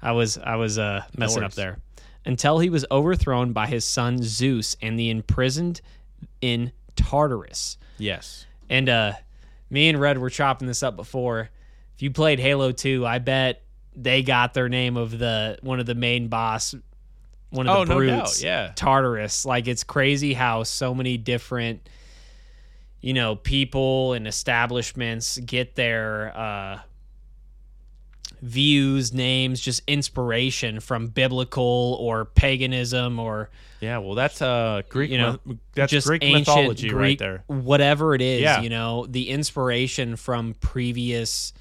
I 0.00 0.12
was 0.12 0.38
I 0.38 0.56
was 0.56 0.78
uh, 0.78 1.02
messing 1.16 1.42
up 1.42 1.52
there. 1.54 1.78
Until 2.24 2.58
he 2.60 2.68
was 2.70 2.84
overthrown 2.90 3.52
by 3.52 3.66
his 3.66 3.84
son 3.84 4.22
Zeus 4.22 4.76
and 4.82 4.98
the 4.98 5.08
imprisoned 5.10 5.80
in 6.40 6.72
Tartarus. 6.94 7.78
yes. 7.96 8.44
And 8.70 8.88
uh, 8.90 9.12
me 9.70 9.88
and 9.88 9.98
Red 9.98 10.18
were 10.18 10.28
chopping 10.30 10.68
this 10.68 10.82
up 10.82 10.94
before. 10.94 11.48
If 11.98 12.02
you 12.02 12.12
played 12.12 12.38
Halo 12.38 12.70
2, 12.70 13.04
I 13.04 13.18
bet 13.18 13.60
they 13.96 14.22
got 14.22 14.54
their 14.54 14.68
name 14.68 14.96
of 14.96 15.18
the 15.18 15.58
one 15.62 15.80
of 15.80 15.86
the 15.86 15.96
main 15.96 16.28
boss, 16.28 16.72
one 17.50 17.66
of 17.68 17.76
Oh, 17.76 17.84
the 17.84 17.92
brutes, 17.96 18.40
doubt, 18.40 18.46
yeah. 18.46 18.72
Tartarus. 18.76 19.44
Like 19.44 19.66
it's 19.66 19.82
crazy 19.82 20.32
how 20.32 20.62
so 20.62 20.94
many 20.94 21.16
different, 21.16 21.88
you 23.00 23.14
know, 23.14 23.34
people 23.34 24.12
and 24.12 24.28
establishments 24.28 25.38
get 25.38 25.74
their 25.74 26.32
uh, 26.38 26.78
views, 28.42 29.12
names, 29.12 29.60
just 29.60 29.82
inspiration 29.88 30.78
from 30.78 31.08
biblical 31.08 31.96
or 32.00 32.26
paganism 32.26 33.18
or 33.18 33.50
Yeah. 33.80 33.98
Well, 33.98 34.14
that's 34.14 34.40
uh 34.40 34.82
Greek. 34.88 35.10
You 35.10 35.18
know, 35.18 35.38
that's 35.74 35.90
just 35.90 36.06
Greek 36.06 36.22
mythology 36.22 36.92
right 36.92 37.18
there. 37.18 37.42
Whatever 37.48 38.14
it 38.14 38.22
is, 38.22 38.42
Yeah. 38.42 38.60
you 38.60 38.70
know, 38.70 39.06
the 39.08 39.30
inspiration 39.30 40.14
from 40.14 40.54
previous 40.60 41.52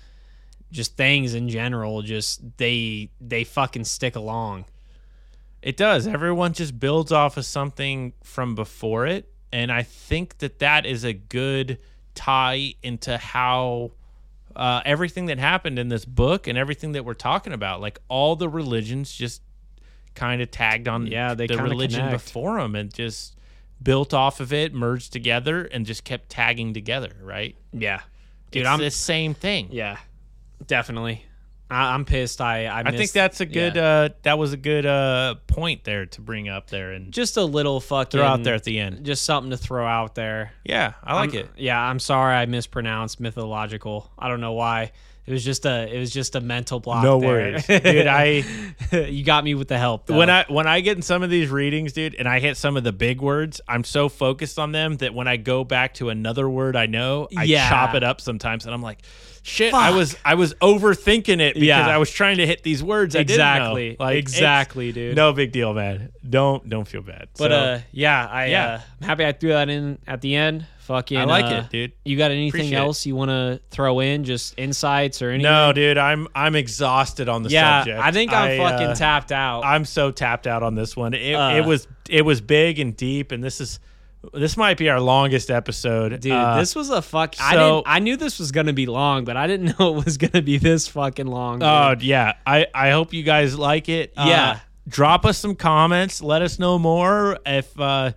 just 0.72 0.96
things 0.98 1.34
in 1.34 1.50
general, 1.50 2.02
just 2.02 2.42
they 2.58 3.10
they 3.22 3.44
fucking 3.44 3.84
stick 3.86 4.16
along. 4.16 4.66
It 5.62 5.76
does. 5.78 6.08
Everyone 6.08 6.54
just 6.54 6.80
builds 6.80 7.12
off 7.12 7.36
of 7.38 7.46
something 7.46 8.14
from 8.24 8.56
before 8.56 9.08
it, 9.08 9.32
and 9.52 9.72
I 9.72 9.84
think 9.84 10.38
that 10.40 10.60
that 10.60 10.86
is 10.86 11.04
a 11.04 11.14
good 11.14 11.80
tie 12.16 12.74
into 12.84 13.18
how 13.18 13.92
uh, 14.56 14.82
everything 14.86 15.26
that 15.28 15.40
happened 15.40 15.78
in 15.80 15.90
this 15.90 16.06
book 16.06 16.48
and 16.48 16.58
everything 16.58 16.94
that 16.94 17.06
we're 17.06 17.14
talking 17.14 17.54
about, 17.54 17.82
like 17.82 18.00
all 18.08 18.36
the 18.36 18.50
religions, 18.50 19.12
just 19.14 19.42
kind 20.16 20.42
of 20.42 20.50
tagged 20.52 20.88
on 20.88 21.08
Yeah, 21.08 21.34
they 21.34 21.48
the 21.48 21.58
religion 21.62 22.02
connect. 22.02 22.26
before 22.26 22.60
them 22.60 22.76
and 22.76 22.92
just 22.94 23.36
built 23.82 24.14
off 24.14 24.40
of 24.40 24.52
it, 24.54 24.74
merged 24.74 25.12
together, 25.14 25.64
and 25.66 25.86
just 25.86 26.04
kept 26.04 26.30
tagging 26.30 26.74
together. 26.74 27.12
Right, 27.22 27.56
Yeah, 27.74 28.02
dude, 28.52 28.62
it's 28.62 28.70
I'm 28.70 28.80
the 28.80 28.90
same 28.92 29.34
thing. 29.34 29.70
yeah, 29.72 29.98
definitely. 30.66 31.24
I, 31.70 31.94
I'm 31.94 32.06
pissed. 32.06 32.40
I 32.40 32.66
I, 32.66 32.80
I 32.86 32.92
think 32.96 33.12
that's 33.12 33.42
a 33.42 33.46
good. 33.46 33.76
yeah. 33.76 33.84
Uh, 33.84 34.10
that 34.24 34.38
was 34.40 34.54
a 34.54 34.58
good 34.58 34.86
uh, 34.86 35.36
point 35.48 35.84
there 35.84 36.06
to 36.06 36.22
bring 36.22 36.48
up 36.48 36.70
there 36.70 36.94
and 36.94 37.12
just 37.12 37.36
a 37.36 37.44
little 37.44 37.82
fucking 37.82 38.12
throw 38.20 38.26
out 38.26 38.44
there 38.44 38.56
at 38.56 38.64
the 38.64 38.80
end. 38.80 39.04
Just 39.06 39.24
something 39.26 39.50
to 39.52 39.58
throw 39.58 39.86
out 39.86 40.16
there. 40.16 40.54
Yeah, 40.64 40.94
I 41.04 41.16
like 41.16 41.34
I'm- 41.34 41.40
it. 41.44 41.50
Yeah, 41.58 41.80
I'm 41.80 42.00
sorry 42.00 42.36
I 42.36 42.46
mispronounced 42.46 43.20
mythological. 43.20 44.10
I 44.18 44.30
don't 44.30 44.40
know 44.42 44.54
why. 44.54 44.92
It 45.26 45.34
was 45.34 45.44
just 45.44 45.66
a 45.66 45.94
it 45.94 46.00
was 46.00 46.12
just 46.14 46.36
a 46.36 46.40
mental 46.40 46.80
block. 46.80 47.04
No 47.04 47.20
there. 47.20 47.30
worries. 47.30 47.66
Dude, 47.68 48.08
I- 48.08 48.46
you 49.10 49.26
got 49.26 49.44
me 49.44 49.56
with 49.56 49.68
the 49.68 49.78
help. 49.78 50.06
Though. 50.06 50.16
When 50.18 50.30
I 50.30 50.46
when 50.48 50.68
I 50.68 50.80
get 50.80 50.96
in 50.96 51.02
some 51.02 51.22
of 51.22 51.30
these 51.30 51.50
readings, 51.50 51.92
dude, 51.92 52.16
and 52.16 52.30
I 52.30 52.40
hit 52.40 52.56
some 52.56 52.78
of 52.78 52.86
the 52.86 52.94
big 52.94 53.20
words, 53.22 53.60
I'm 53.68 53.84
so 53.84 54.08
focused 54.08 54.58
on 54.58 54.72
them 54.72 54.96
that 54.98 55.14
when 55.14 55.28
I 55.28 55.36
go 55.36 55.66
back 55.66 55.96
to 55.96 56.08
another 56.08 56.50
word 56.50 56.78
I 56.78 56.86
know, 56.86 57.28
I 57.36 57.44
Yeah. 57.44 57.68
chop 57.68 57.94
it 57.94 58.04
up 58.04 58.22
sometimes, 58.22 58.64
and 58.66 58.74
I'm 58.74 58.82
like, 58.82 59.00
shit, 59.48 59.74
I 59.74 59.92
was 59.92 60.16
I 60.26 60.36
was 60.36 60.54
overthinking 60.56 61.40
it 61.40 61.54
because 61.56 61.68
Yeah. 61.68 61.88
I 61.88 61.98
was 61.98 62.12
trying 62.12 62.38
to 62.38 62.46
hit 62.46 62.64
these 62.64 62.84
words. 62.84 63.16
I 63.16 63.20
didn't 63.24 63.38
know. 63.40 63.44
exactly, 63.46 63.96
Like, 64.00 64.18
exactly, 64.18 64.92
dude. 64.92 65.16
No 65.16 65.34
big 65.34 65.52
deal, 65.52 65.74
man. 65.74 66.12
Don't 66.30 66.68
don't 66.70 66.88
feel 66.88 67.02
bad. 67.02 67.30
But 67.38 67.52
So, 67.52 67.56
uh, 67.58 67.80
yeah, 67.92 68.28
I 68.28 68.46
Yeah. 68.48 68.68
Uh, 68.68 68.80
I'm 69.02 69.08
happy 69.08 69.26
I 69.26 69.32
threw 69.32 69.50
that 69.50 69.70
in 69.70 69.98
at 70.08 70.22
the 70.22 70.36
end. 70.36 70.66
Fucking, 70.80 71.18
I 71.18 71.26
like 71.26 71.44
uh, 71.46 71.64
it, 71.66 71.70
dude. 71.70 71.92
You 72.06 72.18
got 72.18 72.32
anything 72.32 72.48
Appreciate 72.62 72.78
else 72.78 73.06
you 73.06 73.14
want 73.14 73.28
to 73.30 73.60
throw 73.72 74.00
in? 74.00 74.24
Just 74.24 74.54
insights 74.58 75.22
or 75.22 75.32
anything? 75.32 75.44
no, 75.52 75.74
dude, 75.74 75.98
I'm 75.98 76.30
I'm 76.34 76.56
exhausted 76.56 77.28
on 77.28 77.44
the 77.44 77.50
Yeah, 77.50 77.80
subject. 77.82 78.00
I 78.00 78.12
think 78.12 78.32
I'm 78.32 78.52
I, 78.52 78.58
fucking 78.58 78.88
uh, 78.88 78.96
tapped 78.96 79.34
out. 79.34 79.66
I'm 79.66 79.84
so 79.84 80.12
tapped 80.12 80.48
out 80.48 80.64
on 80.64 80.76
this 80.76 80.96
one. 80.96 81.14
It, 81.14 81.34
Uh. 81.34 81.56
it 81.58 81.66
was 81.66 81.88
it 82.10 82.22
was 82.24 82.40
big 82.40 82.80
and 82.80 82.96
deep, 82.96 83.34
and 83.34 83.44
this 83.44 83.60
is 83.60 83.82
this 84.34 84.58
might 84.58 84.78
be 84.78 84.90
our 84.90 85.00
longest 85.00 85.50
episode, 85.52 86.20
Dude, 86.20 86.32
Uh, 86.32 86.58
this 86.60 86.76
was 86.76 86.90
a 86.90 87.02
fuck. 87.02 87.36
I 87.40 87.54
so- 87.54 87.76
didn't. 87.78 87.84
I 87.88 88.00
knew 88.00 88.18
this 88.18 88.40
was 88.40 88.52
gonna 88.52 88.74
be 88.74 88.86
long, 88.86 89.24
but 89.26 89.38
I 89.38 89.48
didn't 89.48 89.76
know 89.80 89.98
it 89.98 90.06
was 90.06 90.18
gonna 90.18 90.42
be 90.42 90.58
this 90.58 90.88
fucking 90.88 91.28
long. 91.28 91.62
Oh 91.64 91.96
dude. 91.96 92.04
yeah, 92.04 92.34
I 92.46 92.68
I 92.74 92.90
hope 92.92 93.14
you 93.14 93.24
guys 93.24 93.58
like 93.58 93.90
it. 93.90 94.14
Uh, 94.18 94.26
Yeah. 94.28 94.60
drop 94.88 95.26
us 95.26 95.38
some 95.38 95.56
comments. 95.56 96.22
Let 96.22 96.42
us 96.42 96.60
know 96.60 96.78
more 96.80 97.38
if 97.46 97.80
uh, 97.80 98.12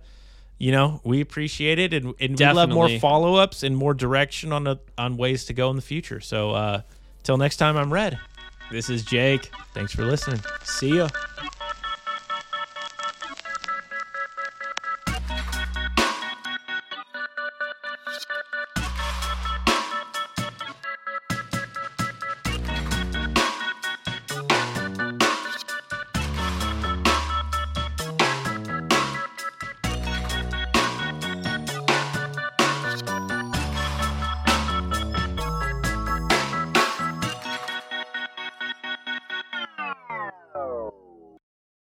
you 0.57 0.71
know 0.71 1.01
we 1.03 1.21
appreciate 1.21 1.79
it, 1.79 1.93
and, 1.93 2.13
and 2.19 2.37
we 2.39 2.45
love 2.45 2.69
more 2.69 2.89
follow 2.99 3.35
ups 3.35 3.63
and 3.63 3.75
more 3.77 3.93
direction 3.93 4.51
on 4.51 4.63
the 4.63 4.77
on 4.97 5.17
ways 5.17 5.45
to 5.45 5.53
go 5.53 5.69
in 5.69 5.75
the 5.75 5.81
future. 5.81 6.19
So 6.19 6.51
uh, 6.51 6.81
till 7.23 7.37
next 7.37 7.57
time, 7.57 7.77
I'm 7.77 7.91
Red. 7.93 8.17
this 8.71 8.89
is 8.89 9.03
Jake. 9.03 9.49
Thanks 9.73 9.93
for 9.93 10.03
listening. 10.05 10.41
See 10.63 10.97
ya. 10.97 11.09